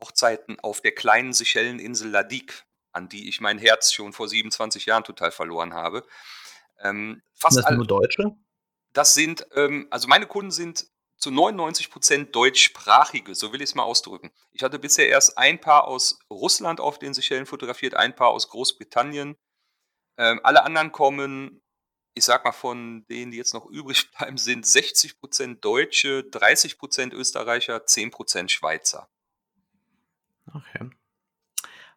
Hochzeiten 0.02 0.60
auf 0.62 0.82
der 0.82 0.94
kleinen 0.94 1.34
Seychelleninsel 1.34 2.10
Ladik, 2.10 2.66
an 2.94 3.10
die 3.10 3.28
ich 3.28 3.42
mein 3.42 3.58
Herz 3.58 3.92
schon 3.92 4.14
vor 4.14 4.30
27 4.30 4.86
Jahren 4.86 5.04
total 5.04 5.32
verloren 5.32 5.74
habe. 5.74 6.06
Ähm, 6.80 7.22
fast 7.34 7.58
das 7.58 7.70
nur 7.70 7.86
Deutsche? 7.86 8.32
Das 8.94 9.14
sind, 9.14 9.46
ähm, 9.56 9.88
also 9.92 10.08
meine 10.08 10.26
Kunden 10.26 10.52
sind 10.52 10.88
zu 11.18 11.32
99 11.32 11.90
Prozent 11.90 12.36
deutschsprachige, 12.36 13.36
so 13.36 13.54
will 13.54 13.62
ich 13.62 13.70
es 13.70 13.76
mal 13.76 13.84
ausdrücken. 13.84 14.32
Ich 14.52 14.64
hatte 14.64 14.80
bisher 14.80 15.08
erst 15.08 15.38
ein 15.38 15.60
Paar 15.60 15.88
aus 15.88 16.20
Russland 16.30 16.80
auf 16.80 17.00
den 17.00 17.14
Seychellen 17.14 17.46
fotografiert, 17.46 17.96
ein 17.96 18.16
Paar 18.16 18.30
aus 18.30 18.50
Großbritannien. 18.50 19.36
Ähm, 20.18 20.40
alle 20.44 20.64
anderen 20.64 20.92
kommen, 20.92 21.62
ich 22.14 22.26
sag 22.26 22.46
mal, 22.46 22.52
von 22.52 23.06
denen, 23.08 23.32
die 23.32 23.38
jetzt 23.38 23.54
noch 23.54 23.66
übrig 23.66 24.12
bleiben, 24.18 24.38
sind 24.38 24.66
60 24.66 25.20
Prozent 25.20 25.64
Deutsche, 25.64 26.24
30 26.24 26.78
Prozent 26.78 27.14
Österreicher, 27.14 27.86
10 27.86 28.12
Prozent 28.12 28.52
Schweizer. 28.52 29.10
Okay. 30.54 30.90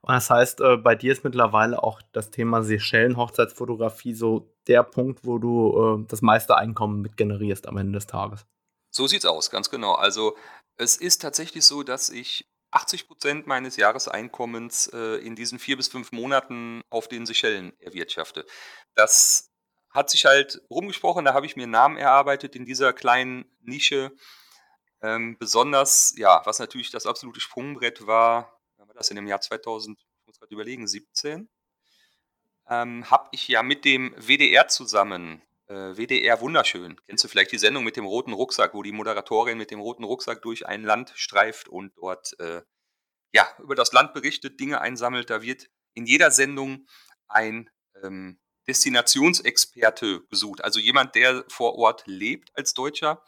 Und 0.00 0.14
das 0.14 0.30
heißt, 0.30 0.60
äh, 0.60 0.76
bei 0.76 0.94
dir 0.94 1.12
ist 1.12 1.24
mittlerweile 1.24 1.82
auch 1.82 2.00
das 2.12 2.30
Thema 2.30 2.62
Seychellen-Hochzeitsfotografie 2.62 4.14
so 4.14 4.54
der 4.68 4.84
Punkt, 4.84 5.24
wo 5.24 5.38
du 5.38 6.02
äh, 6.02 6.06
das 6.08 6.22
meiste 6.22 6.56
Einkommen 6.56 7.02
mit 7.02 7.16
generierst 7.16 7.66
am 7.66 7.76
Ende 7.76 7.94
des 7.94 8.06
Tages. 8.06 8.46
So 8.94 9.06
sieht's 9.06 9.24
aus, 9.26 9.50
ganz 9.50 9.70
genau. 9.70 9.92
Also, 9.94 10.36
es 10.76 10.96
ist 10.96 11.20
tatsächlich 11.22 11.64
so, 11.66 11.82
dass 11.82 12.08
ich 12.10 12.46
80% 12.70 13.46
meines 13.46 13.76
Jahreseinkommens, 13.76 14.88
äh, 14.92 15.16
in 15.18 15.34
diesen 15.36 15.58
vier 15.58 15.76
bis 15.76 15.88
fünf 15.88 16.12
Monaten 16.12 16.82
auf 16.90 17.08
den 17.08 17.26
Seychellen 17.26 17.72
erwirtschafte. 17.80 18.44
Das 18.94 19.50
hat 19.90 20.10
sich 20.10 20.24
halt 20.26 20.60
rumgesprochen, 20.70 21.24
da 21.24 21.34
habe 21.34 21.46
ich 21.46 21.56
mir 21.56 21.64
'n 21.66 21.70
Namen 21.70 21.96
erarbeitet 21.96 22.54
in 22.56 22.64
dieser 22.66 22.92
kleinen 22.92 23.44
Nische. 23.60 24.12
Ähm, 25.02 25.36
besonders 25.38 26.14
ja, 26.18 26.42
was 26.46 26.58
natürlich 26.60 26.90
das 26.90 27.06
absolute 27.06 27.40
Sprungbrett 27.40 28.06
war 28.06 28.58
war 28.78 28.94
das 28.94 29.10
in 29.10 29.16
dem 29.16 29.26
Jahr 29.28 29.40
2000 29.42 29.98
ich 30.00 30.26
muss 30.28 30.38
grad 30.40 30.50
überlegen, 30.52 30.88
17? 30.88 31.48
Ähm, 32.68 33.10
habe 33.10 33.28
ich 33.32 33.48
ja 33.48 33.62
mit 33.62 33.84
dem 33.84 34.14
WDR 34.18 34.68
zusammen 34.68 35.42
äh, 35.68 35.96
WDR 35.96 36.40
Wunderschön. 36.40 37.00
Kennst 37.06 37.24
du 37.24 37.28
vielleicht 37.28 37.52
die 37.52 37.58
Sendung 37.58 37.84
mit 37.84 37.96
dem 37.96 38.04
roten 38.06 38.32
Rucksack, 38.32 38.74
wo 38.74 38.82
die 38.82 38.92
Moderatorin 38.92 39.58
mit 39.58 39.70
dem 39.70 39.80
roten 39.80 40.04
Rucksack 40.04 40.42
durch 40.42 40.66
ein 40.66 40.82
Land 40.82 41.12
streift 41.14 41.68
und 41.68 41.92
dort 41.96 42.38
äh, 42.40 42.62
ja, 43.32 43.46
über 43.62 43.74
das 43.74 43.92
Land 43.92 44.14
berichtet, 44.14 44.58
Dinge 44.58 44.80
einsammelt. 44.80 45.30
Da 45.30 45.42
wird 45.42 45.68
in 45.94 46.06
jeder 46.06 46.30
Sendung 46.30 46.86
ein 47.28 47.70
ähm, 48.02 48.40
Destinationsexperte 48.66 50.22
gesucht, 50.28 50.62
also 50.62 50.78
jemand, 50.80 51.14
der 51.14 51.44
vor 51.48 51.74
Ort 51.76 52.02
lebt 52.06 52.50
als 52.54 52.74
Deutscher 52.74 53.24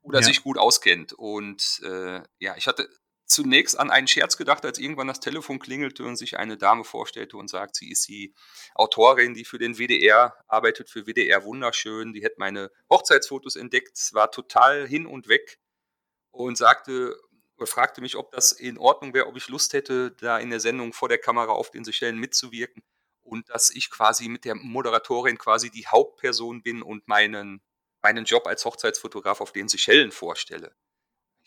oder 0.00 0.20
ja. 0.20 0.26
sich 0.26 0.42
gut 0.42 0.58
auskennt. 0.58 1.12
Und 1.12 1.80
äh, 1.84 2.22
ja, 2.38 2.56
ich 2.56 2.66
hatte 2.66 2.88
zunächst 3.32 3.78
an 3.78 3.90
einen 3.90 4.08
Scherz 4.08 4.36
gedacht, 4.36 4.64
als 4.64 4.78
irgendwann 4.78 5.08
das 5.08 5.20
Telefon 5.20 5.58
klingelte 5.58 6.04
und 6.04 6.16
sich 6.16 6.38
eine 6.38 6.56
Dame 6.56 6.84
vorstellte 6.84 7.36
und 7.36 7.48
sagt, 7.48 7.76
sie 7.76 7.90
ist 7.90 8.08
die 8.08 8.34
Autorin, 8.74 9.34
die 9.34 9.44
für 9.44 9.58
den 9.58 9.78
WDR 9.78 10.36
arbeitet, 10.46 10.90
für 10.90 11.06
WDR 11.06 11.44
wunderschön. 11.44 12.12
Die 12.12 12.22
hätte 12.22 12.36
meine 12.38 12.70
Hochzeitsfotos 12.90 13.56
entdeckt, 13.56 13.98
war 14.12 14.30
total 14.30 14.86
hin 14.86 15.06
und 15.06 15.28
weg 15.28 15.58
und 16.30 16.56
sagte 16.56 17.16
oder 17.56 17.66
fragte 17.66 18.00
mich, 18.00 18.16
ob 18.16 18.30
das 18.32 18.52
in 18.52 18.78
Ordnung 18.78 19.14
wäre, 19.14 19.26
ob 19.26 19.36
ich 19.36 19.48
Lust 19.48 19.72
hätte, 19.72 20.10
da 20.12 20.38
in 20.38 20.50
der 20.50 20.60
Sendung 20.60 20.92
vor 20.92 21.08
der 21.08 21.18
Kamera 21.18 21.52
auf 21.52 21.70
den 21.70 21.84
Seychellen 21.84 22.18
mitzuwirken 22.18 22.82
und 23.22 23.48
dass 23.50 23.70
ich 23.70 23.90
quasi 23.90 24.28
mit 24.28 24.44
der 24.44 24.54
Moderatorin 24.54 25.38
quasi 25.38 25.70
die 25.70 25.86
Hauptperson 25.86 26.62
bin 26.62 26.82
und 26.82 27.06
meinen, 27.08 27.62
meinen 28.02 28.24
Job 28.24 28.46
als 28.46 28.64
Hochzeitsfotograf 28.64 29.40
auf 29.40 29.52
den 29.52 29.68
Seychellen 29.68 30.12
vorstelle. 30.12 30.74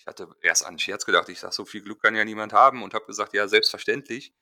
Ich 0.05 0.07
hatte 0.07 0.29
erst 0.43 0.63
an 0.67 0.77
Scherz 0.77 1.03
gedacht, 1.03 1.29
ich 1.29 1.39
sage, 1.39 1.53
so 1.53 1.65
viel 1.65 1.81
Glück 1.81 1.99
kann 1.99 2.15
ja 2.15 2.23
niemand 2.23 2.53
haben 2.53 2.83
und 2.83 2.93
habe 2.93 3.07
gesagt, 3.07 3.33
ja, 3.33 3.47
selbstverständlich. 3.47 4.35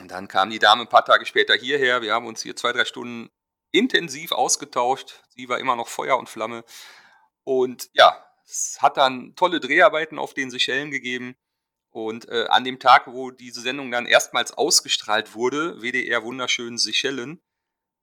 Und 0.00 0.10
dann 0.10 0.26
kam 0.26 0.50
die 0.50 0.58
Dame 0.58 0.82
ein 0.82 0.88
paar 0.88 1.04
Tage 1.04 1.24
später 1.24 1.54
hierher. 1.54 2.02
Wir 2.02 2.14
haben 2.14 2.26
uns 2.26 2.42
hier 2.42 2.56
zwei, 2.56 2.72
drei 2.72 2.84
Stunden 2.84 3.30
intensiv 3.70 4.32
ausgetauscht. 4.32 5.22
Sie 5.28 5.48
war 5.48 5.60
immer 5.60 5.76
noch 5.76 5.86
Feuer 5.86 6.18
und 6.18 6.28
Flamme. 6.28 6.64
Und 7.44 7.90
ja, 7.92 8.26
es 8.44 8.78
hat 8.82 8.96
dann 8.96 9.36
tolle 9.36 9.60
Dreharbeiten 9.60 10.18
auf 10.18 10.34
den 10.34 10.50
Seychellen 10.50 10.90
gegeben. 10.90 11.36
Und 11.90 12.28
äh, 12.28 12.46
an 12.48 12.64
dem 12.64 12.80
Tag, 12.80 13.06
wo 13.06 13.30
diese 13.30 13.60
Sendung 13.60 13.92
dann 13.92 14.06
erstmals 14.06 14.50
ausgestrahlt 14.50 15.34
wurde, 15.34 15.80
WDR 15.80 16.24
Wunderschön 16.24 16.76
Seychellen, 16.76 17.40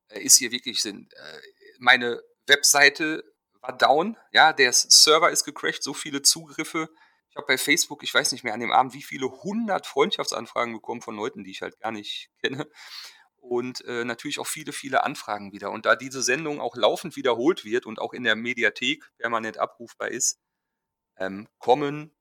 äh, 0.08 0.22
ist 0.22 0.38
hier 0.38 0.52
wirklich 0.54 0.82
sind, 0.82 1.14
äh, 1.14 1.42
meine 1.80 2.22
Webseite 2.46 3.24
war 3.68 3.78
down. 3.78 4.18
Ja, 4.32 4.54
der 4.54 4.72
Server 4.74 5.30
ist 5.30 5.44
gecrashed, 5.44 5.84
so 5.84 5.94
viele 5.94 6.22
Zugriffe. 6.22 6.90
Ich 7.30 7.36
habe 7.36 7.48
bei 7.48 7.58
Facebook, 7.58 8.04
ich 8.04 8.14
weiß 8.14 8.32
nicht 8.32 8.44
mehr 8.44 8.54
an 8.54 8.60
dem 8.60 8.72
Abend, 8.72 8.94
wie 8.94 9.04
viele 9.04 9.30
hundert 9.30 9.86
Freundschaftsanfragen 9.86 10.74
bekommen 10.74 11.02
von 11.02 11.16
Leuten, 11.16 11.44
die 11.44 11.52
ich 11.52 11.62
halt 11.62 11.80
gar 11.80 11.92
nicht 11.92 12.30
kenne. 12.42 12.68
Und 13.36 13.86
äh, 13.86 14.04
natürlich 14.04 14.40
auch 14.40 14.48
viele, 14.48 14.74
viele 14.74 15.04
Anfragen 15.04 15.54
wieder. 15.54 15.72
Und 15.72 15.86
da 15.86 15.96
diese 15.96 16.22
Sendung 16.22 16.60
auch 16.60 16.76
laufend 16.76 17.16
wiederholt 17.16 17.64
wird 17.64 17.86
und 17.86 18.00
auch 18.00 18.14
in 18.14 18.24
der 18.24 18.36
Mediathek 18.36 19.10
permanent 19.18 19.58
abrufbar 19.58 20.10
ist, 20.10 20.40
ähm, 21.18 21.48
kommen 21.58 22.14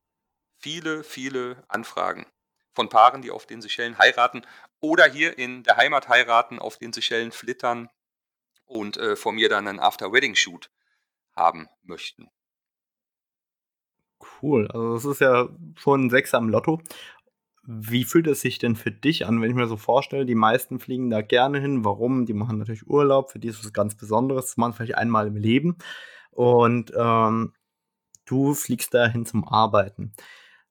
viele, 0.58 1.02
viele 1.02 1.64
Anfragen 1.68 2.26
von 2.74 2.88
Paaren, 2.88 3.22
die 3.22 3.30
auf 3.30 3.46
den 3.46 3.60
Seychellen 3.60 3.98
heiraten 3.98 4.46
oder 4.80 5.06
hier 5.06 5.38
in 5.38 5.64
der 5.64 5.78
Heimat 5.78 6.08
heiraten, 6.08 6.58
auf 6.58 6.76
den 6.76 6.92
Seychellen 6.92 7.32
flittern 7.32 7.88
und 8.66 8.98
äh, 8.98 9.16
von 9.16 9.34
mir 9.34 9.48
dann 9.48 9.66
einen 9.66 9.80
After-Wedding-Shoot 9.80 10.70
haben 11.36 11.68
möchten. 11.82 12.28
Cool, 14.42 14.66
also 14.68 14.94
das 14.94 15.04
ist 15.04 15.20
ja 15.20 15.48
schon 15.76 16.06
ein 16.06 16.10
Sechser 16.10 16.38
am 16.38 16.48
Lotto. 16.48 16.80
Wie 17.64 18.04
fühlt 18.04 18.26
es 18.28 18.40
sich 18.40 18.58
denn 18.58 18.76
für 18.76 18.92
dich 18.92 19.26
an, 19.26 19.40
wenn 19.40 19.50
ich 19.50 19.56
mir 19.56 19.66
so 19.66 19.76
vorstelle, 19.76 20.24
die 20.24 20.36
meisten 20.36 20.78
fliegen 20.78 21.10
da 21.10 21.20
gerne 21.20 21.60
hin. 21.60 21.84
Warum? 21.84 22.24
Die 22.24 22.32
machen 22.32 22.58
natürlich 22.58 22.86
Urlaub, 22.86 23.32
für 23.32 23.40
die 23.40 23.48
ist 23.48 23.64
was 23.64 23.72
ganz 23.72 23.96
Besonderes, 23.96 24.46
das 24.46 24.56
machen 24.56 24.72
vielleicht 24.72 24.96
einmal 24.96 25.26
im 25.26 25.36
Leben. 25.36 25.76
Und 26.30 26.92
ähm, 26.96 27.54
du 28.24 28.54
fliegst 28.54 28.94
dahin 28.94 29.26
zum 29.26 29.46
Arbeiten. 29.48 30.12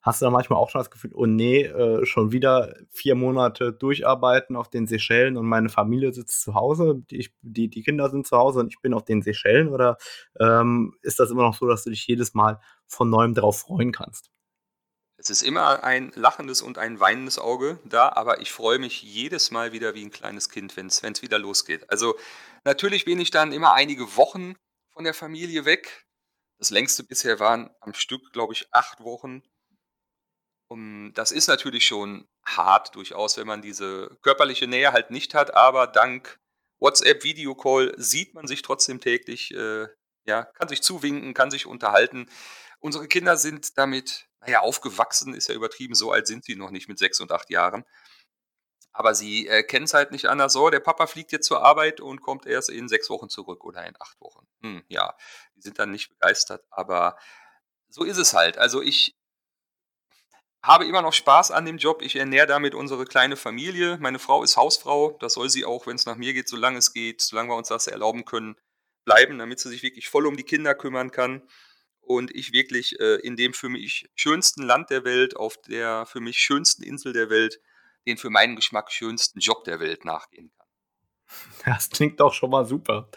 Hast 0.05 0.21
du 0.21 0.25
da 0.25 0.29
manchmal 0.29 0.59
auch 0.59 0.69
schon 0.69 0.79
das 0.79 0.91
Gefühl, 0.91 1.09
oh 1.15 1.25
nee, 1.25 1.63
äh, 1.63 2.05
schon 2.05 2.31
wieder 2.31 2.75
vier 2.91 3.15
Monate 3.15 3.73
durcharbeiten 3.73 4.55
auf 4.55 4.69
den 4.69 4.85
Seychellen 4.85 5.35
und 5.35 5.47
meine 5.47 5.69
Familie 5.69 6.13
sitzt 6.13 6.43
zu 6.43 6.53
Hause, 6.53 7.01
die, 7.09 7.27
die, 7.41 7.69
die 7.69 7.81
Kinder 7.81 8.11
sind 8.11 8.27
zu 8.27 8.37
Hause 8.37 8.59
und 8.59 8.67
ich 8.71 8.79
bin 8.81 8.93
auf 8.93 9.03
den 9.03 9.23
Seychellen? 9.23 9.69
Oder 9.69 9.97
ähm, 10.39 10.95
ist 11.01 11.19
das 11.19 11.31
immer 11.31 11.41
noch 11.41 11.55
so, 11.55 11.65
dass 11.65 11.83
du 11.83 11.89
dich 11.89 12.05
jedes 12.05 12.35
Mal 12.35 12.59
von 12.85 13.09
neuem 13.09 13.33
darauf 13.33 13.61
freuen 13.61 13.91
kannst? 13.91 14.29
Es 15.17 15.31
ist 15.31 15.41
immer 15.41 15.83
ein 15.83 16.11
lachendes 16.13 16.61
und 16.61 16.77
ein 16.77 16.99
weinendes 16.99 17.39
Auge 17.39 17.79
da, 17.83 18.09
aber 18.09 18.41
ich 18.41 18.51
freue 18.51 18.77
mich 18.77 19.01
jedes 19.01 19.49
Mal 19.49 19.71
wieder 19.71 19.95
wie 19.95 20.05
ein 20.05 20.11
kleines 20.11 20.49
Kind, 20.49 20.77
wenn 20.77 20.85
es 20.85 21.21
wieder 21.23 21.39
losgeht. 21.39 21.89
Also 21.89 22.13
natürlich 22.63 23.05
bin 23.05 23.19
ich 23.19 23.31
dann 23.31 23.51
immer 23.51 23.73
einige 23.73 24.17
Wochen 24.17 24.53
von 24.93 25.03
der 25.03 25.15
Familie 25.15 25.65
weg. 25.65 26.05
Das 26.59 26.69
längste 26.69 27.03
bisher 27.03 27.39
waren 27.39 27.71
am 27.81 27.95
Stück, 27.95 28.31
glaube 28.33 28.53
ich, 28.53 28.67
acht 28.71 28.99
Wochen. 28.99 29.41
Um, 30.75 31.13
das 31.13 31.31
ist 31.31 31.47
natürlich 31.47 31.85
schon 31.85 32.27
hart 32.45 32.95
durchaus, 32.95 33.37
wenn 33.37 33.47
man 33.47 33.61
diese 33.61 34.17
körperliche 34.21 34.67
Nähe 34.67 34.91
halt 34.91 35.09
nicht 35.09 35.33
hat, 35.33 35.53
aber 35.53 35.87
dank 35.87 36.37
WhatsApp, 36.79 37.23
Videocall 37.23 37.93
sieht 37.95 38.33
man 38.33 38.45
sich 38.45 38.61
trotzdem 38.61 38.99
täglich, 38.99 39.51
äh, 39.51 39.87
ja, 40.25 40.43
kann 40.43 40.67
sich 40.67 40.81
zuwinken, 40.81 41.33
kann 41.33 41.49
sich 41.49 41.65
unterhalten. 41.65 42.29
Unsere 42.79 43.07
Kinder 43.07 43.37
sind 43.37 43.77
damit, 43.77 44.27
naja, 44.41 44.59
aufgewachsen, 44.59 45.33
ist 45.33 45.47
ja 45.47 45.55
übertrieben, 45.55 45.95
so 45.95 46.11
alt 46.11 46.27
sind 46.27 46.43
sie 46.43 46.57
noch 46.57 46.71
nicht 46.71 46.89
mit 46.89 46.99
sechs 46.99 47.21
und 47.21 47.31
acht 47.31 47.49
Jahren. 47.49 47.85
Aber 48.91 49.15
sie 49.15 49.47
äh, 49.47 49.63
kennen 49.63 49.85
es 49.85 49.93
halt 49.93 50.11
nicht 50.11 50.25
anders. 50.25 50.51
So, 50.51 50.69
der 50.69 50.81
Papa 50.81 51.07
fliegt 51.07 51.31
jetzt 51.31 51.47
zur 51.47 51.63
Arbeit 51.63 52.01
und 52.01 52.21
kommt 52.21 52.45
erst 52.45 52.69
in 52.69 52.89
sechs 52.89 53.09
Wochen 53.09 53.29
zurück 53.29 53.63
oder 53.63 53.85
in 53.85 53.95
acht 54.01 54.19
Wochen. 54.19 54.45
Hm, 54.61 54.83
ja, 54.89 55.15
die 55.55 55.61
sind 55.61 55.79
dann 55.79 55.91
nicht 55.91 56.09
begeistert, 56.09 56.65
aber 56.69 57.17
so 57.87 58.03
ist 58.03 58.17
es 58.17 58.33
halt. 58.33 58.57
Also 58.57 58.81
ich 58.81 59.15
habe 60.65 60.85
immer 60.85 61.01
noch 61.01 61.13
Spaß 61.13 61.51
an 61.51 61.65
dem 61.65 61.77
Job. 61.77 62.01
Ich 62.01 62.15
ernähre 62.15 62.47
damit 62.47 62.75
unsere 62.75 63.05
kleine 63.05 63.35
Familie. 63.35 63.97
Meine 63.99 64.19
Frau 64.19 64.43
ist 64.43 64.57
Hausfrau. 64.57 65.17
Das 65.19 65.33
soll 65.33 65.49
sie 65.49 65.65
auch, 65.65 65.87
wenn 65.87 65.95
es 65.95 66.05
nach 66.05 66.15
mir 66.15 66.33
geht, 66.33 66.49
solange 66.49 66.79
es 66.79 66.93
geht, 66.93 67.21
solange 67.21 67.49
wir 67.49 67.55
uns 67.55 67.69
das 67.69 67.87
erlauben 67.87 68.25
können, 68.25 68.55
bleiben, 69.05 69.37
damit 69.37 69.59
sie 69.59 69.69
sich 69.69 69.83
wirklich 69.83 70.09
voll 70.09 70.25
um 70.25 70.37
die 70.37 70.43
Kinder 70.43 70.73
kümmern 70.73 71.11
kann. 71.11 71.43
Und 72.01 72.35
ich 72.35 72.53
wirklich 72.53 72.99
äh, 72.99 73.15
in 73.21 73.35
dem 73.35 73.53
für 73.53 73.69
mich 73.69 74.09
schönsten 74.15 74.63
Land 74.63 74.89
der 74.89 75.05
Welt, 75.05 75.35
auf 75.35 75.57
der 75.61 76.05
für 76.05 76.19
mich 76.19 76.37
schönsten 76.37 76.83
Insel 76.83 77.13
der 77.13 77.29
Welt, 77.29 77.59
den 78.05 78.17
für 78.17 78.29
meinen 78.29 78.55
Geschmack 78.55 78.91
schönsten 78.91 79.39
Job 79.39 79.63
der 79.63 79.79
Welt 79.79 80.05
nachgehen 80.05 80.51
kann. 80.55 80.67
Das 81.65 81.89
klingt 81.89 82.19
doch 82.19 82.33
schon 82.33 82.51
mal 82.51 82.65
super. 82.65 83.09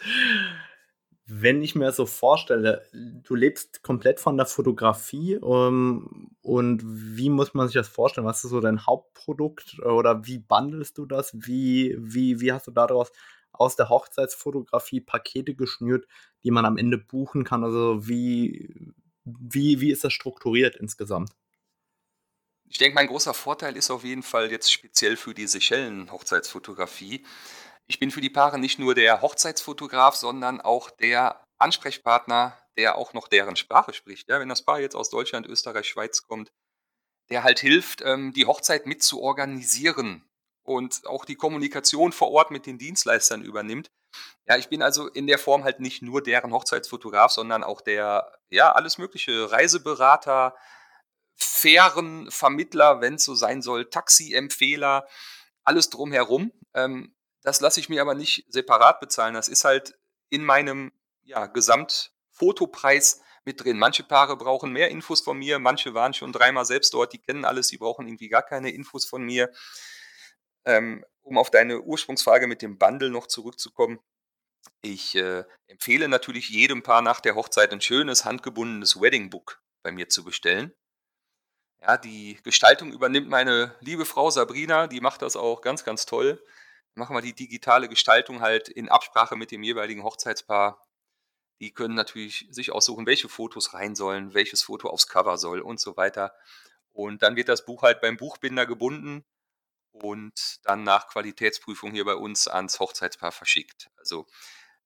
Wenn 1.31 1.61
ich 1.61 1.75
mir 1.75 1.91
so 1.91 2.05
vorstelle, 2.05 2.85
du 2.91 3.35
lebst 3.35 3.83
komplett 3.83 4.19
von 4.19 4.35
der 4.35 4.47
Fotografie 4.47 5.37
um, 5.37 5.67
ähm, 5.67 6.31
und 6.41 6.81
wie 6.83 7.29
muss 7.29 7.53
man 7.53 7.67
sich 7.67 7.75
das 7.75 7.87
vorstellen? 7.87 8.25
Was 8.25 8.43
ist 8.43 8.49
so 8.49 8.59
dein 8.59 8.85
Hauptprodukt 8.85 9.79
oder 9.79 10.25
wie 10.25 10.39
bandelst 10.39 10.97
du 10.97 11.05
das? 11.05 11.31
Wie, 11.33 11.95
wie, 11.99 12.41
wie 12.41 12.51
hast 12.51 12.67
du 12.67 12.71
daraus 12.71 13.11
aus 13.51 13.75
der 13.75 13.89
Hochzeitsfotografie 13.89 15.01
Pakete 15.01 15.53
geschnürt, 15.53 16.07
die 16.43 16.51
man 16.51 16.65
am 16.65 16.77
Ende 16.77 16.97
buchen 16.97 17.43
kann? 17.43 17.63
Also 17.63 18.07
wie, 18.07 18.93
wie, 19.23 19.81
wie 19.81 19.91
ist 19.91 20.03
das 20.03 20.13
strukturiert 20.13 20.75
insgesamt? 20.77 21.29
Ich 22.71 22.77
denke, 22.77 22.95
mein 22.95 23.07
großer 23.07 23.33
Vorteil 23.33 23.75
ist 23.75 23.89
auf 23.89 24.03
jeden 24.03 24.23
Fall 24.23 24.51
jetzt 24.51 24.71
speziell 24.71 25.17
für 25.17 25.33
die 25.33 25.47
Seychellen-Hochzeitsfotografie, 25.47 27.25
ich 27.89 27.99
bin 27.99 28.11
für 28.11 28.21
die 28.21 28.29
Paare 28.29 28.59
nicht 28.59 28.77
nur 28.77 28.93
der 28.93 29.21
Hochzeitsfotograf, 29.21 30.15
sondern 30.15 30.61
auch 30.61 30.91
der 30.91 31.43
Ansprechpartner, 31.57 32.55
der 32.77 32.95
auch 32.95 33.13
noch 33.13 33.27
deren 33.27 33.55
Sprache 33.55 33.93
spricht. 33.93 34.29
Ja, 34.29 34.39
wenn 34.39 34.47
das 34.47 34.63
Paar 34.63 34.79
jetzt 34.79 34.95
aus 34.95 35.09
Deutschland, 35.09 35.47
Österreich, 35.47 35.87
Schweiz 35.87 36.21
kommt, 36.21 36.51
der 37.31 37.43
halt 37.43 37.59
hilft, 37.59 38.01
ähm, 38.05 38.31
die 38.31 38.45
Hochzeit 38.45 38.85
mit 38.85 39.01
zu 39.01 39.21
organisieren 39.21 40.23
und 40.63 41.07
auch 41.07 41.25
die 41.25 41.35
Kommunikation 41.35 42.11
vor 42.11 42.29
Ort 42.29 42.51
mit 42.51 42.67
den 42.67 42.77
Dienstleistern 42.77 43.41
übernimmt. 43.41 43.89
Ja, 44.47 44.55
ich 44.57 44.69
bin 44.69 44.83
also 44.83 45.07
in 45.07 45.25
der 45.25 45.39
Form 45.39 45.63
halt 45.63 45.79
nicht 45.79 46.03
nur 46.03 46.21
deren 46.21 46.53
Hochzeitsfotograf, 46.53 47.31
sondern 47.31 47.63
auch 47.63 47.81
der, 47.81 48.31
ja, 48.49 48.71
alles 48.71 48.99
mögliche 48.99 49.51
Reiseberater, 49.51 50.55
Fährenvermittler, 51.37 53.01
wenn 53.01 53.15
es 53.15 53.23
so 53.23 53.33
sein 53.33 53.63
soll, 53.63 53.89
Taxiempfehler, 53.89 55.07
alles 55.63 55.89
drumherum. 55.89 56.51
Ähm, 56.75 57.15
das 57.41 57.61
lasse 57.61 57.79
ich 57.79 57.89
mir 57.89 58.01
aber 58.01 58.15
nicht 58.15 58.45
separat 58.49 58.99
bezahlen. 58.99 59.33
Das 59.33 59.47
ist 59.47 59.63
halt 59.63 59.97
in 60.29 60.43
meinem 60.43 60.91
ja, 61.23 61.47
Gesamtfotopreis 61.47 63.21
mit 63.45 63.63
drin. 63.63 63.79
Manche 63.79 64.03
Paare 64.03 64.37
brauchen 64.37 64.71
mehr 64.71 64.89
Infos 64.89 65.21
von 65.21 65.37
mir, 65.37 65.59
manche 65.59 65.93
waren 65.93 66.13
schon 66.13 66.31
dreimal 66.31 66.65
selbst 66.65 66.93
dort, 66.93 67.13
die 67.13 67.19
kennen 67.19 67.45
alles, 67.45 67.67
die 67.67 67.77
brauchen 67.77 68.07
irgendwie 68.07 68.29
gar 68.29 68.43
keine 68.43 68.71
Infos 68.71 69.05
von 69.05 69.23
mir. 69.23 69.51
Ähm, 70.65 71.05
um 71.21 71.37
auf 71.37 71.51
deine 71.51 71.81
Ursprungsfrage 71.81 72.47
mit 72.47 72.61
dem 72.61 72.77
Bundle 72.77 73.09
noch 73.09 73.27
zurückzukommen. 73.27 73.99
Ich 74.81 75.15
äh, 75.15 75.43
empfehle 75.67 76.09
natürlich 76.09 76.49
jedem 76.49 76.83
Paar 76.83 77.01
nach 77.01 77.21
der 77.21 77.35
Hochzeit 77.35 77.71
ein 77.71 77.81
schönes 77.81 78.25
handgebundenes 78.25 78.99
Wedding 78.99 79.29
Book 79.29 79.61
bei 79.83 79.91
mir 79.91 80.09
zu 80.09 80.23
bestellen. 80.23 80.73
Ja, 81.81 81.97
die 81.97 82.39
Gestaltung 82.43 82.91
übernimmt 82.91 83.29
meine 83.29 83.75
liebe 83.79 84.05
Frau 84.05 84.29
Sabrina, 84.29 84.87
die 84.87 84.99
macht 84.99 85.21
das 85.21 85.37
auch 85.37 85.61
ganz, 85.61 85.85
ganz 85.85 86.05
toll 86.05 86.43
machen 86.95 87.15
wir 87.15 87.21
die 87.21 87.35
digitale 87.35 87.89
Gestaltung 87.89 88.41
halt 88.41 88.69
in 88.69 88.89
Absprache 88.89 89.35
mit 89.35 89.51
dem 89.51 89.63
jeweiligen 89.63 90.03
Hochzeitspaar. 90.03 90.85
Die 91.61 91.73
können 91.73 91.95
natürlich 91.95 92.47
sich 92.51 92.71
aussuchen, 92.71 93.05
welche 93.05 93.29
Fotos 93.29 93.73
rein 93.73 93.95
sollen, 93.95 94.33
welches 94.33 94.63
Foto 94.63 94.89
aufs 94.89 95.07
Cover 95.07 95.37
soll 95.37 95.59
und 95.61 95.79
so 95.79 95.97
weiter. 95.97 96.33
Und 96.91 97.21
dann 97.21 97.35
wird 97.35 97.49
das 97.49 97.65
Buch 97.65 97.83
halt 97.83 98.01
beim 98.01 98.17
Buchbinder 98.17 98.65
gebunden 98.65 99.25
und 99.91 100.59
dann 100.63 100.83
nach 100.83 101.07
Qualitätsprüfung 101.07 101.91
hier 101.91 102.05
bei 102.05 102.15
uns 102.15 102.47
ans 102.47 102.79
Hochzeitspaar 102.79 103.31
verschickt. 103.31 103.89
Also 103.97 104.25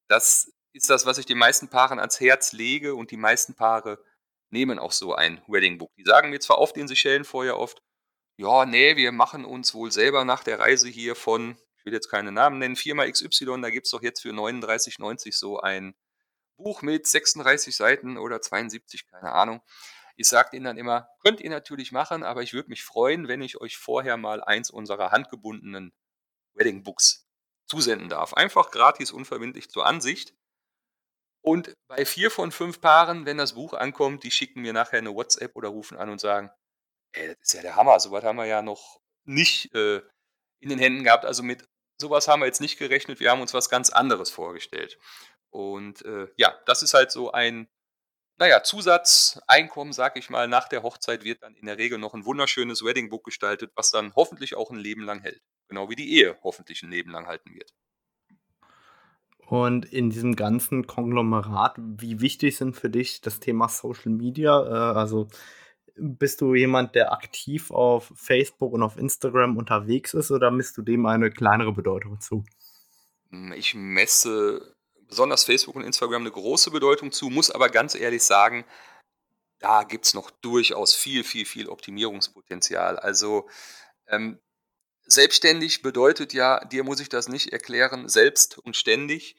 das 0.08 0.52
ist 0.74 0.90
das, 0.90 1.06
was 1.06 1.18
ich 1.18 1.26
den 1.26 1.38
meisten 1.38 1.70
Paaren 1.70 2.00
ans 2.00 2.20
Herz 2.20 2.52
lege 2.52 2.96
und 2.96 3.12
die 3.12 3.18
meisten 3.18 3.56
Paare 3.56 4.04
nehmen 4.50 4.80
auch 4.80 4.92
so 4.92 5.14
ein 5.16 5.42
Wedding 5.48 5.78
Book. 5.78 5.92
Die 5.98 6.04
sagen 6.04 6.30
mir 6.30 6.40
zwar 6.40 6.60
oft 6.60 6.78
in 6.78 6.88
Seychellen 6.88 7.26
vorher 7.26 7.58
oft, 7.58 7.82
ja, 8.38 8.66
nee, 8.66 8.96
wir 8.96 9.12
machen 9.12 9.46
uns 9.46 9.74
wohl 9.74 9.92
selber 9.92 10.26
nach 10.26 10.44
der 10.44 10.60
Reise 10.60 10.90
hier 10.90 11.16
von 11.16 11.58
ich 11.84 11.86
will 11.86 11.94
jetzt 11.94 12.08
keine 12.08 12.32
Namen 12.32 12.60
nennen, 12.60 12.78
Firma 12.78 13.06
XY, 13.06 13.60
da 13.62 13.70
gibt 13.70 13.88
es 13.88 13.92
doch 13.92 14.02
jetzt 14.02 14.22
für 14.22 14.30
39,90 14.30 15.36
so 15.38 15.60
ein 15.60 15.94
Buch 16.56 16.82
mit 16.82 17.06
36 17.06 17.76
Seiten 17.76 18.18
oder 18.18 18.40
72, 18.40 19.06
keine 19.06 19.34
Ahnung. 19.34 19.62
Ich 20.16 20.30
sage 20.30 20.56
ihnen 20.56 20.64
dann 20.64 20.78
immer, 20.78 21.10
könnt 21.26 21.42
ihr 21.42 21.50
natürlich 21.50 21.92
machen, 21.92 22.24
aber 22.24 22.42
ich 22.42 22.54
würde 22.54 22.70
mich 22.70 22.86
freuen, 22.86 23.28
wenn 23.28 23.42
ich 23.42 23.60
euch 23.60 23.76
vorher 23.76 24.16
mal 24.16 24.42
eins 24.42 24.70
unserer 24.70 25.12
handgebundenen 25.12 25.92
Wedding 26.54 26.84
Books 26.84 27.28
zusenden 27.68 28.08
darf. 28.08 28.34
Einfach 28.34 28.72
gratis, 28.72 29.12
unverbindlich 29.12 29.70
zur 29.70 29.86
Ansicht. 29.86 30.34
Und 31.42 31.74
bei 31.90 32.06
vier 32.06 32.32
von 32.32 32.54
fünf 32.54 32.80
Paaren, 32.80 33.26
wenn 33.26 33.38
das 33.38 33.56
Buch 33.56 33.74
ankommt, 33.74 34.24
die 34.24 34.32
schicken 34.32 34.62
mir 34.62 34.72
nachher 34.72 35.00
eine 35.00 35.14
WhatsApp 35.14 35.54
oder 35.58 35.68
rufen 35.68 35.98
an 35.98 36.10
und 36.10 36.22
sagen, 36.22 36.50
ey, 37.12 37.28
das 37.28 37.38
ist 37.42 37.54
ja 37.56 37.62
der 37.62 37.76
Hammer, 37.76 38.00
sowas 38.00 38.24
haben 38.24 38.38
wir 38.38 38.46
ja 38.46 38.62
noch 38.62 39.02
nicht 39.26 39.76
äh, 39.76 40.02
in 40.60 40.70
den 40.70 40.80
Händen 40.80 41.04
gehabt. 41.04 41.26
Also 41.26 41.44
mit 41.44 41.68
sowas 42.04 42.28
haben 42.28 42.42
wir 42.42 42.46
jetzt 42.46 42.62
nicht 42.62 42.78
gerechnet, 42.78 43.20
wir 43.20 43.32
haben 43.32 43.42
uns 43.42 43.54
was 43.54 43.70
ganz 43.70 43.90
anderes 43.90 44.30
vorgestellt. 44.30 45.00
Und 45.50 46.04
äh, 46.06 46.28
ja, 46.36 46.54
das 46.66 46.84
ist 46.84 46.94
halt 46.94 47.12
so 47.12 47.32
ein, 47.32 47.68
naja, 48.38 48.64
Zusatzeinkommen, 48.64 49.94
sag 49.94 50.18
ich 50.18 50.30
mal, 50.30 50.48
nach 50.48 50.68
der 50.68 50.84
Hochzeit 50.84 51.24
wird 51.24 51.44
dann 51.44 51.56
in 51.56 51.66
der 51.66 51.78
Regel 51.78 51.98
noch 51.98 52.14
ein 52.14 52.26
wunderschönes 52.26 52.84
Weddingbook 52.84 53.24
gestaltet, 53.24 53.72
was 53.76 53.90
dann 53.90 54.14
hoffentlich 54.16 54.56
auch 54.56 54.70
ein 54.70 54.78
Leben 54.78 55.04
lang 55.04 55.22
hält. 55.22 55.42
Genau 55.70 55.90
wie 55.90 55.96
die 55.96 56.14
Ehe 56.14 56.38
hoffentlich 56.44 56.84
ein 56.84 56.92
Leben 56.92 57.12
lang 57.12 57.28
halten 57.28 57.54
wird. 57.54 57.72
Und 59.48 59.86
in 59.86 60.10
diesem 60.10 60.36
ganzen 60.36 60.88
Konglomerat, 60.88 61.76
wie 61.78 62.20
wichtig 62.20 62.58
sind 62.58 62.76
für 62.76 62.90
dich 62.90 63.22
das 63.22 63.40
Thema 63.40 63.70
Social 63.70 64.12
Media? 64.12 64.62
Äh, 64.66 64.98
also 64.98 65.28
bist 65.96 66.42
du 66.42 66.56
jemand, 66.56 66.96
der 66.96 67.14
aktiv 67.14 67.72
auf 67.72 68.12
Facebook 68.16 68.74
und 68.74 68.84
auf 68.84 68.98
Instagram 68.98 69.58
unterwegs 69.58 70.14
ist 70.14 70.32
oder 70.32 70.52
misst 70.52 70.78
du 70.78 70.82
dem 70.82 71.06
eine 71.06 71.30
kleinere 71.30 71.74
Bedeutung 71.74 72.20
zu? 72.20 72.44
Hm, 73.30 73.54
ich 73.54 73.76
messe 73.76 74.76
besonders 75.08 75.44
Facebook 75.44 75.76
und 75.76 75.84
Instagram 75.84 76.24
eine 76.24 76.32
große 76.32 76.72
Bedeutung 76.72 77.12
zu, 77.12 77.30
muss 77.30 77.52
aber 77.52 77.70
ganz 77.70 77.96
ehrlich 77.96 78.24
sagen, 78.24 78.66
da 79.60 79.84
gibt 79.84 80.06
es 80.06 80.14
noch 80.14 80.32
durchaus 80.32 80.96
viel, 80.96 81.24
viel, 81.24 81.46
viel 81.46 81.70
Optimierungspotenzial. 81.70 82.98
Also 82.98 83.48
ähm, 84.08 84.40
selbstständig 85.06 85.82
bedeutet 85.82 86.34
ja, 86.34 86.66
dir 86.66 86.84
muss 86.84 87.00
ich 87.00 87.10
das 87.10 87.28
nicht 87.30 87.54
erklären, 87.54 88.10
selbst 88.10 88.58
und 88.58 88.76
ständig. 88.76 89.38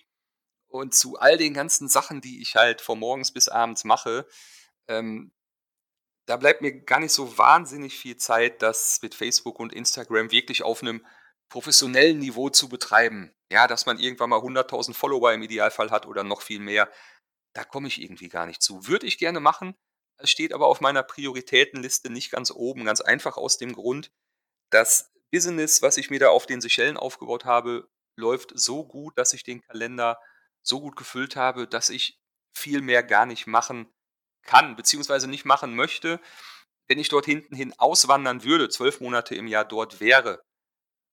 und 0.68 0.94
zu 0.94 1.16
all 1.18 1.36
den 1.38 1.54
ganzen 1.54 1.88
Sachen, 1.88 2.20
die 2.20 2.42
ich 2.42 2.56
halt 2.56 2.80
von 2.80 2.98
morgens 2.98 3.32
bis 3.32 3.48
abends 3.48 3.84
mache, 3.84 4.26
ähm, 4.88 5.32
da 6.26 6.36
bleibt 6.36 6.62
mir 6.62 6.72
gar 6.72 7.00
nicht 7.00 7.12
so 7.12 7.36
wahnsinnig 7.38 7.96
viel 7.96 8.16
Zeit, 8.16 8.62
das 8.62 9.00
mit 9.02 9.14
Facebook 9.14 9.60
und 9.60 9.72
Instagram 9.72 10.30
wirklich 10.30 10.62
auf 10.62 10.82
einem 10.82 11.04
professionellen 11.48 12.18
Niveau 12.18 12.48
zu 12.48 12.68
betreiben. 12.68 13.34
Ja, 13.52 13.66
dass 13.68 13.86
man 13.86 13.98
irgendwann 13.98 14.30
mal 14.30 14.40
100.000 14.40 14.94
Follower 14.94 15.32
im 15.32 15.42
Idealfall 15.42 15.90
hat 15.90 16.06
oder 16.06 16.24
noch 16.24 16.42
viel 16.42 16.60
mehr. 16.60 16.90
Da 17.54 17.64
komme 17.64 17.88
ich 17.88 18.02
irgendwie 18.02 18.28
gar 18.28 18.46
nicht 18.46 18.62
zu. 18.62 18.86
Würde 18.86 19.06
ich 19.06 19.18
gerne 19.18 19.38
machen, 19.38 19.76
es 20.18 20.30
steht 20.30 20.52
aber 20.52 20.66
auf 20.66 20.80
meiner 20.80 21.02
Prioritätenliste 21.02 22.10
nicht 22.10 22.30
ganz 22.30 22.50
oben, 22.50 22.84
ganz 22.84 23.00
einfach 23.00 23.36
aus 23.36 23.58
dem 23.58 23.72
Grund, 23.72 24.12
das 24.70 25.12
Business, 25.30 25.82
was 25.82 25.96
ich 25.96 26.10
mir 26.10 26.20
da 26.20 26.28
auf 26.28 26.46
den 26.46 26.60
Seychellen 26.60 26.96
aufgebaut 26.96 27.44
habe, 27.44 27.88
läuft 28.16 28.52
so 28.54 28.86
gut, 28.86 29.18
dass 29.18 29.32
ich 29.32 29.42
den 29.42 29.60
Kalender 29.60 30.18
so 30.62 30.80
gut 30.80 30.96
gefüllt 30.96 31.36
habe, 31.36 31.66
dass 31.66 31.90
ich 31.90 32.20
viel 32.56 32.80
mehr 32.80 33.02
gar 33.02 33.26
nicht 33.26 33.46
machen 33.46 33.92
kann, 34.44 34.76
beziehungsweise 34.76 35.28
nicht 35.28 35.44
machen 35.44 35.74
möchte. 35.74 36.20
Wenn 36.86 36.98
ich 36.98 37.08
dort 37.08 37.24
hinten 37.24 37.56
hin 37.56 37.74
auswandern 37.78 38.44
würde, 38.44 38.68
zwölf 38.68 39.00
Monate 39.00 39.34
im 39.34 39.46
Jahr 39.46 39.64
dort 39.64 40.00
wäre, 40.00 40.42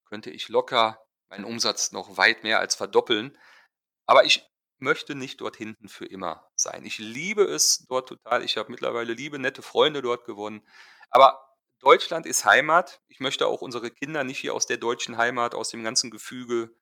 könnte 0.06 0.30
ich 0.30 0.50
locker 0.50 1.02
meinen 1.30 1.46
Umsatz 1.46 1.92
noch 1.94 2.18
weit 2.18 2.44
mehr 2.44 2.60
als 2.60 2.76
verdoppeln. 2.76 3.38
Aber 4.06 4.26
ich 4.26 4.46
möchte 4.80 5.16
nicht 5.16 5.40
dort 5.40 5.56
hinten 5.56 5.88
für 5.88 6.06
immer 6.06 6.50
sein. 6.56 6.84
Ich 6.86 6.98
liebe 6.98 7.44
es 7.44 7.86
dort 7.88 8.10
total. 8.10 8.44
Ich 8.44 8.58
habe 8.58 8.72
mittlerweile 8.72 9.14
liebe, 9.14 9.40
nette 9.40 9.62
Freunde 9.62 10.02
dort 10.02 10.26
gewonnen. 10.26 10.68
Aber 11.10 11.40
Deutschland 11.80 12.26
ist 12.26 12.46
Heimat. 12.46 13.02
Ich 13.08 13.20
möchte 13.20 13.48
auch 13.48 13.62
unsere 13.62 13.92
Kinder 13.92 14.24
nicht 14.24 14.40
hier 14.40 14.54
aus 14.54 14.66
der 14.66 14.78
deutschen 14.78 15.18
Heimat, 15.18 15.56
aus 15.56 15.70
dem 15.70 15.84
ganzen 15.84 16.12
Gefüge 16.12 16.76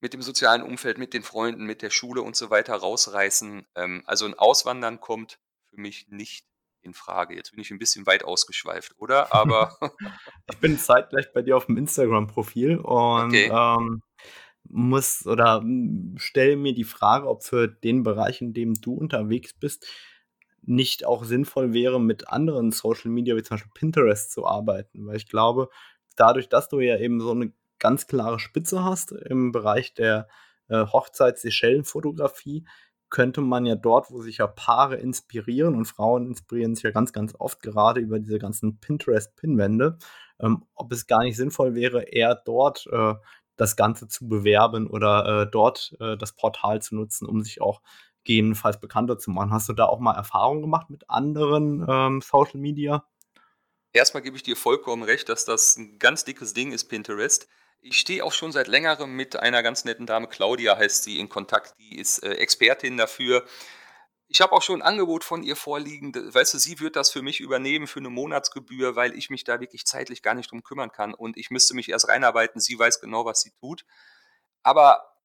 mit 0.00 0.12
dem 0.12 0.22
sozialen 0.22 0.62
Umfeld, 0.62 0.98
mit 0.98 1.14
den 1.14 1.22
Freunden, 1.22 1.64
mit 1.64 1.82
der 1.82 1.90
Schule 1.90 2.22
und 2.22 2.36
so 2.36 2.50
weiter 2.50 2.76
rausreißen. 2.76 3.66
Ähm, 3.74 4.02
also 4.06 4.26
ein 4.26 4.34
Auswandern 4.34 5.00
kommt 5.00 5.38
für 5.76 5.80
mich 5.80 6.08
nicht 6.08 6.46
in 6.82 6.94
Frage. 6.94 7.34
Jetzt 7.34 7.50
bin 7.50 7.60
ich 7.60 7.70
ein 7.70 7.78
bisschen 7.78 8.06
weit 8.06 8.24
ausgeschweift, 8.24 8.94
oder? 8.98 9.32
Aber 9.34 9.76
ich 10.50 10.58
bin 10.58 10.78
zeitgleich 10.78 11.32
bei 11.32 11.42
dir 11.42 11.56
auf 11.56 11.66
dem 11.66 11.76
Instagram-Profil 11.76 12.78
und 12.78 13.28
okay. 13.28 13.50
ähm, 13.52 14.02
muss 14.68 15.26
oder 15.26 15.62
stelle 16.16 16.56
mir 16.56 16.74
die 16.74 16.84
Frage, 16.84 17.28
ob 17.28 17.44
für 17.44 17.68
den 17.68 18.02
Bereich, 18.02 18.40
in 18.40 18.52
dem 18.52 18.74
du 18.74 18.94
unterwegs 18.94 19.52
bist, 19.54 19.86
nicht 20.62 21.06
auch 21.06 21.22
sinnvoll 21.24 21.72
wäre, 21.72 22.00
mit 22.00 22.28
anderen 22.28 22.72
Social 22.72 23.10
Media 23.10 23.36
wie 23.36 23.42
zum 23.42 23.56
Beispiel 23.56 23.72
Pinterest 23.74 24.32
zu 24.32 24.46
arbeiten. 24.46 25.06
Weil 25.06 25.16
ich 25.16 25.28
glaube, 25.28 25.68
dadurch, 26.16 26.48
dass 26.48 26.68
du 26.68 26.80
ja 26.80 26.98
eben 26.98 27.20
so 27.20 27.30
eine 27.30 27.52
ganz 27.78 28.08
klare 28.08 28.40
Spitze 28.40 28.82
hast 28.82 29.12
im 29.12 29.52
Bereich 29.52 29.94
der 29.94 30.26
äh, 30.68 30.84
Hochzeits-Seychellen-Fotografie, 30.86 32.66
könnte 33.10 33.40
man 33.40 33.66
ja 33.66 33.76
dort, 33.76 34.10
wo 34.10 34.20
sich 34.20 34.38
ja 34.38 34.46
Paare 34.46 34.96
inspirieren 34.96 35.74
und 35.74 35.84
Frauen 35.86 36.26
inspirieren 36.26 36.74
sich 36.74 36.84
ja 36.84 36.90
ganz, 36.90 37.12
ganz 37.12 37.34
oft 37.38 37.62
gerade 37.62 38.00
über 38.00 38.18
diese 38.18 38.38
ganzen 38.38 38.78
Pinterest-Pinwände, 38.80 39.98
ähm, 40.40 40.64
ob 40.74 40.92
es 40.92 41.06
gar 41.06 41.22
nicht 41.22 41.36
sinnvoll 41.36 41.74
wäre, 41.74 42.02
eher 42.02 42.34
dort 42.34 42.86
äh, 42.90 43.14
das 43.56 43.76
Ganze 43.76 44.08
zu 44.08 44.28
bewerben 44.28 44.86
oder 44.86 45.42
äh, 45.42 45.50
dort 45.50 45.96
äh, 46.00 46.16
das 46.16 46.32
Portal 46.32 46.82
zu 46.82 46.94
nutzen, 46.94 47.26
um 47.26 47.42
sich 47.42 47.60
auch 47.60 47.80
gegebenenfalls 48.24 48.80
bekannter 48.80 49.18
zu 49.18 49.30
machen. 49.30 49.52
Hast 49.52 49.68
du 49.68 49.72
da 49.72 49.86
auch 49.86 50.00
mal 50.00 50.14
Erfahrungen 50.14 50.60
gemacht 50.60 50.90
mit 50.90 51.08
anderen 51.08 51.86
ähm, 51.88 52.20
Social 52.20 52.60
Media? 52.60 53.06
Erstmal 53.92 54.22
gebe 54.22 54.36
ich 54.36 54.42
dir 54.42 54.56
vollkommen 54.56 55.04
recht, 55.04 55.28
dass 55.28 55.46
das 55.46 55.76
ein 55.76 55.98
ganz 55.98 56.24
dickes 56.24 56.52
Ding 56.52 56.72
ist, 56.72 56.84
Pinterest. 56.84 57.48
Ich 57.80 57.98
stehe 57.98 58.24
auch 58.24 58.32
schon 58.32 58.52
seit 58.52 58.68
längerem 58.68 59.14
mit 59.14 59.36
einer 59.36 59.62
ganz 59.62 59.84
netten 59.84 60.06
Dame, 60.06 60.28
Claudia 60.28 60.76
heißt 60.76 61.04
sie, 61.04 61.20
in 61.20 61.28
Kontakt. 61.28 61.74
Die 61.78 61.98
ist 61.98 62.18
äh, 62.22 62.34
Expertin 62.34 62.96
dafür. 62.96 63.46
Ich 64.28 64.40
habe 64.40 64.52
auch 64.52 64.62
schon 64.62 64.82
ein 64.82 64.88
Angebot 64.88 65.22
von 65.22 65.44
ihr 65.44 65.54
vorliegen. 65.54 66.12
Weißt 66.14 66.54
du, 66.54 66.58
sie 66.58 66.80
wird 66.80 66.96
das 66.96 67.10
für 67.10 67.22
mich 67.22 67.40
übernehmen 67.40 67.86
für 67.86 68.00
eine 68.00 68.10
Monatsgebühr, 68.10 68.96
weil 68.96 69.16
ich 69.16 69.30
mich 69.30 69.44
da 69.44 69.60
wirklich 69.60 69.86
zeitlich 69.86 70.22
gar 70.22 70.34
nicht 70.34 70.50
drum 70.50 70.64
kümmern 70.64 70.90
kann 70.90 71.14
und 71.14 71.36
ich 71.36 71.50
müsste 71.50 71.74
mich 71.74 71.88
erst 71.88 72.08
reinarbeiten. 72.08 72.60
Sie 72.60 72.76
weiß 72.76 73.00
genau, 73.00 73.24
was 73.24 73.40
sie 73.40 73.52
tut. 73.60 73.84
Aber 74.64 75.16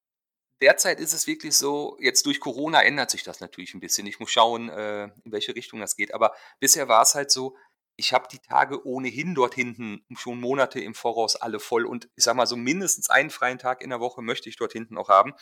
derzeit 0.61 0.99
ist 0.99 1.13
es 1.13 1.27
wirklich 1.27 1.55
so, 1.55 1.97
jetzt 1.99 2.25
durch 2.27 2.39
Corona 2.39 2.81
ändert 2.83 3.09
sich 3.09 3.23
das 3.23 3.39
natürlich 3.39 3.73
ein 3.73 3.79
bisschen. 3.79 4.05
Ich 4.05 4.19
muss 4.19 4.31
schauen, 4.31 4.69
äh, 4.69 5.05
in 5.05 5.31
welche 5.31 5.55
Richtung 5.55 5.79
das 5.79 5.95
geht. 5.95 6.13
Aber 6.13 6.35
bisher 6.59 6.87
war 6.87 7.01
es 7.01 7.15
halt 7.15 7.31
so, 7.31 7.57
ich 8.01 8.13
habe 8.13 8.27
die 8.31 8.39
Tage 8.39 8.83
ohnehin 8.83 9.35
dort 9.35 9.53
hinten 9.53 10.03
schon 10.17 10.41
Monate 10.41 10.79
im 10.79 10.95
Voraus 10.95 11.35
alle 11.35 11.59
voll 11.59 11.85
und 11.85 12.09
ich 12.15 12.23
sage 12.23 12.35
mal 12.35 12.47
so 12.47 12.55
mindestens 12.55 13.11
einen 13.11 13.29
freien 13.29 13.59
Tag 13.59 13.83
in 13.83 13.91
der 13.91 13.99
Woche 13.99 14.23
möchte 14.23 14.49
ich 14.49 14.55
dort 14.55 14.73
hinten 14.73 14.97
auch 14.97 15.07
haben. 15.07 15.33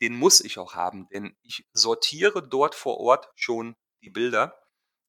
Den 0.00 0.14
muss 0.14 0.40
ich 0.40 0.60
auch 0.60 0.74
haben, 0.74 1.08
denn 1.08 1.36
ich 1.42 1.66
sortiere 1.72 2.48
dort 2.48 2.76
vor 2.76 2.98
Ort 2.98 3.32
schon 3.34 3.74
die 4.00 4.10
Bilder. 4.10 4.56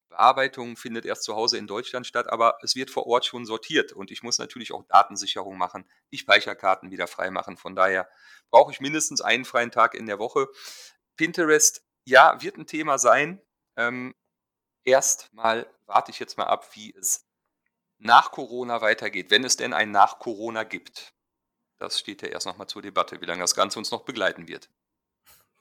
Bearbeitung 0.09 0.77
findet 0.77 1.05
erst 1.05 1.21
zu 1.21 1.35
Hause 1.35 1.59
in 1.59 1.67
Deutschland 1.67 2.07
statt, 2.07 2.27
aber 2.27 2.57
es 2.63 2.75
wird 2.75 2.89
vor 2.89 3.05
Ort 3.05 3.23
schon 3.27 3.45
sortiert 3.45 3.93
und 3.93 4.09
ich 4.09 4.23
muss 4.23 4.39
natürlich 4.39 4.73
auch 4.73 4.83
Datensicherung 4.87 5.59
machen, 5.59 5.87
die 6.11 6.17
Speicherkarten 6.17 6.89
wieder 6.89 7.05
frei 7.05 7.29
machen. 7.29 7.55
Von 7.55 7.75
daher 7.75 8.09
brauche 8.49 8.71
ich 8.71 8.81
mindestens 8.81 9.21
einen 9.21 9.45
freien 9.45 9.69
Tag 9.69 9.93
in 9.93 10.07
der 10.07 10.17
Woche. 10.17 10.47
Pinterest, 11.17 11.85
ja, 12.05 12.41
wird 12.41 12.57
ein 12.57 12.65
Thema 12.65 12.97
sein. 12.97 13.43
Ähm, 13.77 14.15
erstmal 14.89 15.67
warte 15.85 16.11
ich 16.11 16.19
jetzt 16.19 16.37
mal 16.37 16.45
ab, 16.45 16.69
wie 16.73 16.93
es 16.95 17.27
nach 17.97 18.31
Corona 18.31 18.81
weitergeht, 18.81 19.31
wenn 19.31 19.43
es 19.43 19.57
denn 19.57 19.73
ein 19.73 19.91
nach 19.91 20.19
Corona 20.19 20.63
gibt. 20.63 21.13
Das 21.77 21.99
steht 21.99 22.21
ja 22.21 22.29
erst 22.29 22.45
nochmal 22.45 22.67
zur 22.67 22.81
Debatte, 22.81 23.19
wie 23.21 23.25
lange 23.25 23.41
das 23.41 23.55
Ganze 23.55 23.79
uns 23.79 23.91
noch 23.91 24.03
begleiten 24.03 24.47
wird. 24.47 24.69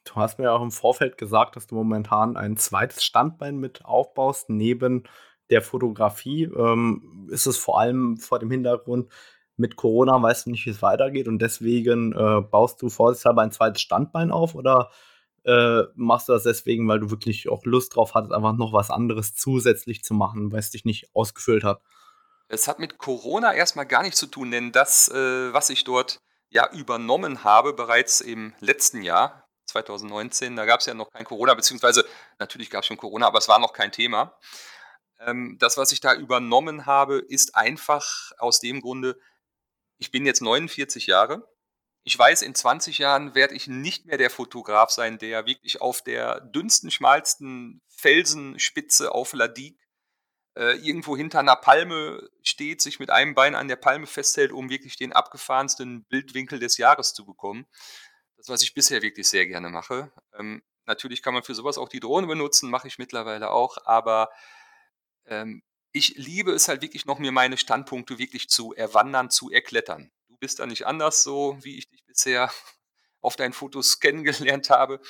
Du 0.05 0.14
hast 0.14 0.38
mir 0.38 0.53
auch 0.53 0.62
im 0.62 0.71
Vorfeld 0.71 1.19
gesagt, 1.19 1.57
dass 1.57 1.67
du 1.67 1.75
momentan 1.75 2.37
ein 2.37 2.57
zweites 2.57 3.05
Standbein 3.05 3.59
mit 3.59 3.85
aufbaust, 3.85 4.49
neben 4.49 5.05
der 5.51 5.62
Fotografie. 5.62 6.45
Ähm, 6.45 7.29
ist 7.31 7.47
es 7.47 7.59
vor 7.59 7.81
allem 7.81 8.17
vor 8.17 8.38
dem 8.38 8.51
Hintergrund, 8.51 9.11
mit 9.57 9.77
Corona 9.77 10.23
weißt 10.23 10.47
du 10.47 10.51
nicht, 10.51 10.64
wie 10.67 10.71
es 10.71 10.83
weitergeht 10.83 11.27
und 11.27 11.41
deswegen 11.41 12.12
äh, 12.12 12.41
baust 12.41 12.81
du 12.81 12.88
vorsichtshalber 12.88 13.43
ein 13.43 13.51
zweites 13.51 13.83
Standbein 13.83 14.31
auf 14.31 14.55
oder 14.55 14.91
äh, 15.49 15.89
machst 15.95 16.29
du 16.29 16.35
das 16.35 16.43
deswegen, 16.43 16.87
weil 16.89 17.01
du 17.01 17.11
wirklich 17.11 17.49
auch 17.49 17.65
Lust 17.65 17.97
drauf 17.97 18.15
hattest, 18.15 18.35
einfach 18.35 18.53
noch 18.53 18.75
was 18.75 18.91
anderes 18.91 19.35
zusätzlich 19.35 20.05
zu 20.05 20.13
machen, 20.13 20.53
weil 20.53 20.59
es 20.59 20.71
dich 20.71 20.85
nicht 20.85 21.09
ausgefüllt 21.15 21.65
hat? 21.65 21.81
Es 22.49 22.69
hat 22.69 22.79
mit 22.79 22.99
Corona 22.99 23.55
erstmal 23.55 23.87
gar 23.87 24.03
nichts 24.03 24.19
zu 24.19 24.27
tun, 24.27 24.51
denn 24.51 24.73
das, 24.73 25.09
äh, 25.09 25.53
was 25.53 25.71
ich 25.71 25.85
dort 25.85 26.21
ja 26.51 26.71
übernommen 26.73 27.45
habe, 27.45 27.73
bereits 27.73 28.21
im 28.21 28.55
letzten 28.61 29.03
Jahr, 29.03 29.49
2019, 29.67 30.55
da 30.57 30.67
gab 30.67 30.81
es 30.81 30.87
ja 30.87 30.95
noch 30.95 31.11
kein 31.11 31.25
Corona, 31.25 31.55
beziehungsweise 31.55 32.05
natürlich 32.39 32.69
gab 32.69 32.83
es 32.83 32.87
schon 32.87 32.97
Corona, 32.99 33.27
aber 33.27 33.39
es 33.39 33.49
war 33.49 33.59
noch 33.59 33.73
kein 33.73 33.93
Thema. 33.93 34.39
Ähm, 35.21 35.57
das, 35.59 35.79
was 35.79 35.93
ich 35.93 36.01
da 36.01 36.15
übernommen 36.15 36.85
habe, 36.85 37.19
ist 37.19 37.55
einfach 37.55 38.33
aus 38.39 38.61
dem 38.61 38.83
Grunde, 38.83 39.19
ich 39.97 40.11
bin 40.11 40.27
jetzt 40.27 40.43
49 40.43 41.07
Jahre 41.07 41.49
ich 42.09 42.18
weiß, 42.18 42.40
in 42.40 42.55
20 42.55 42.97
Jahren 42.97 43.35
werde 43.35 43.55
ich 43.55 43.66
nicht 43.66 44.07
mehr 44.07 44.16
der 44.16 44.31
Fotograf 44.31 44.88
sein, 44.88 45.18
der 45.18 45.44
wirklich 45.44 45.83
auf 45.83 46.01
der 46.01 46.40
dünnsten, 46.40 46.90
schmalsten 46.90 47.83
Felsenspitze 47.90 49.12
auf 49.12 49.35
Ladik 49.35 49.79
äh, 50.57 50.79
irgendwo 50.79 51.18
hinter 51.18 51.40
einer 51.40 51.57
Palme 51.57 52.27
steht, 52.42 52.81
sich 52.81 52.99
mit 52.99 53.11
einem 53.11 53.35
Bein 53.35 53.55
an 53.55 53.68
der 53.68 53.77
Palme 53.77 54.07
festhält, 54.07 54.53
um 54.53 54.71
wirklich 54.71 54.97
den 54.97 55.12
abgefahrensten 55.12 56.05
Bildwinkel 56.05 56.59
des 56.59 56.79
Jahres 56.79 57.12
zu 57.12 57.27
bekommen. 57.27 57.66
Das, 58.38 58.49
was 58.49 58.62
ich 58.62 58.73
bisher 58.73 59.03
wirklich 59.03 59.29
sehr 59.29 59.47
gerne 59.47 59.68
mache. 59.68 60.11
Ähm, 60.33 60.62
natürlich 60.87 61.23
kann 61.23 61.35
man 61.35 61.42
für 61.42 61.55
sowas 61.55 61.77
auch 61.77 61.90
die 61.90 62.01
Drohne 62.01 62.27
benutzen, 62.27 62.71
mache 62.71 62.88
ich 62.88 62.97
mittlerweile 62.97 63.51
auch, 63.51 63.77
aber 63.85 64.31
ähm, 65.27 65.62
ich 65.92 66.14
liebe 66.16 66.53
es 66.53 66.68
halt 66.68 66.81
wirklich 66.81 67.05
noch, 67.05 67.18
mir 67.18 67.33
meine 67.33 67.59
Standpunkte 67.59 68.16
wirklich 68.16 68.49
zu 68.49 68.73
erwandern, 68.73 69.29
zu 69.29 69.51
erklettern 69.51 70.11
bist 70.40 70.59
da 70.59 70.66
nicht 70.66 70.87
anders 70.87 71.23
so, 71.23 71.59
wie 71.62 71.79
ich 71.79 71.88
dich 71.88 71.98
bisher 72.18 72.50
auf 73.20 73.37
deinen 73.37 73.52
Fotos 73.52 74.00
kennengelernt 74.00 74.70
habe. 74.70 75.00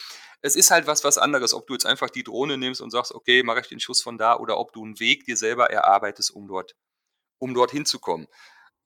Es 0.40 0.54
ist 0.54 0.70
halt 0.70 0.86
was, 0.86 1.02
was 1.02 1.18
anderes, 1.18 1.52
ob 1.52 1.66
du 1.66 1.72
jetzt 1.72 1.86
einfach 1.86 2.10
die 2.10 2.22
Drohne 2.22 2.58
nimmst 2.58 2.80
und 2.80 2.90
sagst, 2.90 3.12
okay, 3.12 3.42
mache 3.42 3.60
ich 3.60 3.68
den 3.68 3.80
Schuss 3.80 4.02
von 4.02 4.18
da, 4.18 4.36
oder 4.36 4.58
ob 4.58 4.72
du 4.72 4.84
einen 4.84 5.00
Weg 5.00 5.24
dir 5.24 5.36
selber 5.36 5.70
erarbeitest, 5.70 6.30
um 6.30 6.46
dort, 6.46 6.76
um 7.38 7.54
dort 7.54 7.72
hinzukommen. 7.72 8.28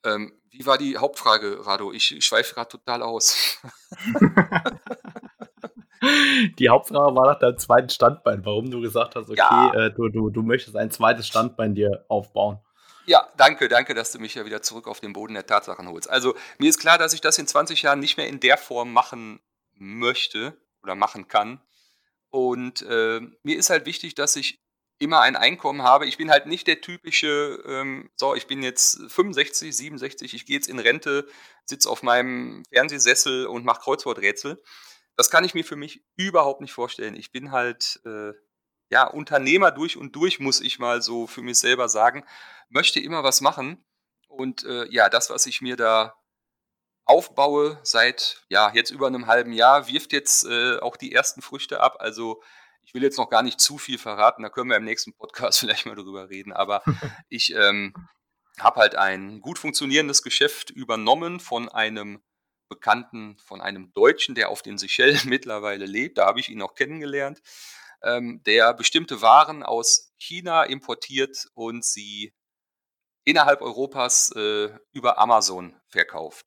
Ähm, 0.04 0.40
wie 0.50 0.64
war 0.66 0.78
die 0.78 0.96
Hauptfrage, 0.96 1.64
Rado? 1.64 1.92
Ich, 1.92 2.16
ich 2.16 2.24
schweife 2.24 2.54
gerade 2.54 2.68
total 2.70 3.02
aus. 3.02 3.58
die 6.58 6.68
Hauptfrage 6.70 7.14
war 7.14 7.26
nach 7.26 7.38
deinem 7.38 7.58
zweiten 7.58 7.90
Standbein, 7.90 8.44
warum 8.44 8.70
du 8.70 8.80
gesagt 8.80 9.14
hast, 9.14 9.28
okay, 9.28 9.36
ja. 9.38 9.74
äh, 9.74 9.92
du, 9.92 10.08
du, 10.08 10.30
du 10.30 10.42
möchtest 10.42 10.76
ein 10.76 10.90
zweites 10.90 11.28
Standbein 11.28 11.74
dir 11.74 12.04
aufbauen. 12.08 12.58
Ja, 13.04 13.28
danke, 13.36 13.68
danke, 13.68 13.94
dass 13.94 14.12
du 14.12 14.18
mich 14.20 14.34
ja 14.34 14.44
wieder 14.44 14.62
zurück 14.62 14.86
auf 14.86 15.00
den 15.00 15.12
Boden 15.12 15.34
der 15.34 15.46
Tatsachen 15.46 15.88
holst. 15.88 16.08
Also 16.08 16.36
mir 16.58 16.70
ist 16.70 16.78
klar, 16.78 16.98
dass 16.98 17.14
ich 17.14 17.20
das 17.20 17.38
in 17.38 17.46
20 17.46 17.82
Jahren 17.82 17.98
nicht 17.98 18.16
mehr 18.16 18.28
in 18.28 18.38
der 18.38 18.56
Form 18.56 18.92
machen 18.92 19.40
möchte 19.74 20.56
oder 20.82 20.94
machen 20.94 21.26
kann. 21.26 21.60
Und 22.30 22.82
äh, 22.82 23.20
mir 23.42 23.56
ist 23.58 23.70
halt 23.70 23.86
wichtig, 23.86 24.14
dass 24.14 24.36
ich 24.36 24.62
immer 24.98 25.20
ein 25.20 25.34
Einkommen 25.34 25.82
habe. 25.82 26.06
Ich 26.06 26.16
bin 26.16 26.30
halt 26.30 26.46
nicht 26.46 26.68
der 26.68 26.80
typische, 26.80 27.60
ähm, 27.66 28.08
so, 28.16 28.36
ich 28.36 28.46
bin 28.46 28.62
jetzt 28.62 29.00
65, 29.08 29.76
67, 29.76 30.32
ich 30.32 30.46
gehe 30.46 30.56
jetzt 30.56 30.68
in 30.68 30.78
Rente, 30.78 31.26
sitze 31.64 31.90
auf 31.90 32.04
meinem 32.04 32.62
Fernsehsessel 32.72 33.46
und 33.46 33.64
mache 33.64 33.82
Kreuzworträtsel. 33.82 34.62
das 35.16 35.28
kann 35.28 35.44
ich 35.44 35.54
mir 35.54 35.64
für 35.64 35.76
mich 35.76 36.04
überhaupt 36.16 36.60
nicht 36.60 36.72
vorstellen. 36.72 37.16
Ich 37.16 37.32
bin 37.32 37.50
halt 37.50 38.00
äh, 38.06 38.32
ja 38.90 39.06
Unternehmer 39.06 39.72
durch 39.72 39.96
und 39.96 40.14
durch, 40.14 40.38
muss 40.38 40.60
ich 40.60 40.78
mal 40.78 41.02
so 41.02 41.26
für 41.26 41.42
mich 41.42 41.58
selber 41.58 41.88
sagen. 41.88 42.24
Möchte 42.72 43.00
immer 43.00 43.22
was 43.22 43.40
machen 43.40 43.84
und 44.28 44.64
äh, 44.64 44.86
ja, 44.90 45.08
das, 45.08 45.30
was 45.30 45.46
ich 45.46 45.60
mir 45.60 45.76
da 45.76 46.14
aufbaue 47.04 47.78
seit 47.82 48.44
ja 48.48 48.72
jetzt 48.74 48.90
über 48.90 49.06
einem 49.06 49.26
halben 49.26 49.52
Jahr, 49.52 49.88
wirft 49.88 50.12
jetzt 50.12 50.44
äh, 50.44 50.78
auch 50.78 50.96
die 50.96 51.12
ersten 51.12 51.42
Früchte 51.42 51.80
ab. 51.80 51.96
Also 51.98 52.42
ich 52.84 52.94
will 52.94 53.02
jetzt 53.02 53.18
noch 53.18 53.30
gar 53.30 53.42
nicht 53.42 53.60
zu 53.60 53.78
viel 53.78 53.98
verraten, 53.98 54.42
da 54.42 54.48
können 54.48 54.70
wir 54.70 54.76
im 54.76 54.84
nächsten 54.84 55.14
Podcast 55.14 55.58
vielleicht 55.60 55.86
mal 55.86 55.94
drüber 55.96 56.30
reden. 56.30 56.52
Aber 56.52 56.82
ich 57.28 57.54
ähm, 57.54 57.94
habe 58.58 58.80
halt 58.80 58.96
ein 58.96 59.40
gut 59.40 59.58
funktionierendes 59.58 60.22
Geschäft 60.22 60.70
übernommen 60.70 61.40
von 61.40 61.68
einem 61.68 62.22
Bekannten, 62.68 63.36
von 63.38 63.60
einem 63.60 63.92
Deutschen, 63.92 64.34
der 64.34 64.48
auf 64.48 64.62
den 64.62 64.78
Seychellen 64.78 65.20
mittlerweile 65.24 65.84
lebt. 65.84 66.18
Da 66.18 66.26
habe 66.26 66.40
ich 66.40 66.48
ihn 66.48 66.62
auch 66.62 66.74
kennengelernt, 66.74 67.42
ähm, 68.02 68.42
der 68.44 68.72
bestimmte 68.74 69.20
Waren 69.20 69.62
aus 69.62 70.12
China 70.18 70.64
importiert 70.64 71.48
und 71.54 71.84
sie 71.84 72.32
innerhalb 73.24 73.62
Europas 73.62 74.32
äh, 74.36 74.70
über 74.92 75.18
Amazon 75.18 75.80
verkauft. 75.88 76.46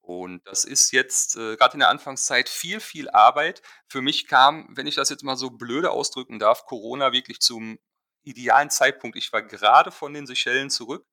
Und 0.00 0.46
das 0.46 0.64
ist 0.64 0.92
jetzt 0.92 1.36
äh, 1.36 1.56
gerade 1.56 1.74
in 1.74 1.80
der 1.80 1.88
Anfangszeit 1.88 2.50
viel, 2.50 2.80
viel 2.80 3.08
Arbeit. 3.08 3.62
Für 3.88 4.02
mich 4.02 4.26
kam, 4.26 4.68
wenn 4.76 4.86
ich 4.86 4.96
das 4.96 5.08
jetzt 5.08 5.24
mal 5.24 5.36
so 5.36 5.50
blöde 5.50 5.90
ausdrücken 5.90 6.38
darf, 6.38 6.66
Corona 6.66 7.12
wirklich 7.12 7.40
zum 7.40 7.78
idealen 8.22 8.70
Zeitpunkt. 8.70 9.16
Ich 9.16 9.32
war 9.32 9.42
gerade 9.42 9.90
von 9.90 10.12
den 10.12 10.26
Seychellen 10.26 10.68
zurück, 10.68 11.06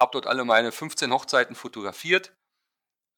habe 0.00 0.12
dort 0.12 0.26
alle 0.26 0.44
meine 0.44 0.70
15 0.70 1.12
Hochzeiten 1.12 1.56
fotografiert 1.56 2.36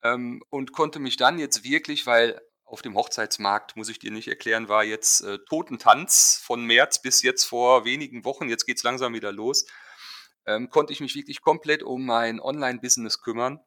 ähm, 0.02 0.42
und 0.48 0.72
konnte 0.72 1.00
mich 1.00 1.16
dann 1.16 1.38
jetzt 1.38 1.64
wirklich, 1.64 2.06
weil 2.06 2.40
auf 2.64 2.80
dem 2.80 2.94
Hochzeitsmarkt, 2.94 3.76
muss 3.76 3.90
ich 3.90 3.98
dir 3.98 4.10
nicht 4.10 4.28
erklären, 4.28 4.68
war 4.68 4.84
jetzt 4.84 5.20
äh, 5.22 5.38
Totentanz 5.48 6.40
von 6.42 6.64
März 6.64 7.02
bis 7.02 7.22
jetzt 7.22 7.44
vor 7.44 7.84
wenigen 7.84 8.24
Wochen, 8.24 8.48
jetzt 8.48 8.64
geht 8.64 8.78
es 8.78 8.82
langsam 8.82 9.12
wieder 9.12 9.32
los, 9.32 9.66
ähm, 10.46 10.70
konnte 10.70 10.92
ich 10.92 11.00
mich 11.00 11.14
wirklich 11.14 11.40
komplett 11.40 11.82
um 11.82 12.04
mein 12.04 12.40
Online-Business 12.40 13.20
kümmern 13.20 13.60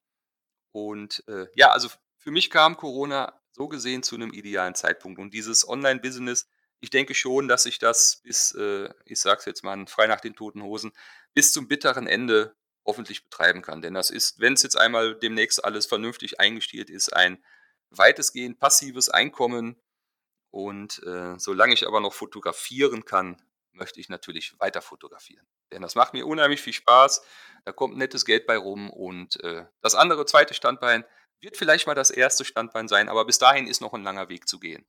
und 0.72 1.24
äh, 1.28 1.48
ja, 1.56 1.72
also 1.72 1.90
für 2.18 2.32
mich 2.32 2.50
kam 2.50 2.78
Corona 2.78 3.40
so 3.52 3.68
gesehen 3.68 4.04
zu 4.04 4.16
einem 4.16 4.32
idealen 4.32 4.76
Zeitpunkt. 4.76 5.20
Und 5.20 5.34
dieses 5.34 5.68
Online-Business, 5.68 6.48
ich 6.80 6.92
denke 6.92 7.16
schon, 7.16 7.48
dass 7.48 7.66
ich 7.66 7.80
das 7.80 8.22
bis, 8.24 8.54
äh, 8.54 8.90
ich 9.06 9.20
sag's 9.20 9.46
jetzt 9.46 9.64
mal 9.64 9.88
frei 9.88 10.06
nach 10.06 10.22
den 10.22 10.36
toten 10.36 10.62
Hosen, 10.62 10.92
bis 11.34 11.52
zum 11.52 11.68
bitteren 11.68 12.06
Ende 12.06 12.56
hoffentlich 12.86 13.24
betreiben 13.24 13.64
kann. 13.64 13.82
Denn 13.82 13.96
das 13.96 14.12
ist, 14.12 14.40
wenn 14.40 14.54
es 14.54 14.62
jetzt 14.62 14.78
einmal 14.78 15.16
demnächst 15.16 15.66
alles 15.66 15.88
vernünftig 15.88 16.40
eingestielt 16.40 16.92
ist, 16.92 17.12
ein 17.12 17.44
weitestgehend 17.90 18.60
passives 18.60 19.10
Einkommen. 19.10 19.82
Und 20.52 21.02
äh, 21.04 21.40
solange 21.40 21.74
ich 21.74 21.88
aber 21.88 22.00
noch 22.02 22.14
fotografieren 22.14 23.04
kann, 23.06 23.42
möchte 23.78 24.00
ich 24.00 24.10
natürlich 24.10 24.60
weiter 24.60 24.82
fotografieren. 24.82 25.46
Denn 25.72 25.82
das 25.82 25.96
macht 25.96 26.14
mir 26.14 26.26
unheimlich 26.26 26.62
viel 26.62 26.74
Spaß. 26.74 27.22
Da 27.66 27.72
kommt 27.72 27.98
nettes 27.98 28.26
Geld 28.26 28.46
bei 28.46 28.58
rum. 28.58 28.90
Und 28.90 29.42
äh, 29.44 29.66
das 29.82 29.96
andere, 29.96 30.26
zweite 30.26 30.54
Standbein 30.54 31.06
wird 31.40 31.58
vielleicht 31.58 31.88
mal 31.88 31.96
das 31.96 32.10
erste 32.10 32.46
Standbein 32.46 32.88
sein, 32.88 33.10
aber 33.10 33.26
bis 33.26 33.38
dahin 33.38 33.68
ist 33.68 33.82
noch 33.82 33.94
ein 33.94 34.04
langer 34.04 34.30
Weg 34.30 34.48
zu 34.48 34.60
gehen. 34.60 34.86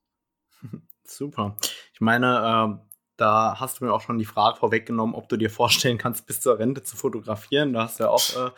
Super. 1.05 1.57
Ich 1.92 2.01
meine, 2.01 2.81
äh, 2.81 2.88
da 3.16 3.59
hast 3.59 3.81
du 3.81 3.85
mir 3.85 3.92
auch 3.92 4.01
schon 4.01 4.18
die 4.18 4.24
Frage 4.24 4.59
vorweggenommen, 4.59 5.14
ob 5.14 5.29
du 5.29 5.37
dir 5.37 5.51
vorstellen 5.51 5.98
kannst, 5.98 6.27
bis 6.27 6.40
zur 6.40 6.59
Rente 6.59 6.83
zu 6.83 6.96
fotografieren. 6.96 7.72
Da 7.72 7.85
hast 7.85 7.98
du 7.98 8.05
ja 8.05 8.11
auch 8.11 8.37
äh, 8.37 8.51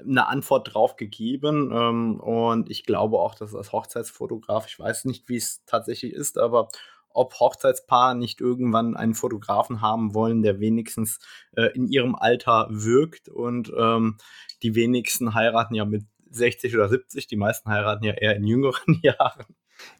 eine 0.00 0.26
Antwort 0.26 0.74
drauf 0.74 0.96
gegeben. 0.96 1.72
Ähm, 1.72 2.20
und 2.20 2.70
ich 2.70 2.84
glaube 2.84 3.18
auch, 3.18 3.34
dass 3.34 3.54
als 3.54 3.72
Hochzeitsfotograf, 3.72 4.66
ich 4.66 4.78
weiß 4.78 5.06
nicht, 5.06 5.28
wie 5.28 5.36
es 5.36 5.64
tatsächlich 5.64 6.12
ist, 6.12 6.38
aber 6.38 6.68
ob 7.16 7.34
Hochzeitspaare 7.40 8.14
nicht 8.16 8.40
irgendwann 8.40 8.96
einen 8.96 9.14
Fotografen 9.14 9.80
haben 9.80 10.14
wollen, 10.14 10.42
der 10.42 10.60
wenigstens 10.60 11.18
äh, 11.56 11.66
in 11.74 11.88
ihrem 11.88 12.14
Alter 12.14 12.68
wirkt. 12.70 13.28
Und 13.28 13.72
ähm, 13.76 14.18
die 14.62 14.74
wenigsten 14.74 15.34
heiraten 15.34 15.74
ja 15.74 15.84
mit 15.84 16.04
60 16.30 16.74
oder 16.74 16.88
70, 16.88 17.26
die 17.26 17.36
meisten 17.36 17.70
heiraten 17.70 18.04
ja 18.04 18.12
eher 18.12 18.36
in 18.36 18.44
jüngeren 18.44 18.98
Jahren. 19.02 19.46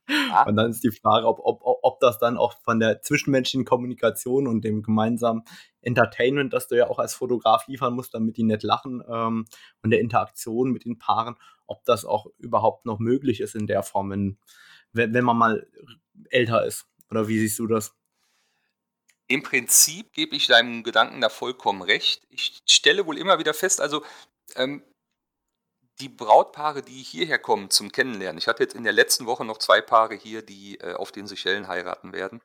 Ja. 0.08 0.44
Und 0.44 0.56
dann 0.56 0.70
ist 0.70 0.84
die 0.84 0.90
Frage, 0.90 1.26
ob, 1.26 1.38
ob, 1.42 1.60
ob 1.82 2.00
das 2.00 2.18
dann 2.18 2.36
auch 2.38 2.54
von 2.62 2.80
der 2.80 3.02
zwischenmenschlichen 3.02 3.64
Kommunikation 3.66 4.46
und 4.46 4.64
dem 4.64 4.82
gemeinsamen 4.82 5.42
Entertainment, 5.82 6.52
das 6.52 6.68
du 6.68 6.76
ja 6.76 6.88
auch 6.88 6.98
als 6.98 7.14
Fotograf 7.14 7.66
liefern 7.66 7.94
musst, 7.94 8.14
damit 8.14 8.36
die 8.36 8.42
nicht 8.42 8.62
lachen 8.62 9.02
ähm, 9.08 9.44
und 9.82 9.90
der 9.90 10.00
Interaktion 10.00 10.70
mit 10.70 10.84
den 10.84 10.98
Paaren, 10.98 11.36
ob 11.66 11.84
das 11.84 12.04
auch 12.04 12.26
überhaupt 12.38 12.86
noch 12.86 12.98
möglich 12.98 13.40
ist 13.40 13.54
in 13.54 13.66
der 13.66 13.82
Form, 13.82 14.10
wenn, 14.10 14.38
wenn 14.92 15.24
man 15.24 15.36
mal 15.36 15.66
älter 16.30 16.64
ist. 16.64 16.86
Oder 17.10 17.28
wie 17.28 17.38
siehst 17.38 17.58
du 17.58 17.66
das? 17.66 17.92
Im 19.28 19.42
Prinzip 19.42 20.12
gebe 20.12 20.36
ich 20.36 20.46
deinem 20.46 20.84
Gedanken 20.84 21.20
da 21.20 21.28
vollkommen 21.28 21.82
recht. 21.82 22.26
Ich 22.30 22.62
stelle 22.66 23.06
wohl 23.06 23.18
immer 23.18 23.38
wieder 23.38 23.54
fest, 23.54 23.80
also 23.80 24.04
ähm, 24.54 24.84
die 25.98 26.08
Brautpaare, 26.08 26.82
die 26.82 27.02
hierher 27.02 27.38
kommen 27.38 27.70
zum 27.70 27.90
Kennenlernen. 27.90 28.38
Ich 28.38 28.46
hatte 28.46 28.62
jetzt 28.62 28.74
in 28.74 28.84
der 28.84 28.92
letzten 28.92 29.26
Woche 29.26 29.44
noch 29.44 29.58
zwei 29.58 29.80
Paare 29.80 30.14
hier, 30.14 30.42
die 30.42 30.78
äh, 30.78 30.94
auf 30.94 31.10
den 31.10 31.26
Seychellen 31.26 31.68
heiraten 31.68 32.12
werden. 32.12 32.40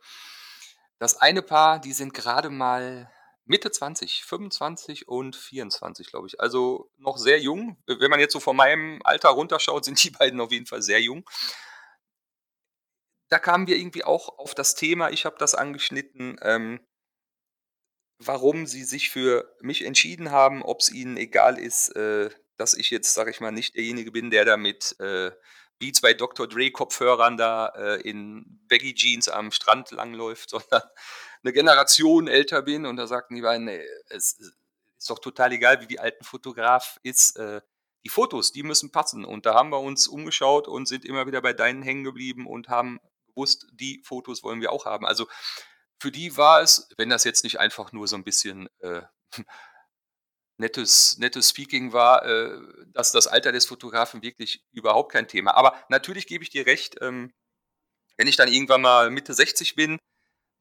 Das 0.98 1.18
eine 1.18 1.42
Paar, 1.42 1.80
die 1.80 1.94
sind 1.94 2.14
gerade 2.14 2.50
mal 2.50 3.12
Mitte 3.46 3.70
20, 3.72 4.24
25 4.24 5.08
und 5.08 5.36
24, 5.36 6.08
glaube 6.08 6.28
ich. 6.28 6.40
Also 6.40 6.90
noch 6.98 7.18
sehr 7.18 7.40
jung. 7.40 7.78
Wenn 7.86 8.10
man 8.10 8.20
jetzt 8.20 8.34
so 8.34 8.40
von 8.40 8.56
meinem 8.56 9.02
Alter 9.04 9.30
runterschaut, 9.30 9.86
sind 9.86 10.02
die 10.04 10.12
beiden 10.12 10.40
auf 10.40 10.52
jeden 10.52 10.68
Fall 10.68 10.82
sehr 10.82 11.02
jung 11.02 11.26
da 13.32 13.40
kamen 13.40 13.66
wir 13.66 13.78
irgendwie 13.78 14.04
auch 14.04 14.38
auf 14.38 14.54
das 14.54 14.76
Thema, 14.76 15.10
ich 15.10 15.26
habe 15.26 15.38
das 15.40 15.56
angeschnitten, 15.56 16.38
ähm, 16.42 16.82
warum 18.20 18.68
sie 18.68 18.84
sich 18.84 19.10
für 19.10 19.56
mich 19.62 19.86
entschieden 19.86 20.32
haben, 20.32 20.62
ob 20.62 20.82
es 20.82 20.92
ihnen 20.92 21.16
egal 21.16 21.58
ist, 21.58 21.96
äh, 21.96 22.30
dass 22.58 22.74
ich 22.74 22.90
jetzt, 22.90 23.14
sag 23.14 23.30
ich 23.30 23.40
mal, 23.40 23.52
nicht 23.54 23.76
derjenige 23.76 24.12
bin, 24.12 24.32
der 24.32 24.44
da 24.44 24.58
mit 24.58 25.00
äh, 25.00 25.32
Beats 25.80 26.02
bei 26.02 26.14
Dr. 26.14 26.46
Dre 26.48 26.72
Kopfhörern 26.72 27.38
da 27.38 27.68
äh, 27.70 28.02
in 28.02 28.60
Baggy 28.68 28.94
Jeans 28.94 29.30
am 29.30 29.52
Strand 29.52 29.92
langläuft, 29.92 30.50
sondern 30.52 30.84
eine 31.42 31.54
Generation 31.54 32.28
älter 32.28 32.62
bin 32.62 32.86
und 32.86 32.98
da 32.98 33.08
sagten 33.08 33.36
die 33.36 33.42
beiden, 33.42 33.66
nee, 33.66 33.82
es 34.10 34.40
ist 34.98 35.10
doch 35.10 35.20
total 35.20 35.54
egal, 35.54 35.80
wie 35.80 35.88
die 35.88 36.00
alten 36.00 36.26
Fotograf 36.26 37.00
ist. 37.02 37.38
Äh, 37.38 37.62
die 38.04 38.10
Fotos, 38.10 38.52
die 38.52 38.64
müssen 38.64 38.92
passen. 38.92 39.24
Und 39.24 39.46
da 39.46 39.54
haben 39.54 39.70
wir 39.70 39.80
uns 39.80 40.08
umgeschaut 40.08 40.68
und 40.68 40.88
sind 40.88 41.06
immer 41.06 41.28
wieder 41.28 41.40
bei 41.40 41.54
deinen 41.54 41.84
hängen 41.84 42.04
geblieben 42.04 42.48
und 42.48 42.68
haben 42.68 43.00
gewusst, 43.32 43.68
die 43.74 44.02
Fotos 44.06 44.44
wollen 44.44 44.62
wir 44.62 44.72
auch 44.72 44.86
haben. 44.86 45.06
Also 45.06 45.28
für 46.00 46.12
die 46.12 46.38
war 46.38 46.62
es, 46.62 46.90
wenn 46.98 47.10
das 47.10 47.24
jetzt 47.24 47.44
nicht 47.44 47.60
einfach 47.60 47.92
nur 47.92 48.08
so 48.08 48.16
ein 48.16 48.24
bisschen 48.24 48.70
äh, 48.80 49.02
nettes, 50.58 51.18
nettes 51.18 51.50
Speaking 51.50 51.94
war, 51.94 52.26
äh, 52.26 52.58
dass 52.88 53.12
das 53.12 53.28
Alter 53.28 53.52
des 53.52 53.66
Fotografen 53.66 54.22
wirklich 54.22 54.64
überhaupt 54.72 55.12
kein 55.12 55.28
Thema. 55.28 55.56
Aber 55.56 55.76
natürlich 55.90 56.28
gebe 56.28 56.44
ich 56.44 56.50
dir 56.50 56.66
recht, 56.66 56.98
ähm, 57.02 57.34
wenn 58.18 58.28
ich 58.28 58.36
dann 58.36 58.52
irgendwann 58.52 58.82
mal 58.82 59.10
Mitte 59.10 59.34
60 59.34 59.76
bin, 59.76 60.00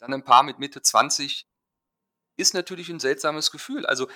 dann 0.01 0.15
ein 0.15 0.25
paar 0.25 0.43
mit 0.43 0.59
Mitte 0.59 0.83
20, 0.83 1.47
ist 2.37 2.55
natürlich 2.55 2.89
ein 2.89 3.01
seltsames 3.01 3.51
Gefühl. 3.51 3.87
Also 3.87 4.09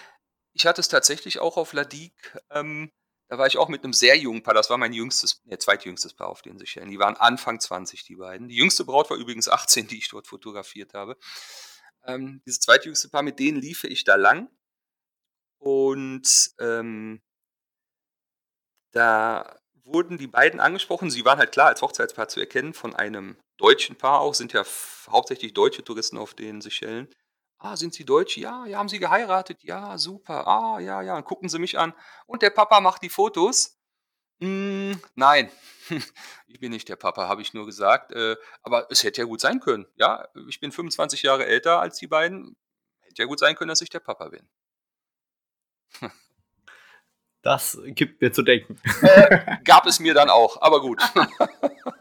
ich 0.55 0.67
hatte 0.67 0.81
es 0.81 0.89
tatsächlich 0.89 1.39
auch 1.41 1.57
auf 1.57 1.73
Ladik, 1.73 2.37
ähm, 2.51 2.91
da 3.29 3.39
war 3.39 3.47
ich 3.47 3.57
auch 3.59 3.69
mit 3.69 3.85
einem 3.85 3.93
sehr 3.93 4.17
jungen 4.17 4.43
Paar, 4.43 4.55
das 4.55 4.71
war 4.71 4.79
mein 4.79 4.93
jüngstes, 4.93 5.43
ne, 5.45 5.59
zweitjüngstes 5.59 6.13
Paar 6.15 6.29
auf 6.29 6.43
den 6.43 6.59
Seychellen. 6.59 6.91
Die 6.91 6.99
waren 6.99 7.17
Anfang 7.17 7.59
20, 7.59 8.05
die 8.05 8.17
beiden. 8.17 8.49
Die 8.49 8.57
jüngste 8.57 8.85
Braut 8.85 9.11
war 9.11 9.17
übrigens 9.17 9.49
18, 9.49 9.89
die 9.89 9.99
ich 9.99 10.09
dort 10.09 10.27
fotografiert 10.27 10.95
habe. 10.95 11.17
Ähm, 12.07 12.43
dieses 12.47 12.61
zweitjüngste 12.61 13.09
Paar, 13.09 13.23
mit 13.23 13.39
denen 13.39 13.61
liefe 13.61 13.89
ich 13.89 14.05
da 14.05 14.17
lang. 14.17 14.51
Und 15.59 16.51
ähm, 16.59 17.23
da 18.93 19.59
wurden 19.85 20.19
die 20.19 20.27
beiden 20.27 20.61
angesprochen. 20.61 21.11
Sie 21.11 21.25
waren 21.25 21.39
halt 21.39 21.53
klar 21.53 21.69
als 21.69 21.83
Hochzeitspaar 21.83 22.29
zu 22.29 22.41
erkennen 22.41 22.75
von 22.75 22.95
einem 22.95 23.37
deutschen 23.57 23.97
Paar 23.97 24.21
auch, 24.21 24.35
sind 24.35 24.53
ja 24.53 24.65
hauptsächlich 25.09 25.55
deutsche 25.55 25.85
Touristen 25.85 26.19
auf 26.19 26.35
den 26.35 26.61
Seychellen. 26.61 27.09
Ah, 27.65 27.79
sind 27.79 27.95
Sie 27.95 28.05
Deutsch? 28.05 28.37
Ja, 28.37 28.67
ja, 28.67 28.77
haben 28.77 28.91
Sie 28.91 28.99
geheiratet? 28.99 29.63
Ja, 29.63 29.97
super. 29.97 30.47
Ah, 30.47 30.81
ja, 30.81 31.01
ja. 31.01 31.15
Dann 31.15 31.25
gucken 31.25 31.49
Sie 31.49 31.59
mich 31.59 31.79
an. 31.79 31.95
Und 32.27 32.43
der 32.43 32.51
Papa 32.51 32.79
macht 32.83 33.01
die 33.01 33.09
Fotos? 33.09 33.79
Hm, 34.43 35.01
nein, 35.15 35.51
ich 36.47 36.61
bin 36.61 36.73
nicht 36.73 36.91
der 36.91 36.97
Papa, 36.97 37.27
habe 37.27 37.41
ich 37.41 37.55
nur 37.55 37.65
gesagt. 37.65 38.13
Äh, 38.13 38.37
aber 38.63 38.89
es 38.91 39.03
hätte 39.03 39.23
ja 39.23 39.27
gut 39.27 39.41
sein 39.41 39.61
können. 39.61 39.87
Ja, 39.95 40.29
ich 40.47 40.61
bin 40.61 40.73
25 40.73 41.23
Jahre 41.23 41.47
älter 41.47 41.81
als 41.81 41.97
die 41.97 42.07
beiden. 42.07 42.55
Hätte 43.01 43.23
ja 43.23 43.25
gut 43.25 43.39
sein 43.39 43.57
können, 43.57 43.71
dass 43.71 43.81
ich 43.81 43.89
der 43.89 44.01
Papa 44.01 44.29
bin. 44.29 44.47
Das 47.41 47.79
gibt 47.87 48.21
mir 48.21 48.31
zu 48.31 48.43
denken. 48.43 48.79
Äh, 49.01 49.57
gab 49.65 49.87
es 49.87 50.01
mir 50.01 50.13
dann 50.13 50.29
auch, 50.29 50.61
aber 50.61 50.83
gut. 50.83 51.03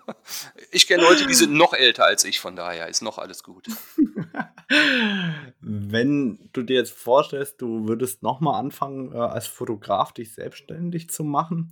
ich 0.72 0.88
kenne 0.88 1.04
Leute, 1.04 1.26
die 1.28 1.34
sind 1.34 1.54
noch 1.54 1.74
älter 1.74 2.06
als 2.06 2.24
ich, 2.24 2.40
von 2.40 2.56
daher 2.56 2.88
ist 2.88 3.02
noch 3.02 3.18
alles 3.18 3.44
gut. 3.44 3.68
Wenn 5.62 6.50
du 6.54 6.64
dir 6.64 6.78
jetzt 6.78 6.94
vorstellst, 6.94 7.62
du 7.62 7.88
würdest 7.88 8.24
nochmal 8.24 8.60
anfangen, 8.60 9.14
äh, 9.14 9.18
als 9.18 9.48
Fotograf 9.48 10.14
dich 10.14 10.34
selbstständig 10.34 11.10
zu 11.10 11.24
machen, 11.24 11.72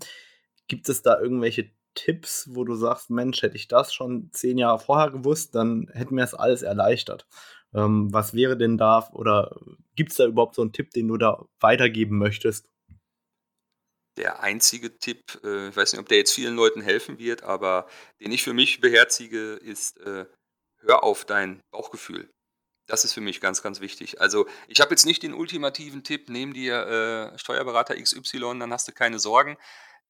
gibt 0.67 0.89
es 0.89 1.01
da 1.01 1.19
irgendwelche 1.19 1.71
Tipps, 1.95 2.49
wo 2.51 2.63
du 2.63 2.75
sagst, 2.75 3.09
Mensch, 3.09 3.41
hätte 3.41 3.57
ich 3.57 3.67
das 3.67 3.93
schon 3.93 4.29
zehn 4.31 4.57
Jahre 4.57 4.79
vorher 4.79 5.11
gewusst, 5.11 5.55
dann 5.55 5.89
hätten 5.91 6.15
wir 6.15 6.23
es 6.23 6.33
alles 6.33 6.61
erleichtert. 6.61 7.27
Ähm, 7.73 8.13
was 8.13 8.33
wäre 8.33 8.57
denn 8.57 8.77
da 8.77 9.09
oder 9.13 9.55
gibt 9.95 10.11
es 10.11 10.17
da 10.17 10.25
überhaupt 10.25 10.55
so 10.55 10.61
einen 10.61 10.73
Tipp, 10.73 10.91
den 10.91 11.07
du 11.07 11.17
da 11.17 11.45
weitergeben 11.59 12.17
möchtest? 12.17 12.69
Der 14.21 14.41
einzige 14.41 14.99
Tipp, 14.99 15.41
äh, 15.43 15.69
ich 15.69 15.75
weiß 15.75 15.93
nicht, 15.93 15.99
ob 15.99 16.07
der 16.07 16.19
jetzt 16.19 16.35
vielen 16.35 16.55
Leuten 16.55 16.81
helfen 16.81 17.17
wird, 17.17 17.41
aber 17.41 17.89
den 18.19 18.31
ich 18.31 18.43
für 18.43 18.53
mich 18.53 18.79
beherzige, 18.79 19.53
ist, 19.53 19.97
äh, 19.97 20.27
hör 20.77 21.03
auf 21.03 21.25
dein 21.25 21.63
Bauchgefühl. 21.71 22.31
Das 22.85 23.03
ist 23.03 23.13
für 23.13 23.21
mich 23.21 23.41
ganz, 23.41 23.63
ganz 23.63 23.79
wichtig. 23.79 24.21
Also, 24.21 24.47
ich 24.67 24.79
habe 24.79 24.91
jetzt 24.91 25.07
nicht 25.07 25.23
den 25.23 25.33
ultimativen 25.33 26.03
Tipp, 26.03 26.29
nimm 26.29 26.53
dir 26.53 27.31
äh, 27.33 27.39
Steuerberater 27.39 27.99
XY, 27.99 28.59
dann 28.59 28.71
hast 28.71 28.87
du 28.87 28.91
keine 28.91 29.17
Sorgen. 29.17 29.57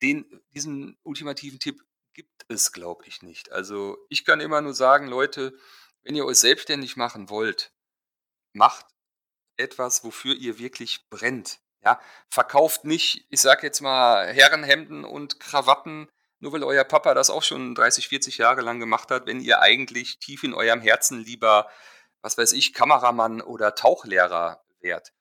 Den, 0.02 0.42
diesen 0.54 0.98
ultimativen 1.04 1.60
Tipp 1.60 1.82
gibt 2.14 2.44
es, 2.50 2.74
glaube 2.74 3.06
ich, 3.06 3.22
nicht. 3.22 3.54
Also, 3.54 3.98
ich 4.10 4.26
kann 4.26 4.42
immer 4.42 4.60
nur 4.60 4.74
sagen, 4.74 5.08
Leute, 5.08 5.58
wenn 6.04 6.16
ihr 6.16 6.26
euch 6.26 6.40
selbstständig 6.40 6.98
machen 6.98 7.30
wollt, 7.30 7.72
macht 8.52 8.88
etwas, 9.56 10.04
wofür 10.04 10.36
ihr 10.36 10.60
wirklich 10.60 11.08
brennt. 11.10 11.62
Ja, 11.84 12.00
verkauft 12.30 12.86
nicht, 12.86 13.26
ich 13.30 13.42
sag 13.42 13.64
jetzt 13.64 13.82
mal, 13.82 14.28
Herrenhemden 14.28 15.04
und 15.04 15.40
Krawatten, 15.40 16.10
nur 16.40 16.54
weil 16.54 16.64
euer 16.64 16.84
Papa 16.84 17.14
das 17.14 17.30
auch 17.30 17.44
schon 17.44 17.76
30, 17.76 18.08
40 18.08 18.38
Jahre 18.38 18.62
lang 18.62 18.80
gemacht 18.80 19.12
hat, 19.12 19.26
wenn 19.26 19.40
ihr 19.40 19.62
eigentlich 19.62 20.20
tief 20.20 20.44
in 20.44 20.54
eurem 20.54 20.82
Herzen 20.82 21.20
lieber, 21.20 21.70
was 22.22 22.38
weiß 22.38 22.52
ich, 22.54 22.74
Kameramann 22.74 23.42
oder 23.42 23.76
Tauchlehrer 23.76 24.64
wärt. 24.80 25.14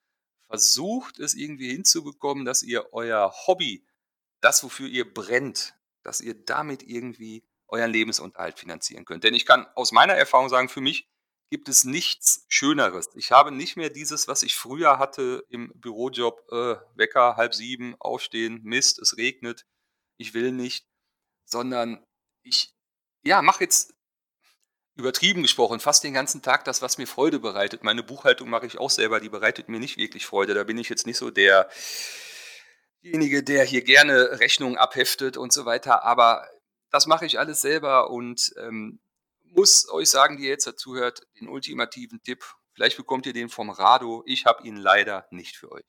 Versucht 0.48 1.18
es 1.18 1.34
irgendwie 1.34 1.70
hinzubekommen, 1.70 2.44
dass 2.44 2.62
ihr 2.62 2.92
euer 2.92 3.32
Hobby, 3.46 3.86
das 4.40 4.62
wofür 4.64 4.88
ihr 4.88 5.12
brennt, 5.12 5.74
dass 6.02 6.20
ihr 6.20 6.34
damit 6.34 6.82
irgendwie 6.82 7.44
euren 7.68 7.90
Lebensunterhalt 7.90 8.58
finanzieren 8.58 9.04
könnt. 9.04 9.24
Denn 9.24 9.34
ich 9.34 9.46
kann 9.46 9.66
aus 9.74 9.92
meiner 9.92 10.14
Erfahrung 10.14 10.48
sagen, 10.48 10.68
für 10.68 10.80
mich 10.80 11.09
gibt 11.51 11.68
es 11.68 11.84
nichts 11.84 12.46
Schöneres. 12.48 13.09
Ich 13.16 13.32
habe 13.32 13.51
nicht 13.51 13.76
mehr 13.76 13.90
dieses, 13.90 14.28
was 14.28 14.44
ich 14.44 14.57
früher 14.57 14.98
hatte 14.98 15.44
im 15.48 15.72
Bürojob, 15.74 16.40
äh, 16.53 16.76
Wecker, 16.94 17.36
halb 17.36 17.55
sieben, 17.55 17.96
aufstehen, 17.98 18.61
Mist, 18.62 19.01
es 19.01 19.16
regnet, 19.16 19.66
ich 20.16 20.32
will 20.32 20.53
nicht, 20.53 20.86
sondern 21.44 22.07
ich, 22.42 22.72
ja, 23.22 23.42
mache 23.42 23.64
jetzt 23.64 23.94
übertrieben 24.94 25.42
gesprochen, 25.42 25.80
fast 25.80 26.05
den 26.05 26.14
ganzen 26.14 26.42
Tag 26.42 26.64
das, 26.64 26.82
was 26.82 26.98
mir 26.98 27.07
Freude 27.07 27.40
bereitet. 27.40 27.82
Meine 27.82 28.05
Buchhaltung 28.05 28.48
mache 28.48 28.66
ich 28.66 28.78
auch 28.78 28.90
selber, 28.90 29.18
die 29.18 29.28
bereitet 29.28 29.68
mir 29.68 29.80
nicht 29.80 29.96
wirklich 29.96 30.26
Freude. 30.26 30.55
Da 30.55 30.64
bin 30.64 30.78
ich 30.78 30.88
jetzt 30.88 31.07
nicht 31.07 31.16
so 31.16 31.30
derjenige, 31.30 33.42
der 33.42 33.64
hier 33.64 33.82
gerne 33.82 34.38
Rechnungen 34.38 34.78
abheftet 34.78 35.36
und 35.36 35.53
so 35.53 35.64
weiter. 35.64 36.05
Aber 36.05 36.46
das 36.90 37.07
mache 37.07 37.26
ich 37.26 37.38
alles 37.38 37.61
selber 37.61 38.11
und 38.11 38.53
ähm, 38.59 39.01
muss 39.51 39.88
euch 39.90 40.11
sagen, 40.11 40.36
die 40.36 40.44
ihr 40.44 40.51
jetzt 40.51 40.66
dazu 40.66 40.94
hört, 40.94 41.26
den 41.40 41.48
ultimativen 41.48 42.22
Tipp. 42.22 42.44
Vielleicht 42.72 42.96
bekommt 42.96 43.26
ihr 43.26 43.32
den 43.32 43.48
vom 43.48 43.70
Rado. 43.70 44.22
Ich 44.26 44.46
habe 44.46 44.66
ihn 44.66 44.76
leider 44.76 45.26
nicht 45.30 45.57
für 45.57 45.70
euch. 45.72 45.84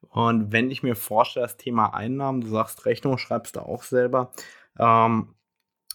Und 0.00 0.50
wenn 0.52 0.70
ich 0.70 0.82
mir 0.82 0.96
vorstelle, 0.96 1.46
das 1.46 1.56
Thema 1.56 1.94
Einnahmen, 1.94 2.40
du 2.40 2.48
sagst 2.48 2.86
Rechnung, 2.86 3.18
schreibst 3.18 3.56
du 3.56 3.60
auch 3.60 3.82
selber. 3.82 4.32
Ähm, 4.78 5.34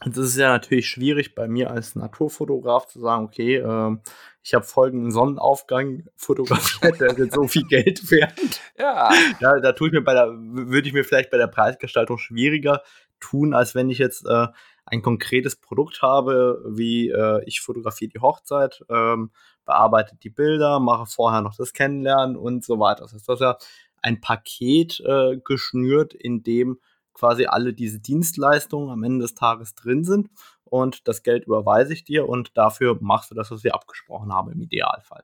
das 0.02 0.18
ist 0.18 0.38
ja 0.38 0.50
natürlich 0.50 0.88
schwierig 0.88 1.36
bei 1.36 1.48
mir 1.48 1.72
als 1.72 1.96
Naturfotograf 1.96 2.86
zu 2.88 3.00
sagen, 3.00 3.26
okay, 3.26 3.56
äh, 3.56 3.98
ich 4.44 4.54
habe 4.54 4.66
folgenden 4.66 5.12
Sonnenaufgang 5.12 6.06
fotografiert, 6.18 7.00
der 7.00 7.18
jetzt 7.18 7.34
so 7.34 7.48
viel 7.48 7.66
Geld 7.66 8.12
wert. 8.12 8.62
Ja. 8.78 9.10
ja 9.40 9.60
da 9.60 9.72
tue 9.72 9.88
ich 9.88 9.94
mir 9.94 10.04
bei 10.04 10.14
der, 10.14 10.28
würde 10.30 10.88
ich 10.88 10.94
mir 10.94 11.06
vielleicht 11.06 11.32
bei 11.32 11.38
der 11.38 11.48
Preisgestaltung 11.48 12.18
schwieriger 12.18 12.84
tun, 13.20 13.54
als 13.54 13.74
wenn 13.74 13.90
ich 13.90 13.98
jetzt 13.98 14.26
äh, 14.28 14.48
ein 14.86 15.02
konkretes 15.02 15.56
Produkt 15.56 16.02
habe, 16.02 16.64
wie 16.68 17.10
äh, 17.10 17.44
ich 17.46 17.62
fotografiere 17.62 18.12
die 18.12 18.20
Hochzeit, 18.20 18.84
ähm, 18.90 19.32
bearbeite 19.66 20.16
die 20.16 20.30
Bilder, 20.30 20.80
mache 20.80 21.08
vorher 21.08 21.42
noch 21.42 21.56
das 21.56 21.74
Kennenlernen 21.74 22.36
und 22.36 22.64
so 22.64 22.80
weiter. 22.80 23.02
Das 23.02 23.14
heißt, 23.14 23.28
das 23.28 23.36
ist 23.36 23.42
ja 23.42 23.58
ein 24.02 24.22
Paket 24.22 25.00
äh, 25.00 25.38
geschnürt, 25.44 26.14
in 26.14 26.44
dem 26.44 26.80
quasi 27.14 27.46
alle 27.46 27.74
diese 27.74 28.00
Dienstleistungen 28.00 28.92
am 28.92 29.04
Ende 29.04 29.24
des 29.24 29.34
Tages 29.34 29.74
drin 29.74 30.04
sind 30.04 30.30
und 30.64 31.08
das 31.08 31.24
Geld 31.24 31.46
überweise 31.46 31.94
ich 31.94 32.04
dir 32.04 32.28
und 32.28 32.56
dafür 32.56 32.98
machst 33.02 33.32
du 33.32 33.36
das, 33.36 33.50
was 33.50 33.64
wir 33.64 33.74
abgesprochen 33.74 34.34
haben 34.34 34.52
im 34.52 34.62
Idealfall. 34.62 35.24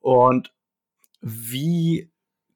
Und 0.00 0.52
wie 1.20 2.10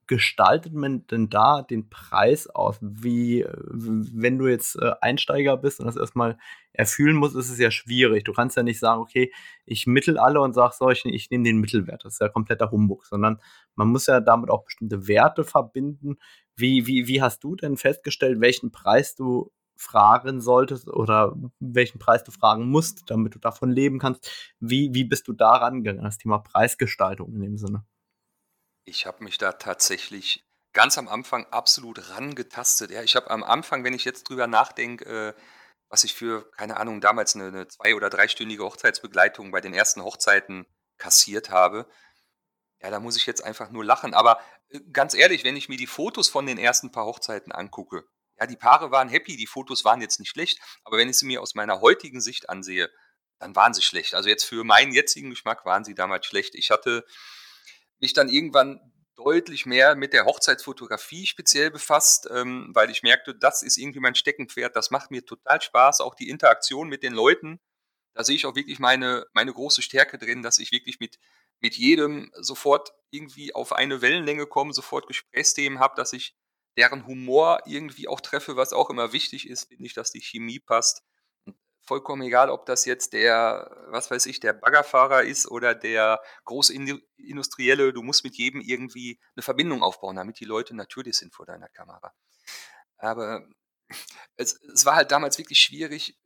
gestaltet 0.07 0.75
man 0.75 1.07
denn 1.07 1.31
da 1.31 1.63
den 1.63 1.89
Preis 1.89 2.49
aus? 2.49 2.79
Wie, 2.81 3.45
wenn 3.49 4.39
du 4.39 4.47
jetzt 4.49 4.77
äh, 4.77 4.93
Einsteiger 5.01 5.57
bist 5.57 5.81
und 5.81 5.87
das 5.87 5.97
erstmal 5.97 6.39
erfüllen 6.73 7.17
musst, 7.17 7.37
ist 7.37 7.51
es 7.51 7.59
ja 7.59 7.71
schwierig. 7.71 8.25
Du 8.25 8.33
kannst 8.33 8.57
ja 8.57 8.63
nicht 8.63 8.79
sagen, 8.79 9.01
okay, 9.01 9.33
ich 9.65 9.87
mittel 9.87 10.19
alle 10.19 10.41
und 10.41 10.55
sag 10.55 10.73
so, 10.73 10.91
ich, 10.91 11.05
ich 11.05 11.31
nehme 11.31 11.45
den 11.45 11.59
Mittelwert. 11.59 12.05
Das 12.05 12.15
ist 12.15 12.21
ja 12.21 12.29
kompletter 12.29 12.71
Humbug, 12.71 13.07
sondern 13.07 13.41
man 13.75 13.89
muss 13.89 14.07
ja 14.07 14.21
damit 14.21 14.51
auch 14.51 14.65
bestimmte 14.65 15.07
Werte 15.09 15.45
verbinden. 15.45 16.17
Wie, 16.57 16.87
wie, 16.87 17.09
wie 17.09 17.23
hast 17.23 17.43
du 17.45 17.57
denn 17.57 17.77
festgestellt, 17.77 18.41
welchen 18.41 18.71
Preis 18.73 19.15
du 19.15 19.51
fragen 19.77 20.41
solltest 20.41 20.89
oder 20.89 21.35
welchen 21.61 21.99
Preis 21.99 22.25
du 22.25 22.31
fragen 22.31 22.69
musst, 22.69 23.11
damit 23.11 23.35
du 23.35 23.39
davon 23.39 23.71
leben 23.71 23.99
kannst? 23.99 24.55
Wie, 24.61 24.93
wie 24.95 25.05
bist 25.05 25.29
du 25.29 25.33
da 25.33 25.51
rangegangen, 25.51 26.03
das 26.03 26.19
Thema 26.19 26.39
Preisgestaltung 26.39 27.35
in 27.35 27.41
dem 27.41 27.57
Sinne? 27.57 27.85
Ich 28.85 29.07
habe 29.07 29.25
mich 29.25 29.39
da 29.39 29.53
tatsächlich 29.53 30.45
ganz 30.73 30.99
am 30.99 31.09
Anfang 31.09 31.47
absolut 31.47 32.11
rangetastet. 32.11 32.91
Ja, 32.91 33.03
ich 33.03 33.17
habe 33.17 33.31
am 33.31 33.43
Anfang, 33.43 33.85
wenn 33.85 33.95
ich 33.95 34.05
jetzt 34.05 34.29
drüber 34.29 34.47
nachdenke, 34.47 35.05
äh, 35.05 35.35
was 35.89 36.05
ich 36.05 36.15
für, 36.15 36.51
keine 36.53 36.77
Ahnung, 36.77 37.01
damals 37.01 37.35
eine, 37.35 37.49
eine 37.49 37.69
zwei- 37.69 37.95
oder 37.95 38.11
dreistündige 38.11 38.65
Hochzeitsbegleitung 38.65 39.53
bei 39.53 39.61
den 39.61 39.73
ersten 39.73 40.03
Hochzeiten 40.03 40.67
kassiert 40.99 41.51
habe, 41.51 41.89
ja, 42.83 42.91
da 42.91 43.01
muss 43.01 43.17
ich 43.17 43.25
jetzt 43.27 43.43
einfach 43.43 43.71
nur 43.71 43.85
lachen. 43.85 44.13
Aber 44.13 44.41
äh, 44.69 44.81
ganz 44.93 45.15
ehrlich, 45.15 45.45
wenn 45.45 45.57
ich 45.57 45.69
mir 45.69 45.79
die 45.79 45.87
Fotos 45.87 46.29
von 46.29 46.47
den 46.47 46.59
ersten 46.59 46.93
paar 46.93 47.07
Hochzeiten 47.07 47.53
angucke, 47.53 48.05
ja, 48.39 48.47
die 48.47 48.57
Paare 48.57 48.91
waren 48.91 49.09
happy, 49.09 49.37
die 49.37 49.47
Fotos 49.47 49.85
waren 49.85 50.01
jetzt 50.01 50.19
nicht 50.19 50.31
schlecht, 50.31 50.59
aber 50.83 50.99
wenn 50.99 51.09
ich 51.09 51.19
sie 51.19 51.27
mir 51.27 51.41
aus 51.41 51.55
meiner 51.55 51.81
heutigen 51.81 52.21
Sicht 52.21 52.51
ansehe, 52.51 52.91
dann 53.39 53.57
waren 53.57 53.75
sie 53.75 53.83
schlecht. 53.83 54.15
Also 54.15 54.29
jetzt 54.29 54.45
für 54.45 54.65
meinen 54.65 54.93
jetzigen 54.93 55.31
Geschmack 55.31 55.65
waren 55.65 55.85
sie 55.85 55.95
damals 55.95 56.27
schlecht. 56.27 56.55
Ich 56.55 56.71
hatte 56.71 57.05
mich 58.01 58.13
dann 58.13 58.29
irgendwann 58.29 58.81
deutlich 59.17 59.67
mehr 59.67 59.95
mit 59.95 60.13
der 60.13 60.25
Hochzeitsfotografie 60.25 61.27
speziell 61.27 61.71
befasst, 61.71 62.29
ähm, 62.31 62.71
weil 62.75 62.91
ich 62.91 63.03
merkte, 63.03 63.35
das 63.35 63.63
ist 63.63 63.77
irgendwie 63.79 64.01
mein 64.01 64.15
Steckenpferd, 64.15 64.75
das 64.75 64.91
macht 64.91 65.11
mir 65.11 65.25
total 65.25 65.61
Spaß, 65.61 66.01
auch 66.01 66.15
die 66.15 66.29
Interaktion 66.29 66.89
mit 66.89 67.03
den 67.03 67.13
Leuten. 67.13 67.61
Da 68.15 68.25
sehe 68.25 68.37
ich 68.37 68.47
auch 68.47 68.57
wirklich 68.57 68.79
meine, 68.79 69.27
meine 69.33 69.53
große 69.53 69.83
Stärke 69.83 70.19
drin, 70.19 70.43
dass 70.43 70.59
ich 70.59 70.73
wirklich 70.73 71.01
mit, 71.01 71.19
mit 71.61 71.77
jedem 71.77 72.31
sofort 72.35 72.93
irgendwie 73.11 73.55
auf 73.55 73.73
eine 73.73 74.03
Wellenlänge 74.03 74.47
komme, 74.47 74.73
sofort 74.73 75.07
Gesprächsthemen 75.07 75.79
habe, 75.79 75.95
dass 75.97 76.13
ich 76.13 76.35
deren 76.77 77.07
Humor 77.07 77.61
irgendwie 77.67 78.09
auch 78.09 78.21
treffe, 78.21 78.57
was 78.57 78.73
auch 78.73 78.91
immer 78.91 79.13
wichtig 79.13 79.49
ist, 79.49 79.69
finde 79.69 79.87
ich, 79.87 79.95
dass 79.95 80.11
die 80.11 80.21
Chemie 80.21 80.59
passt 80.59 81.03
vollkommen 81.87 82.23
egal, 82.23 82.51
ob 82.51 82.67
das 82.67 82.85
jetzt 82.85 83.13
der, 83.13 83.71
was 83.89 84.11
weiß 84.11 84.27
ich, 84.27 84.41
der 84.41 84.53
Baggerfahrer 84.53 85.23
ist 85.23 85.51
oder 85.51 85.75
der 85.75 86.21
Großindustrielle, 86.45 87.93
du 87.93 88.03
musst 88.03 88.25
mit 88.25 88.37
jedem 88.37 88.61
irgendwie 88.61 89.21
eine 89.37 89.43
Verbindung 89.43 89.83
aufbauen, 89.83 90.17
damit 90.17 90.41
die 90.41 90.45
Leute 90.45 90.75
natürlich 90.75 91.17
sind 91.17 91.35
vor 91.35 91.47
deiner 91.47 91.69
Kamera. 91.69 92.13
Aber 92.99 93.47
es, 94.37 94.61
es 94.63 94.85
war 94.85 94.97
halt 94.97 95.11
damals 95.11 95.39
wirklich 95.39 95.61
schwierig, 95.61 96.19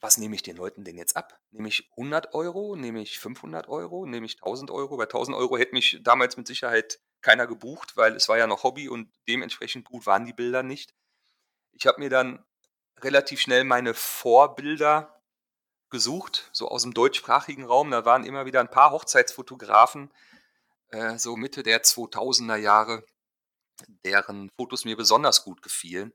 was 0.00 0.18
nehme 0.18 0.34
ich 0.34 0.42
den 0.42 0.56
Leuten 0.56 0.84
denn 0.84 0.98
jetzt 0.98 1.16
ab? 1.16 1.40
Nehme 1.50 1.68
ich 1.68 1.90
100 1.92 2.34
Euro? 2.34 2.76
Nehme 2.76 3.00
ich 3.00 3.18
500 3.18 3.68
Euro? 3.68 4.06
Nehme 4.06 4.26
ich 4.26 4.34
1000 4.36 4.70
Euro? 4.70 4.96
Bei 4.96 5.04
1000 5.04 5.36
Euro 5.36 5.56
hätte 5.56 5.72
mich 5.72 5.98
damals 6.02 6.36
mit 6.36 6.46
Sicherheit 6.46 7.00
keiner 7.22 7.46
gebucht, 7.46 7.96
weil 7.96 8.14
es 8.14 8.28
war 8.28 8.36
ja 8.36 8.46
noch 8.46 8.62
Hobby 8.62 8.88
und 8.88 9.10
dementsprechend 9.26 9.86
gut 9.86 10.06
waren 10.06 10.26
die 10.26 10.34
Bilder 10.34 10.62
nicht. 10.62 10.94
Ich 11.72 11.86
habe 11.86 11.98
mir 11.98 12.10
dann 12.10 12.44
relativ 13.00 13.40
schnell 13.40 13.64
meine 13.64 13.94
Vorbilder 13.94 15.20
gesucht, 15.90 16.48
so 16.52 16.68
aus 16.68 16.82
dem 16.82 16.94
deutschsprachigen 16.94 17.64
Raum. 17.64 17.90
Da 17.90 18.04
waren 18.04 18.24
immer 18.24 18.46
wieder 18.46 18.60
ein 18.60 18.70
paar 18.70 18.90
Hochzeitsfotografen, 18.90 20.12
äh, 20.88 21.18
so 21.18 21.36
Mitte 21.36 21.62
der 21.62 21.82
2000er 21.82 22.56
Jahre, 22.56 23.04
deren 24.04 24.50
Fotos 24.56 24.84
mir 24.84 24.96
besonders 24.96 25.44
gut 25.44 25.62
gefielen. 25.62 26.12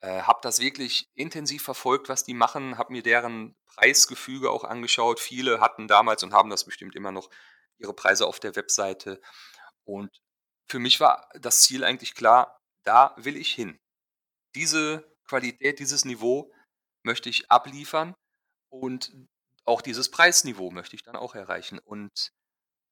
Äh, 0.00 0.22
habe 0.22 0.40
das 0.42 0.58
wirklich 0.58 1.08
intensiv 1.14 1.62
verfolgt, 1.62 2.08
was 2.08 2.24
die 2.24 2.34
machen, 2.34 2.76
habe 2.76 2.92
mir 2.92 3.02
deren 3.02 3.54
Preisgefüge 3.66 4.50
auch 4.50 4.64
angeschaut. 4.64 5.20
Viele 5.20 5.60
hatten 5.60 5.86
damals 5.86 6.22
und 6.24 6.32
haben 6.32 6.50
das 6.50 6.64
bestimmt 6.64 6.96
immer 6.96 7.12
noch 7.12 7.30
ihre 7.78 7.94
Preise 7.94 8.26
auf 8.26 8.40
der 8.40 8.56
Webseite. 8.56 9.20
Und 9.84 10.20
für 10.68 10.80
mich 10.80 10.98
war 11.00 11.28
das 11.34 11.62
Ziel 11.62 11.84
eigentlich 11.84 12.14
klar, 12.14 12.60
da 12.84 13.14
will 13.16 13.36
ich 13.36 13.52
hin. 13.52 13.78
Diese 14.54 15.11
Qualität, 15.32 15.78
dieses 15.78 16.04
Niveau 16.04 16.52
möchte 17.04 17.30
ich 17.30 17.50
abliefern 17.50 18.14
und 18.68 19.10
auch 19.64 19.80
dieses 19.80 20.10
Preisniveau 20.10 20.70
möchte 20.70 20.94
ich 20.94 21.04
dann 21.04 21.16
auch 21.16 21.34
erreichen. 21.34 21.78
Und 21.78 22.32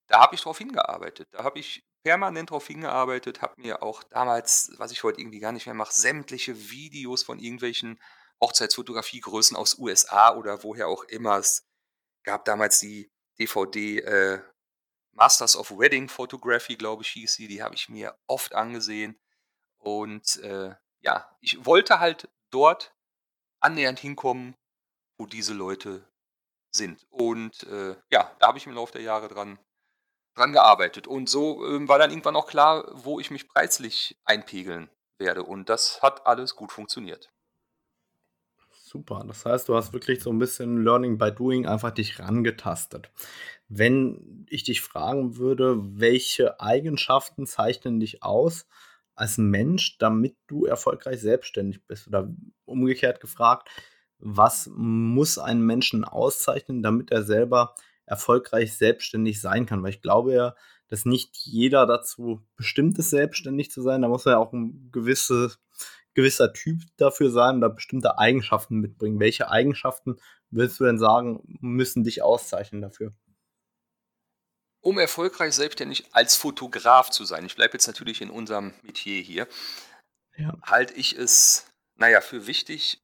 da 0.06 0.20
habe 0.20 0.34
ich 0.34 0.40
drauf 0.40 0.56
hingearbeitet. 0.56 1.28
Da 1.32 1.44
habe 1.44 1.58
ich 1.58 1.84
permanent 2.02 2.48
darauf 2.48 2.66
hingearbeitet, 2.66 3.42
habe 3.42 3.60
mir 3.60 3.82
auch 3.82 4.02
damals, 4.04 4.72
was 4.78 4.90
ich 4.90 5.02
heute 5.02 5.20
irgendwie 5.20 5.40
gar 5.40 5.52
nicht 5.52 5.66
mehr 5.66 5.74
mache, 5.74 5.92
sämtliche 5.92 6.70
Videos 6.70 7.22
von 7.22 7.38
irgendwelchen 7.38 8.00
Hochzeitsfotografiegrößen 8.40 9.54
aus 9.54 9.78
USA 9.78 10.34
oder 10.34 10.62
woher 10.62 10.88
auch 10.88 11.04
immer. 11.04 11.36
Es 11.36 11.66
gab 12.24 12.46
damals 12.46 12.78
die 12.78 13.10
DVD 13.38 13.98
äh, 13.98 14.42
Masters 15.12 15.56
of 15.56 15.72
Wedding 15.72 16.08
Photography, 16.08 16.76
glaube 16.76 17.02
ich, 17.02 17.10
hieß 17.10 17.34
sie. 17.34 17.48
Die 17.48 17.62
habe 17.62 17.74
ich 17.74 17.90
mir 17.90 18.16
oft 18.26 18.54
angesehen. 18.54 19.20
Und 19.76 20.36
äh, 20.38 20.74
ja, 21.00 21.36
ich 21.40 21.64
wollte 21.64 22.00
halt 22.00 22.28
dort 22.50 22.94
annähernd 23.60 23.98
hinkommen, 23.98 24.54
wo 25.18 25.26
diese 25.26 25.54
Leute 25.54 26.04
sind. 26.72 27.06
Und 27.10 27.64
äh, 27.64 27.96
ja, 28.10 28.34
da 28.38 28.48
habe 28.48 28.58
ich 28.58 28.66
im 28.66 28.74
Laufe 28.74 28.92
der 28.92 29.02
Jahre 29.02 29.28
dran, 29.28 29.58
dran 30.34 30.52
gearbeitet. 30.52 31.06
Und 31.06 31.28
so 31.28 31.64
äh, 31.66 31.88
war 31.88 31.98
dann 31.98 32.10
irgendwann 32.10 32.36
auch 32.36 32.46
klar, 32.46 32.84
wo 32.92 33.20
ich 33.20 33.30
mich 33.30 33.48
preislich 33.48 34.16
einpegeln 34.24 34.88
werde. 35.18 35.42
Und 35.42 35.68
das 35.68 36.02
hat 36.02 36.26
alles 36.26 36.56
gut 36.56 36.72
funktioniert. 36.72 37.30
Super. 38.90 39.22
Das 39.24 39.44
heißt, 39.46 39.68
du 39.68 39.76
hast 39.76 39.92
wirklich 39.92 40.20
so 40.20 40.30
ein 40.30 40.40
bisschen 40.40 40.82
Learning 40.82 41.16
by 41.16 41.30
Doing 41.30 41.64
einfach 41.66 41.92
dich 41.92 42.18
rangetastet. 42.18 43.12
Wenn 43.68 44.46
ich 44.48 44.64
dich 44.64 44.80
fragen 44.80 45.36
würde, 45.36 45.76
welche 46.00 46.60
Eigenschaften 46.60 47.46
zeichnen 47.46 48.00
dich 48.00 48.24
aus 48.24 48.66
als 49.20 49.38
Mensch, 49.38 49.98
damit 49.98 50.36
du 50.46 50.64
erfolgreich 50.64 51.20
selbstständig 51.20 51.84
bist? 51.86 52.08
Oder 52.08 52.28
umgekehrt 52.64 53.20
gefragt, 53.20 53.68
was 54.18 54.70
muss 54.74 55.38
einen 55.38 55.64
Menschen 55.64 56.04
auszeichnen, 56.04 56.82
damit 56.82 57.10
er 57.10 57.22
selber 57.22 57.74
erfolgreich 58.06 58.76
selbstständig 58.76 59.40
sein 59.40 59.66
kann? 59.66 59.82
Weil 59.82 59.90
ich 59.90 60.02
glaube 60.02 60.34
ja, 60.34 60.54
dass 60.88 61.04
nicht 61.04 61.36
jeder 61.36 61.86
dazu 61.86 62.42
bestimmt 62.56 62.98
ist, 62.98 63.10
selbstständig 63.10 63.70
zu 63.70 63.82
sein. 63.82 64.02
Da 64.02 64.08
muss 64.08 64.26
er 64.26 64.32
ja 64.32 64.38
auch 64.38 64.52
ein 64.52 64.90
gewisses 64.90 65.60
gewisser 66.14 66.52
Typ 66.52 66.80
dafür 66.96 67.30
sein 67.30 67.58
oder 67.58 67.70
bestimmte 67.70 68.18
Eigenschaften 68.18 68.80
mitbringen. 68.80 69.20
Welche 69.20 69.50
Eigenschaften 69.50 70.16
willst 70.50 70.80
du 70.80 70.84
denn 70.84 70.98
sagen, 70.98 71.40
müssen 71.60 72.04
dich 72.04 72.22
auszeichnen 72.22 72.82
dafür? 72.82 73.12
Um 74.80 74.98
erfolgreich 74.98 75.54
selbstständig 75.54 76.14
als 76.14 76.36
Fotograf 76.36 77.10
zu 77.10 77.24
sein, 77.24 77.44
ich 77.44 77.56
bleibe 77.56 77.74
jetzt 77.74 77.86
natürlich 77.86 78.20
in 78.20 78.30
unserem 78.30 78.72
Metier 78.82 79.20
hier, 79.20 79.46
ja. 80.36 80.56
halte 80.62 80.94
ich 80.94 81.12
es, 81.16 81.66
naja, 81.96 82.20
für 82.20 82.46
wichtig, 82.46 83.02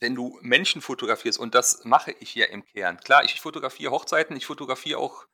wenn 0.00 0.14
du 0.14 0.38
Menschen 0.42 0.82
fotografierst, 0.82 1.38
und 1.38 1.54
das 1.54 1.84
mache 1.84 2.12
ich 2.20 2.34
ja 2.34 2.46
im 2.46 2.64
Kern. 2.64 2.98
Klar, 3.00 3.24
ich 3.24 3.40
fotografiere 3.40 3.90
Hochzeiten, 3.90 4.36
ich 4.36 4.46
fotografiere 4.46 4.98
auch 4.98 5.26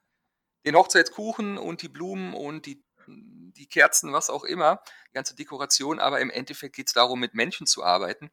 den 0.64 0.76
Hochzeitskuchen 0.76 1.58
und 1.58 1.82
die 1.82 1.88
Blumen 1.88 2.34
und 2.34 2.66
die 2.66 2.82
die 3.06 3.66
Kerzen, 3.66 4.12
was 4.12 4.30
auch 4.30 4.44
immer, 4.44 4.82
die 5.08 5.14
ganze 5.14 5.34
Dekoration, 5.34 5.98
aber 5.98 6.20
im 6.20 6.30
Endeffekt 6.30 6.76
geht 6.76 6.88
es 6.88 6.92
darum, 6.92 7.20
mit 7.20 7.34
Menschen 7.34 7.66
zu 7.66 7.84
arbeiten. 7.84 8.30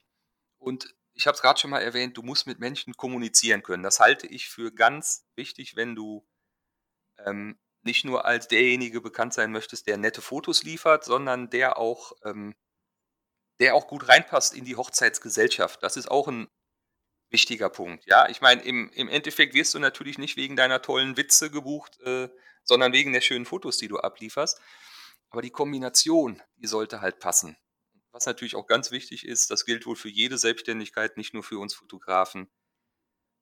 Und 0.58 0.96
ich 1.14 1.28
habe 1.28 1.36
es 1.36 1.42
gerade 1.42 1.60
schon 1.60 1.70
mal 1.70 1.82
erwähnt, 1.82 2.18
du 2.18 2.24
musst 2.24 2.48
mit 2.48 2.60
Menschen 2.60 2.96
kommunizieren 2.96 3.64
können. 3.64 3.84
Das 3.84 4.00
halte 4.00 4.28
ich 4.28 4.50
für 4.50 4.72
ganz 4.74 5.26
wichtig, 5.36 5.76
wenn 5.76 5.96
du 5.96 6.26
ähm, 7.26 7.60
nicht 7.84 8.06
nur 8.06 8.26
als 8.26 8.48
derjenige 8.48 9.02
bekannt 9.02 9.34
sein 9.34 9.52
möchtest, 9.52 9.88
der 9.88 9.98
nette 9.98 10.22
Fotos 10.22 10.64
liefert, 10.64 11.04
sondern 11.04 11.50
der 11.50 11.78
auch, 11.78 12.14
ähm, 12.24 12.56
der 13.60 13.76
auch 13.76 13.88
gut 13.88 14.08
reinpasst 14.08 14.54
in 14.54 14.66
die 14.66 14.76
Hochzeitsgesellschaft. 14.76 15.82
Das 15.84 15.98
ist 15.98 16.10
auch 16.10 16.28
ein 16.28 16.48
wichtiger 17.30 17.70
Punkt. 17.70 18.06
Ja, 18.06 18.30
ich 18.30 18.42
meine, 18.42 18.62
im, 18.64 18.90
im 18.94 19.08
Endeffekt 19.08 19.54
wirst 19.54 19.74
du 19.74 19.80
natürlich 19.80 20.18
nicht 20.18 20.38
wegen 20.38 20.56
deiner 20.56 20.82
tollen 20.82 21.18
Witze 21.18 21.50
gebucht, 21.50 22.00
äh, 22.02 22.30
sondern 22.64 22.94
wegen 22.94 23.14
der 23.14 23.22
schönen 23.22 23.46
Fotos, 23.46 23.78
die 23.78 23.88
du 23.88 23.98
ablieferst. 23.98 24.60
Aber 25.30 25.42
die 25.42 25.50
Kombination, 25.50 26.42
die 26.58 26.68
sollte 26.68 27.02
halt 27.02 27.20
passen. 27.20 27.58
Was 28.12 28.26
natürlich 28.26 28.56
auch 28.56 28.68
ganz 28.68 28.92
wichtig 28.92 29.26
ist, 29.26 29.50
das 29.50 29.66
gilt 29.66 29.86
wohl 29.86 29.96
für 29.96 30.10
jede 30.10 30.38
Selbstständigkeit, 30.38 31.16
nicht 31.16 31.34
nur 31.34 31.44
für 31.44 31.58
uns 31.58 31.74
Fotografen. 31.74 32.50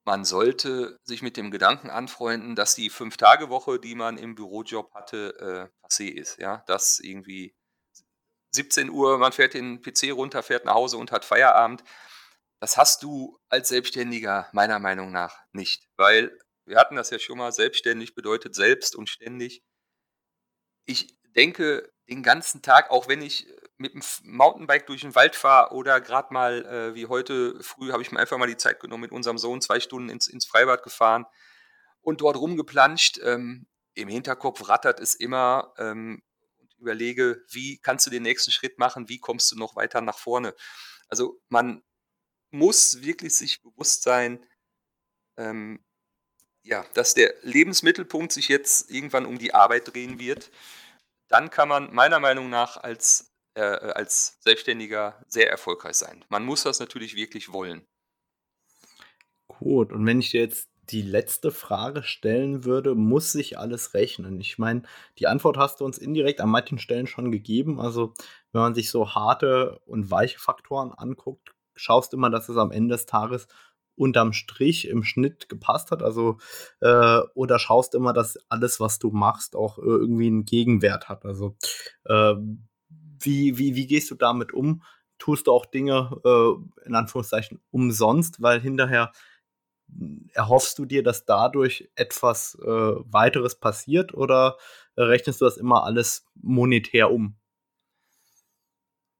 Man 0.10 0.26
sollte 0.26 0.97
sich 1.03 1.22
mit 1.22 1.38
dem 1.38 1.51
Gedanken 1.51 1.91
anfreunden, 1.91 2.55
dass 2.55 2.74
die 2.74 2.89
Fünf-Tage-Woche, 2.89 3.80
die 3.80 3.93
man 3.93 4.18
im 4.18 4.34
Bürojob 4.34 4.91
hatte, 4.95 5.70
äh, 5.72 5.86
passé 5.86 6.07
ist. 6.10 6.39
Ja, 6.39 6.64
dass 6.66 6.97
irgendwie 6.97 7.53
17 8.55 8.89
Uhr, 8.89 9.20
man 9.20 9.34
fährt 9.34 9.53
den 9.53 9.84
PC 9.84 10.12
runter, 10.14 10.41
fährt 10.41 10.66
nach 10.66 10.74
Hause 10.74 10.97
und 10.97 11.12
hat 11.12 11.26
Feierabend. 11.26 11.84
Das 12.60 12.76
hast 12.76 13.03
du 13.03 13.38
als 13.49 13.70
Selbstständiger 13.70 14.49
meiner 14.51 14.80
Meinung 14.80 15.12
nach 15.12 15.43
nicht, 15.51 15.88
weil 15.95 16.36
wir 16.66 16.78
hatten 16.80 16.95
das 16.95 17.12
ja 17.12 17.20
schon 17.20 17.38
mal, 17.38 17.51
selbstständig 17.51 18.16
bedeutet 18.16 18.55
selbst 18.55 18.95
und 18.95 19.10
ständig. 19.10 19.62
Ich 20.88 21.20
denke 21.36 21.88
den 22.10 22.24
ganzen 22.24 22.64
Tag, 22.64 22.89
auch 22.89 23.07
wenn 23.07 23.22
ich 23.22 23.45
mit 23.80 23.93
dem 23.93 24.01
Mountainbike 24.23 24.86
durch 24.88 25.01
den 25.01 25.15
Wald 25.15 25.36
fahre 25.36 25.73
oder 25.73 26.01
gerade 26.01 26.34
mal 26.34 26.65
äh, 26.65 26.95
wie 26.95 27.07
heute 27.07 27.61
früh 27.63 27.91
habe 27.91 28.01
ich 28.01 28.11
mir 28.11 28.19
einfach 28.19 28.38
mal 28.38 28.47
die 28.47 28.57
Zeit 28.57 28.80
genommen, 28.80 29.01
mit 29.01 29.11
unserem 29.11 29.38
Sohn 29.38 29.61
zwei 29.61 29.80
Stunden 29.80 30.09
ins, 30.09 30.27
ins 30.27 30.45
Freibad 30.45 30.84
gefahren 30.84 31.25
und 32.01 32.21
dort 32.21 32.38
rumgeplanscht. 32.38 33.19
Ähm, 33.23 33.67
Im 33.93 34.09
Hinterkopf 34.09 34.67
rattert 34.67 34.99
es 34.99 35.15
immer 35.15 35.73
ähm, 35.77 36.21
und 36.57 36.73
überlege, 36.77 37.43
wie 37.49 37.80
kannst 37.80 38.05
du 38.05 38.09
den 38.09 38.23
nächsten 38.23 38.51
Schritt 38.51 38.77
machen, 38.80 39.07
wie 39.07 39.19
kommst 39.19 39.51
du 39.51 39.57
noch 39.57 39.77
weiter 39.77 40.01
nach 40.01 40.17
vorne. 40.17 40.53
Also 41.07 41.41
man 41.47 41.82
muss 42.51 43.01
wirklich 43.01 43.36
sich 43.36 43.61
bewusst 43.61 44.03
sein, 44.03 44.45
ähm, 45.38 45.84
ja, 46.63 46.86
dass 46.93 47.13
der 47.13 47.34
Lebensmittelpunkt 47.43 48.34
sich 48.34 48.49
jetzt 48.49 48.91
irgendwann 48.91 49.25
um 49.25 49.39
die 49.39 49.53
Arbeit 49.53 49.93
drehen 49.93 50.19
wird, 50.19 50.51
dann 51.30 51.49
kann 51.49 51.69
man 51.69 51.93
meiner 51.93 52.19
Meinung 52.19 52.49
nach 52.49 52.77
als, 52.77 53.28
äh, 53.60 53.91
als 53.91 54.38
Selbstständiger 54.41 55.24
sehr 55.28 55.49
erfolgreich 55.49 55.95
sein. 55.95 56.24
Man 56.30 56.45
muss 56.45 56.64
das 56.64 56.80
natürlich 56.80 57.16
wirklich 57.16 57.51
wollen. 57.51 57.86
Gut, 59.47 59.91
und 59.91 60.05
wenn 60.05 60.20
ich 60.20 60.32
dir 60.32 60.41
jetzt 60.41 60.70
die 60.91 61.01
letzte 61.01 61.51
Frage 61.51 62.03
stellen 62.03 62.64
würde, 62.64 62.95
muss 62.95 63.32
sich 63.32 63.60
alles 63.60 63.93
rechnen? 63.93 64.39
Ich 64.39 64.57
meine, 64.57 64.84
die 65.20 65.28
Antwort 65.28 65.57
hast 65.57 65.82
du 65.82 65.86
uns 65.86 65.97
indirekt 65.97 66.41
an 66.41 66.49
manchen 66.49 66.80
Stellen 66.80 67.07
schon 67.07 67.32
gegeben. 67.32 67.80
Also, 67.80 68.14
wenn 68.51 68.62
man 68.62 68.76
sich 68.76 68.89
so 68.89 69.14
harte 69.14 69.80
und 69.86 70.10
weiche 70.10 70.39
Faktoren 70.39 70.91
anguckt, 70.91 71.51
schaust 71.76 72.14
immer, 72.14 72.30
dass 72.30 72.49
es 72.49 72.57
am 72.57 72.72
Ende 72.72 72.95
des 72.95 73.05
Tages 73.05 73.47
unterm 73.95 74.34
Strich 74.34 74.88
im 74.88 75.03
Schnitt 75.03 75.49
gepasst 75.49 75.91
hat? 75.91 76.01
Also, 76.01 76.38
äh, 76.80 77.20
oder 77.36 77.60
schaust 77.60 77.93
immer, 77.93 78.14
dass 78.14 78.38
alles, 78.49 78.80
was 78.80 78.97
du 78.97 79.12
machst, 79.12 79.55
auch 79.55 79.78
äh, 79.78 79.82
irgendwie 79.82 80.28
einen 80.28 80.45
Gegenwert 80.45 81.10
hat? 81.10 81.26
Also, 81.26 81.55
äh, 82.05 82.36
wie, 83.20 83.57
wie, 83.57 83.76
wie 83.76 83.88
gehst 83.88 84.11
du 84.11 84.15
damit 84.15 84.53
um? 84.53 84.84
Tust 85.17 85.47
du 85.47 85.51
auch 85.51 85.65
Dinge, 85.65 86.20
äh, 86.24 86.88
in 86.88 86.95
Anführungszeichen, 86.95 87.59
umsonst, 87.72 88.41
weil 88.41 88.61
hinterher 88.61 89.11
erhoffst 90.34 90.78
du 90.78 90.86
dir, 90.86 91.03
dass 91.03 91.26
dadurch 91.26 91.89
etwas 91.95 92.55
äh, 92.61 92.67
weiteres 92.67 93.59
passiert 93.59 94.13
oder 94.13 94.57
rechnest 94.95 95.41
du 95.41 95.45
das 95.45 95.57
immer 95.57 95.84
alles 95.84 96.26
monetär 96.36 97.11
um? 97.11 97.36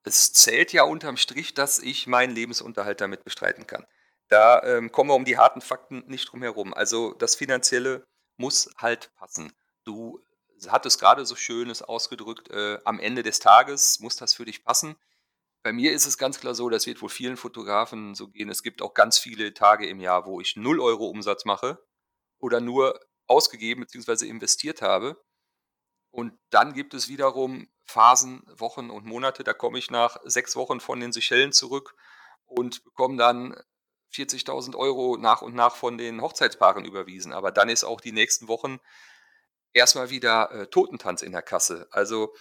Es 0.04 0.32
zählt 0.34 0.74
ja 0.74 0.84
unterm 0.84 1.18
Strich, 1.18 1.54
dass 1.54 1.80
ich 1.80 2.08
meinen 2.08 2.34
Lebensunterhalt 2.34 3.02
damit 3.02 3.24
bestreiten 3.24 3.68
kann. 3.68 3.86
Da 4.30 4.64
ähm, 4.64 4.91
kommen 4.91 5.10
wir 5.10 5.16
um 5.16 5.26
die 5.26 5.38
harten 5.38 5.62
Fakten 5.62 6.04
nicht 6.08 6.32
drum 6.32 6.41
herum. 6.41 6.74
Also 6.74 7.14
das 7.14 7.36
Finanzielle 7.36 8.06
muss 8.38 8.70
halt 8.78 9.12
passen. 9.16 9.52
Du 9.84 10.24
hattest 10.68 10.99
gerade 10.99 11.26
so 11.26 11.36
Schönes 11.36 11.82
ausgedrückt, 11.82 12.49
äh, 12.49 12.80
am 12.86 12.99
Ende 12.99 13.24
des 13.24 13.39
Tages 13.39 13.99
muss 13.99 14.16
das 14.16 14.34
für 14.34 14.45
dich 14.45 14.64
passen. 14.64 14.95
Bei 15.64 15.74
mir 15.74 15.91
ist 15.91 16.05
es 16.05 16.18
ganz 16.18 16.39
klar 16.39 16.55
so, 16.55 16.70
das 16.70 16.86
wird 16.86 17.01
wohl 17.01 17.10
vielen 17.10 17.38
Fotografen 17.38 18.16
so 18.16 18.30
gehen. 18.30 18.49
Es 18.49 18.64
gibt 18.64 18.82
auch 18.82 18.93
ganz 18.93 19.20
viele 19.20 19.53
Tage 19.53 19.88
im 19.88 19.99
Jahr, 19.99 20.26
wo 20.26 20.39
ich 20.39 20.55
0 20.55 20.80
Euro 20.80 21.07
Umsatz 21.07 21.45
mache 21.45 21.84
oder 22.39 22.62
nur 22.62 22.99
ausgegeben 23.28 23.82
bzw. 23.82 24.28
investiert 24.28 24.82
habe. 24.82 25.22
Und 26.12 26.34
dann 26.49 26.74
gibt 26.74 26.93
es 26.93 27.07
wiederum 27.07 27.68
Phasen, 27.86 28.43
Wochen 28.47 28.89
und 28.89 29.05
Monate, 29.05 29.43
da 29.43 29.53
komme 29.53 29.80
ich 29.80 29.91
nach 29.91 30.18
sechs 30.24 30.55
Wochen 30.55 30.80
von 30.80 30.99
den 30.99 31.12
Seychellen 31.12 31.51
zurück 31.51 31.95
und 32.45 32.84
bekomme 32.84 33.18
dann 33.18 33.55
40.000 34.14 34.76
Euro 34.76 35.18
nach 35.18 35.41
und 35.41 35.53
nach 35.55 35.76
von 35.76 35.97
den 35.97 36.22
Hochzeitspaaren 36.22 36.86
überwiesen. 36.86 37.34
Aber 37.34 37.51
dann 37.51 37.70
ist 37.70 37.84
auch 37.84 38.01
die 38.01 38.12
nächsten 38.12 38.47
Wochen 38.47 38.80
erstmal 39.74 40.09
wieder 40.09 40.51
äh, 40.51 40.67
Totentanz 40.67 41.22
in 41.22 41.32
der 41.32 41.41
Kasse. 41.41 41.88
Also 41.91 42.34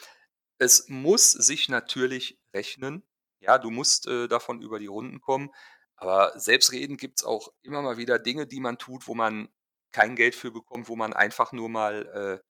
es 0.59 0.89
muss 0.89 1.33
sich 1.33 1.69
natürlich 1.69 2.41
rechnen. 2.55 3.07
Ja, 3.41 3.59
du 3.59 3.71
musst 3.71 4.07
äh, 4.07 4.29
davon 4.29 4.61
über 4.61 4.79
die 4.79 4.87
Runden 4.87 5.21
kommen. 5.21 5.51
Aber 5.97 6.39
selbstredend 6.39 7.01
gibt 7.01 7.21
es 7.21 7.27
auch 7.27 7.53
immer 7.63 7.83
mal 7.83 7.97
wieder 7.97 8.19
Dinge, 8.19 8.47
die 8.47 8.61
man 8.61 8.79
tut, 8.79 9.09
wo 9.09 9.15
man 9.15 9.49
kein 9.93 10.17
Geld 10.17 10.35
für 10.35 10.51
bekommt, 10.51 10.89
wo 10.89 10.97
man 10.97 11.13
einfach 11.13 11.53
nur 11.53 11.69
mal 11.69 12.41
äh, 12.43 12.49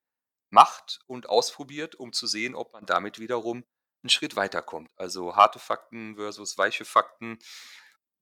macht 0.50 1.00
und 1.06 1.28
ausprobiert, 1.28 1.94
um 1.94 2.12
zu 2.12 2.26
sehen, 2.26 2.54
ob 2.54 2.72
man 2.72 2.86
damit 2.86 3.18
wiederum 3.18 3.64
einen 4.02 4.10
Schritt 4.10 4.36
weiterkommt. 4.36 4.90
Also 4.96 5.36
harte 5.36 5.58
Fakten 5.58 6.16
versus 6.16 6.58
weiche 6.58 6.84
Fakten 6.84 7.38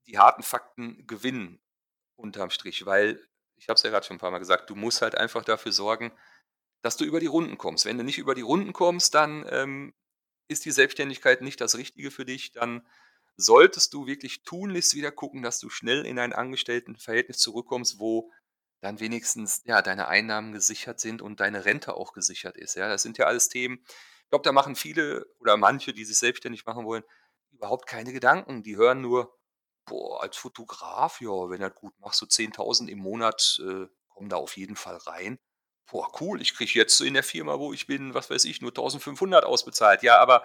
die 0.07 0.19
harten 0.19 0.43
Fakten 0.43 1.07
gewinnen 1.07 1.61
unterm 2.17 2.51
Strich, 2.51 2.87
weil 2.87 3.21
ich 3.57 3.69
habe 3.69 3.77
es 3.77 3.83
ja 3.83 3.91
gerade 3.91 4.07
schon 4.07 4.17
ein 4.17 4.21
paar 4.21 4.31
Mal 4.31 4.39
gesagt, 4.39 4.71
du 4.71 4.75
musst 4.75 5.03
halt 5.03 5.17
einfach 5.17 5.45
dafür 5.45 5.73
sorgen, 5.73 6.13
dass 6.83 6.97
du 6.97 7.05
über 7.05 7.21
die 7.21 7.27
Runden 7.27 7.59
kommst. 7.59 7.85
Wenn 7.85 7.99
du 7.99 8.05
nicht 8.05 8.19
über 8.19 8.35
die 8.35 8.43
Runden 8.43 8.73
kommst, 8.73 9.15
dann 9.15 9.45
ähm, 9.51 9.95
ist 10.49 10.65
die 10.65 10.71
Selbstständigkeit 10.71 11.43
nicht 11.43 11.61
das 11.61 11.77
Richtige 11.77 12.11
für 12.11 12.25
dich. 12.25 12.53
Dann 12.53 12.87
solltest 13.37 13.93
du 13.95 14.07
wirklich 14.07 14.45
tunlichst 14.45 14.95
wieder 14.95 15.11
gucken, 15.11 15.43
dass 15.43 15.59
du 15.59 15.69
schnell 15.69 16.07
in 16.07 16.19
ein 16.19 16.33
Angestelltenverhältnis 16.33 17.39
zurückkommst, 17.39 17.99
wo 17.99 18.31
dann 18.81 19.01
wenigstens 19.01 19.63
ja 19.65 19.83
deine 19.83 20.09
Einnahmen 20.09 20.53
gesichert 20.53 21.01
sind 21.01 21.23
und 21.23 21.41
deine 21.41 21.65
Rente 21.65 21.95
auch 21.95 22.13
gesichert 22.13 22.57
ist. 22.57 22.77
Ja, 22.77 22.89
das 22.89 23.03
sind 23.03 23.19
ja 23.19 23.27
alles 23.27 23.49
Themen. 23.49 23.85
Ich 24.25 24.31
glaube, 24.31 24.43
da 24.43 24.53
machen 24.53 24.77
viele 24.77 25.27
oder 25.39 25.57
manche, 25.57 25.93
die 25.93 26.05
sich 26.05 26.19
selbstständig 26.19 26.67
machen 26.67 26.85
wollen, 26.85 27.05
überhaupt 27.53 27.87
keine 27.87 28.13
Gedanken. 28.13 28.63
Die 28.63 28.77
hören 28.77 29.01
nur, 29.01 29.37
boah, 29.87 30.23
als 30.23 30.37
Fotograf, 30.37 31.21
ja, 31.21 31.31
wenn 31.51 31.61
du 31.61 31.69
das 31.69 31.75
gut 31.75 31.99
machst, 32.01 32.19
so 32.19 32.27
10.000 32.27 32.89
im 32.89 32.99
Monat 32.99 33.61
äh, 33.65 33.87
kommen 34.09 34.29
da 34.29 34.37
auf 34.37 34.57
jeden 34.57 34.77
Fall 34.77 34.97
rein. 34.97 35.39
Boah, 35.89 36.11
cool, 36.21 36.41
ich 36.43 36.55
kriege 36.55 36.79
jetzt 36.79 37.01
in 37.01 37.15
der 37.15 37.23
Firma, 37.23 37.59
wo 37.59 37.73
ich 37.73 37.87
bin, 37.87 38.13
was 38.15 38.29
weiß 38.31 38.45
ich, 38.45 38.61
nur 38.61 38.73
1.500 38.73 39.43
ausbezahlt. 39.43 40.03
Ja, 40.03 40.19
aber 40.19 40.45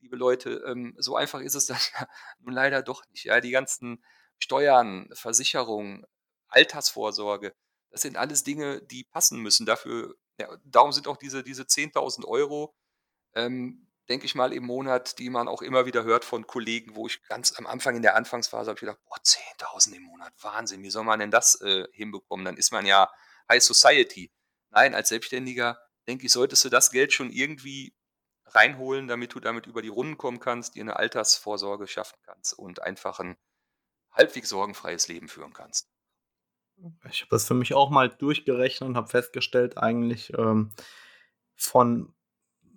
liebe 0.00 0.16
Leute, 0.16 0.62
ähm, 0.66 0.94
so 0.98 1.16
einfach 1.16 1.40
ist 1.40 1.54
es 1.54 1.66
dann 1.66 1.78
ja 1.94 2.06
nun 2.40 2.54
leider 2.54 2.82
doch 2.82 3.02
nicht. 3.10 3.24
Ja, 3.24 3.40
die 3.40 3.50
ganzen 3.50 4.04
Steuern, 4.38 5.08
Versicherungen, 5.12 6.04
Altersvorsorge, 6.48 7.54
das 7.90 8.02
sind 8.02 8.16
alles 8.16 8.44
Dinge, 8.44 8.82
die 8.82 9.04
passen 9.04 9.40
müssen. 9.40 9.66
Dafür, 9.66 10.14
ja, 10.38 10.48
darum 10.64 10.92
sind 10.92 11.08
auch 11.08 11.16
diese, 11.16 11.42
diese 11.42 11.62
10.000 11.64 12.24
Euro, 12.26 12.74
ähm, 13.34 13.88
denke 14.08 14.26
ich 14.26 14.34
mal, 14.34 14.52
im 14.52 14.64
Monat, 14.64 15.18
die 15.18 15.30
man 15.30 15.48
auch 15.48 15.62
immer 15.62 15.86
wieder 15.86 16.04
hört 16.04 16.24
von 16.24 16.46
Kollegen, 16.46 16.94
wo 16.94 17.06
ich 17.06 17.22
ganz 17.24 17.52
am 17.58 17.66
Anfang 17.66 17.96
in 17.96 18.02
der 18.02 18.14
Anfangsphase 18.14 18.70
habe 18.70 18.76
ich 18.76 18.80
gedacht, 18.80 19.00
boah, 19.06 19.18
10.000 19.18 19.94
im 19.94 20.02
Monat, 20.02 20.32
Wahnsinn, 20.42 20.82
wie 20.82 20.90
soll 20.90 21.04
man 21.04 21.18
denn 21.20 21.30
das 21.30 21.60
äh, 21.62 21.86
hinbekommen? 21.92 22.44
Dann 22.44 22.56
ist 22.56 22.70
man 22.70 22.86
ja 22.86 23.10
High 23.48 23.62
Society. 23.62 24.30
Nein, 24.76 24.94
als 24.94 25.08
Selbstständiger, 25.08 25.78
denke 26.06 26.26
ich, 26.26 26.32
solltest 26.32 26.62
du 26.62 26.68
das 26.68 26.90
Geld 26.90 27.10
schon 27.14 27.30
irgendwie 27.30 27.96
reinholen, 28.44 29.08
damit 29.08 29.34
du 29.34 29.40
damit 29.40 29.66
über 29.66 29.80
die 29.80 29.88
Runden 29.88 30.18
kommen 30.18 30.38
kannst, 30.38 30.74
dir 30.74 30.82
eine 30.82 30.96
Altersvorsorge 30.96 31.86
schaffen 31.86 32.18
kannst 32.26 32.52
und 32.58 32.82
einfach 32.82 33.18
ein 33.18 33.38
halbwegs 34.12 34.50
sorgenfreies 34.50 35.08
Leben 35.08 35.28
führen 35.28 35.54
kannst. 35.54 35.88
Ich 37.10 37.22
habe 37.22 37.30
das 37.30 37.46
für 37.46 37.54
mich 37.54 37.72
auch 37.72 37.88
mal 37.88 38.10
durchgerechnet 38.10 38.86
und 38.86 38.98
habe 38.98 39.08
festgestellt, 39.08 39.78
eigentlich 39.78 40.30
ähm, 40.36 40.72
von, 41.54 42.14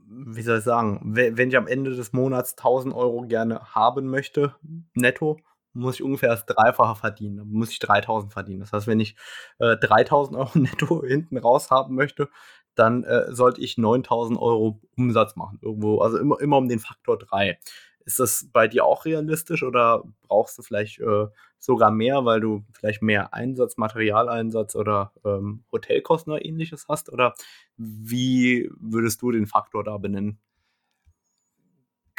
wie 0.08 0.42
soll 0.42 0.60
ich 0.60 0.64
sagen, 0.64 1.02
wenn 1.04 1.50
ich 1.50 1.58
am 1.58 1.68
Ende 1.68 1.94
des 1.94 2.14
Monats 2.14 2.52
1000 2.52 2.96
Euro 2.96 3.24
gerne 3.24 3.76
haben 3.76 4.08
möchte, 4.08 4.56
netto, 4.94 5.42
muss 5.74 5.96
ich 5.96 6.04
ungefähr 6.04 6.30
das 6.30 6.46
Dreifache 6.46 6.96
verdienen. 6.96 7.38
Dann 7.38 7.50
muss 7.50 7.72
ich 7.72 7.80
3000 7.80 8.34
verdienen. 8.34 8.62
Das 8.62 8.74
heißt, 8.74 8.88
wenn 8.88 9.00
ich 9.00 9.16
äh, 9.60 9.78
3000 9.78 10.38
Euro 10.38 10.52
netto 10.60 11.04
hinten 11.06 11.38
raus 11.38 11.72
haben 11.72 11.96
möchte, 11.96 12.30
dann 12.76 13.04
äh, 13.04 13.34
sollte 13.34 13.62
ich 13.62 13.78
9000 13.78 14.40
Euro 14.40 14.82
Umsatz 14.98 15.36
machen. 15.36 15.60
Irgendwo, 15.62 16.00
also 16.00 16.18
immer, 16.18 16.40
immer 16.40 16.58
um 16.58 16.70
den 16.70 16.80
Faktor 16.80 17.18
3. 17.18 17.60
Ist 18.06 18.20
das 18.20 18.50
bei 18.52 18.68
dir 18.68 18.86
auch 18.86 19.06
realistisch 19.06 19.64
oder 19.64 20.04
brauchst 20.24 20.58
du 20.58 20.64
vielleicht 20.64 21.00
äh, 21.00 21.28
sogar 21.60 21.92
mehr, 21.92 22.26
weil 22.26 22.40
du 22.40 22.64
vielleicht 22.72 23.02
mehr 23.02 23.34
Einsatz, 23.34 23.78
Materialeinsatz 23.78 24.76
oder 24.76 25.12
ähm, 25.26 25.64
Hotelkosten 25.72 26.34
oder 26.34 26.44
ähnliches 26.44 26.88
hast? 26.88 27.12
Oder 27.12 27.36
wie 27.78 28.70
würdest 28.80 29.22
du 29.22 29.32
den 29.32 29.46
Faktor 29.46 29.84
da 29.84 29.98
benennen? 29.98 30.40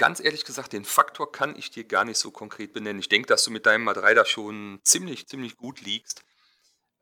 Ganz 0.00 0.18
ehrlich 0.18 0.46
gesagt, 0.46 0.72
den 0.72 0.86
Faktor 0.86 1.30
kann 1.30 1.54
ich 1.56 1.70
dir 1.70 1.84
gar 1.84 2.06
nicht 2.06 2.16
so 2.16 2.30
konkret 2.30 2.72
benennen. 2.72 3.00
Ich 3.00 3.10
denke, 3.10 3.26
dass 3.26 3.44
du 3.44 3.50
mit 3.50 3.66
deinem 3.66 3.84
Madrei 3.84 4.14
da 4.14 4.24
schon 4.24 4.80
ziemlich, 4.82 5.28
ziemlich 5.28 5.58
gut 5.58 5.82
liegst. 5.82 6.24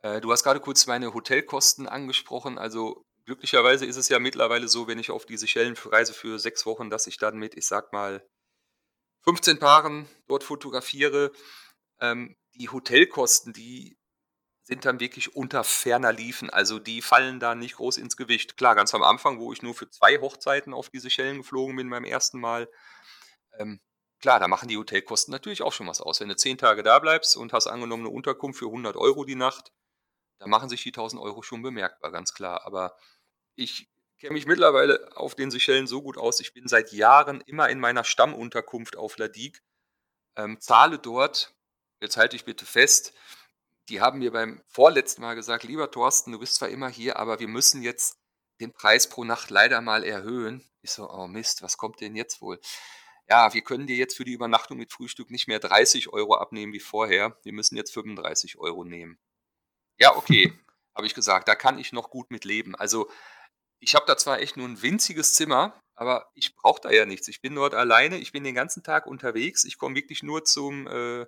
Äh, 0.03 0.21
du 0.21 0.33
hast 0.33 0.43
gerade 0.43 0.59
kurz 0.59 0.89
meine 0.89 1.15
Hotelkosten 1.15 1.87
angesprochen. 1.87 2.59
Also 2.59 3.07
glücklicherweise 3.25 3.87
ist 3.87 3.99
es 3.99 4.09
ja 4.09 4.19
mittlerweile 4.19 4.67
so, 4.67 4.89
wenn 4.89 4.99
ich 4.99 5.13
auf 5.13 5.27
diese 5.27 5.47
Seychellen 5.47 5.77
reise 5.77 6.13
für 6.13 6.41
sechs 6.41 6.67
Wochen, 6.67 6.91
dass 6.91 7.07
ich 7.07 7.19
dann 7.19 7.39
mit, 7.39 7.57
ich 7.57 7.69
sag 7.69 7.93
mal, 7.93 8.29
15 9.23 9.61
Paaren 9.61 10.09
dort 10.27 10.43
fotografiere. 10.43 11.31
Ähm, 12.01 12.37
die 12.55 12.69
Hotelkosten, 12.69 13.53
die 13.53 13.97
sind 14.69 14.85
dann 14.85 15.01
wirklich 15.01 15.35
unter 15.35 15.65
ferner 15.65 16.13
Liefen. 16.13 16.51
Also 16.51 16.79
die 16.79 17.01
fallen 17.01 17.41
da 17.41 17.55
nicht 17.55 17.77
groß 17.77 17.97
ins 17.97 18.19
Gewicht. 18.19 18.59
Klar, 18.59 18.75
ganz 18.75 18.95
am 18.95 19.03
Anfang, 19.03 19.41
wo 19.41 19.51
ich 19.51 19.63
nur 19.63 19.75
für 19.75 19.89
zwei 19.89 20.19
Hochzeiten 20.21 20.75
auf 20.75 20.91
diese 20.91 21.09
Schellen 21.09 21.39
geflogen 21.39 21.75
bin 21.75 21.89
beim 21.89 22.05
ersten 22.05 22.39
Mal, 22.39 22.69
ähm, 23.59 23.81
klar, 24.21 24.39
da 24.39 24.47
machen 24.47 24.69
die 24.69 24.77
Hotelkosten 24.77 25.33
natürlich 25.33 25.63
auch 25.63 25.73
schon 25.73 25.87
was 25.87 26.03
aus. 26.03 26.21
Wenn 26.21 26.29
du 26.29 26.37
zehn 26.37 26.59
Tage 26.59 26.83
da 26.83 26.99
bleibst 26.99 27.35
und 27.39 27.55
hast 27.55 27.67
angenommen 27.67 28.05
eine 28.05 28.15
Unterkunft 28.15 28.59
für 28.59 28.67
100 28.67 28.99
Euro 28.99 29.25
die 29.25 29.37
Nacht, 29.37 29.73
da 30.39 30.47
machen 30.47 30.69
sich 30.69 30.83
die 30.83 30.91
1000 30.91 31.23
Euro 31.23 31.41
schon 31.41 31.63
bemerkbar, 31.63 32.13
ganz 32.13 32.35
klar. 32.35 32.67
Aber 32.67 32.95
ich 33.55 33.89
kenne 34.19 34.35
mich 34.35 34.45
mittlerweile 34.45 35.17
auf 35.17 35.35
den 35.35 35.51
Seychellen 35.51 35.87
so 35.87 36.03
gut 36.03 36.19
aus. 36.19 36.41
Ich 36.41 36.53
bin 36.53 36.69
seit 36.69 36.93
Jahren 36.93 37.41
immer 37.41 37.71
in 37.71 37.81
meiner 37.81 38.05
Stammunterkunft 38.05 38.97
auf 38.97 39.17
Ladik, 39.17 39.63
ähm, 40.37 40.61
zahle 40.61 40.99
dort, 40.99 41.55
jetzt 42.03 42.19
halte 42.19 42.37
ich 42.37 42.45
bitte 42.45 42.67
fest, 42.67 43.15
die 43.89 44.01
haben 44.01 44.19
mir 44.19 44.33
beim 44.33 44.63
vorletzten 44.67 45.23
Mal 45.23 45.35
gesagt, 45.35 45.65
lieber 45.65 45.91
Thorsten, 45.91 46.33
du 46.33 46.39
bist 46.39 46.57
zwar 46.57 46.69
immer 46.69 46.89
hier, 46.89 47.17
aber 47.19 47.41
wir 47.41 47.49
müssen 47.49 47.83
jetzt 47.83 48.19
den 48.61 48.73
Preis 48.73 49.09
pro 49.09 49.25
Nacht 49.25 49.51
leider 49.51 49.81
mal 49.81 50.05
erhöhen. 50.05 50.69
Ich 50.83 50.91
so, 50.91 51.11
oh 51.11 51.27
Mist, 51.27 51.63
was 51.63 51.77
kommt 51.77 52.01
denn 52.01 52.17
jetzt 52.17 52.41
wohl? 52.41 52.61
Ja, 53.29 53.53
wir 53.53 53.63
können 53.63 53.87
dir 53.87 53.97
jetzt 53.97 54.17
für 54.17 54.25
die 54.25 54.33
Übernachtung 54.33 54.79
mit 54.79 54.93
Frühstück 54.93 55.31
nicht 55.31 55.49
mehr 55.49 55.59
30 55.59 56.13
Euro 56.13 56.37
abnehmen 56.37 56.73
wie 56.73 56.81
vorher. 56.81 57.37
Wir 57.43 57.53
müssen 57.53 57.77
jetzt 57.77 57.93
35 57.93 58.59
Euro 58.59 58.85
nehmen. 58.85 59.19
Ja, 59.99 60.17
okay, 60.17 60.53
habe 60.95 61.07
ich 61.07 61.15
gesagt, 61.15 61.49
da 61.49 61.55
kann 61.55 61.79
ich 61.79 61.93
noch 61.93 62.11
gut 62.11 62.31
mit 62.31 62.45
leben. 62.45 62.75
Also 62.75 63.11
ich 63.81 63.95
habe 63.95 64.07
da 64.07 64.17
zwar 64.17 64.41
echt 64.41 64.57
nur 64.57 64.67
ein 64.67 64.83
winziges 64.83 65.35
Zimmer, 65.35 65.81
aber 65.95 66.31
ich 66.35 66.57
brauche 66.57 66.81
da 66.81 66.91
ja 66.91 67.07
nichts. 67.07 67.29
Ich 67.29 67.41
bin 67.41 67.55
dort 67.55 67.75
alleine, 67.75 68.19
ich 68.19 68.33
bin 68.33 68.45
den 68.45 68.55
ganzen 68.55 68.83
Tag 68.83 69.07
unterwegs. 69.07 69.65
Ich 69.65 69.79
komme 69.79 69.95
wirklich 69.95 70.23
nur 70.23 70.45
zum 70.45 70.87
äh, 70.87 71.27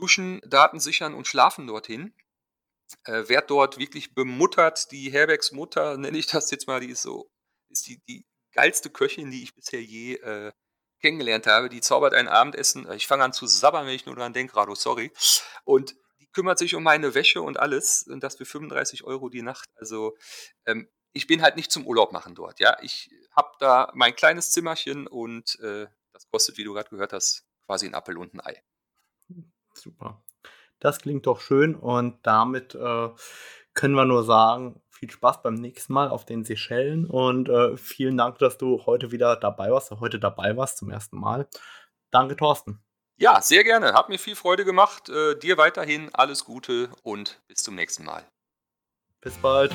Duschen, 0.00 0.40
Daten 0.46 0.80
sichern 0.80 1.14
und 1.14 1.26
schlafen 1.26 1.66
dorthin. 1.66 2.14
Äh, 3.04 3.28
werd 3.28 3.50
dort 3.50 3.78
wirklich 3.78 4.14
bemuttert. 4.14 4.90
Die 4.90 5.12
Herbergsmutter, 5.12 5.96
nenne 5.98 6.18
ich 6.18 6.26
das 6.26 6.50
jetzt 6.50 6.66
mal, 6.66 6.80
die 6.80 6.90
ist 6.90 7.02
so, 7.02 7.30
ist 7.68 7.86
die, 7.86 8.00
die 8.08 8.26
geilste 8.52 8.90
Köchin, 8.90 9.30
die 9.30 9.42
ich 9.42 9.54
bisher 9.54 9.82
je 9.82 10.14
äh, 10.16 10.52
kennengelernt 11.00 11.46
habe. 11.46 11.68
Die 11.68 11.80
zaubert 11.80 12.14
ein 12.14 12.28
Abendessen. 12.28 12.90
Ich 12.92 13.06
fange 13.06 13.24
an 13.24 13.32
zu 13.32 13.46
sabbern, 13.46 13.86
wenn 13.86 13.94
ich 13.94 14.06
nur 14.06 14.16
daran 14.16 14.32
denke, 14.32 14.56
Rado, 14.56 14.74
sorry. 14.74 15.12
Und 15.64 15.94
die 16.18 16.26
kümmert 16.26 16.58
sich 16.58 16.74
um 16.74 16.82
meine 16.82 17.14
Wäsche 17.14 17.42
und 17.42 17.58
alles. 17.58 18.06
Und 18.08 18.22
das 18.22 18.36
für 18.36 18.44
35 18.44 19.04
Euro 19.04 19.28
die 19.28 19.42
Nacht. 19.42 19.68
Also 19.76 20.16
ähm, 20.66 20.88
ich 21.12 21.26
bin 21.26 21.42
halt 21.42 21.56
nicht 21.56 21.72
zum 21.72 21.86
Urlaub 21.86 22.12
machen 22.12 22.34
dort. 22.34 22.60
Ja, 22.60 22.76
ich 22.82 23.10
habe 23.34 23.50
da 23.58 23.90
mein 23.94 24.14
kleines 24.14 24.50
Zimmerchen 24.52 25.06
und 25.06 25.58
äh, 25.60 25.86
das 26.12 26.28
kostet, 26.28 26.58
wie 26.58 26.64
du 26.64 26.74
gerade 26.74 26.90
gehört 26.90 27.12
hast, 27.12 27.44
quasi 27.66 27.86
ein 27.86 27.94
Appel 27.94 28.18
und 28.18 28.34
ein 28.34 28.40
Ei. 28.40 28.62
Super. 29.74 30.22
Das 30.78 31.00
klingt 31.00 31.26
doch 31.26 31.40
schön 31.40 31.74
und 31.74 32.18
damit 32.22 32.74
äh, 32.74 33.08
können 33.74 33.94
wir 33.94 34.04
nur 34.04 34.24
sagen, 34.24 34.80
viel 34.90 35.10
Spaß 35.10 35.42
beim 35.42 35.54
nächsten 35.54 35.92
Mal 35.92 36.08
auf 36.08 36.24
den 36.24 36.44
Seychellen 36.44 37.06
und 37.06 37.48
äh, 37.48 37.76
vielen 37.76 38.16
Dank, 38.16 38.38
dass 38.38 38.58
du 38.58 38.84
heute 38.86 39.12
wieder 39.12 39.36
dabei 39.36 39.70
warst, 39.70 39.90
heute 39.92 40.18
dabei 40.18 40.56
warst 40.56 40.78
zum 40.78 40.90
ersten 40.90 41.18
Mal. 41.18 41.48
Danke, 42.10 42.36
Thorsten. 42.36 42.82
Ja, 43.16 43.42
sehr 43.42 43.64
gerne. 43.64 43.92
Hat 43.92 44.08
mir 44.08 44.18
viel 44.18 44.34
Freude 44.34 44.64
gemacht. 44.64 45.10
Äh, 45.10 45.38
dir 45.38 45.58
weiterhin 45.58 46.08
alles 46.14 46.44
Gute 46.44 46.88
und 47.02 47.40
bis 47.48 47.62
zum 47.62 47.74
nächsten 47.74 48.04
Mal. 48.04 48.24
Bis 49.20 49.36
bald. 49.36 49.74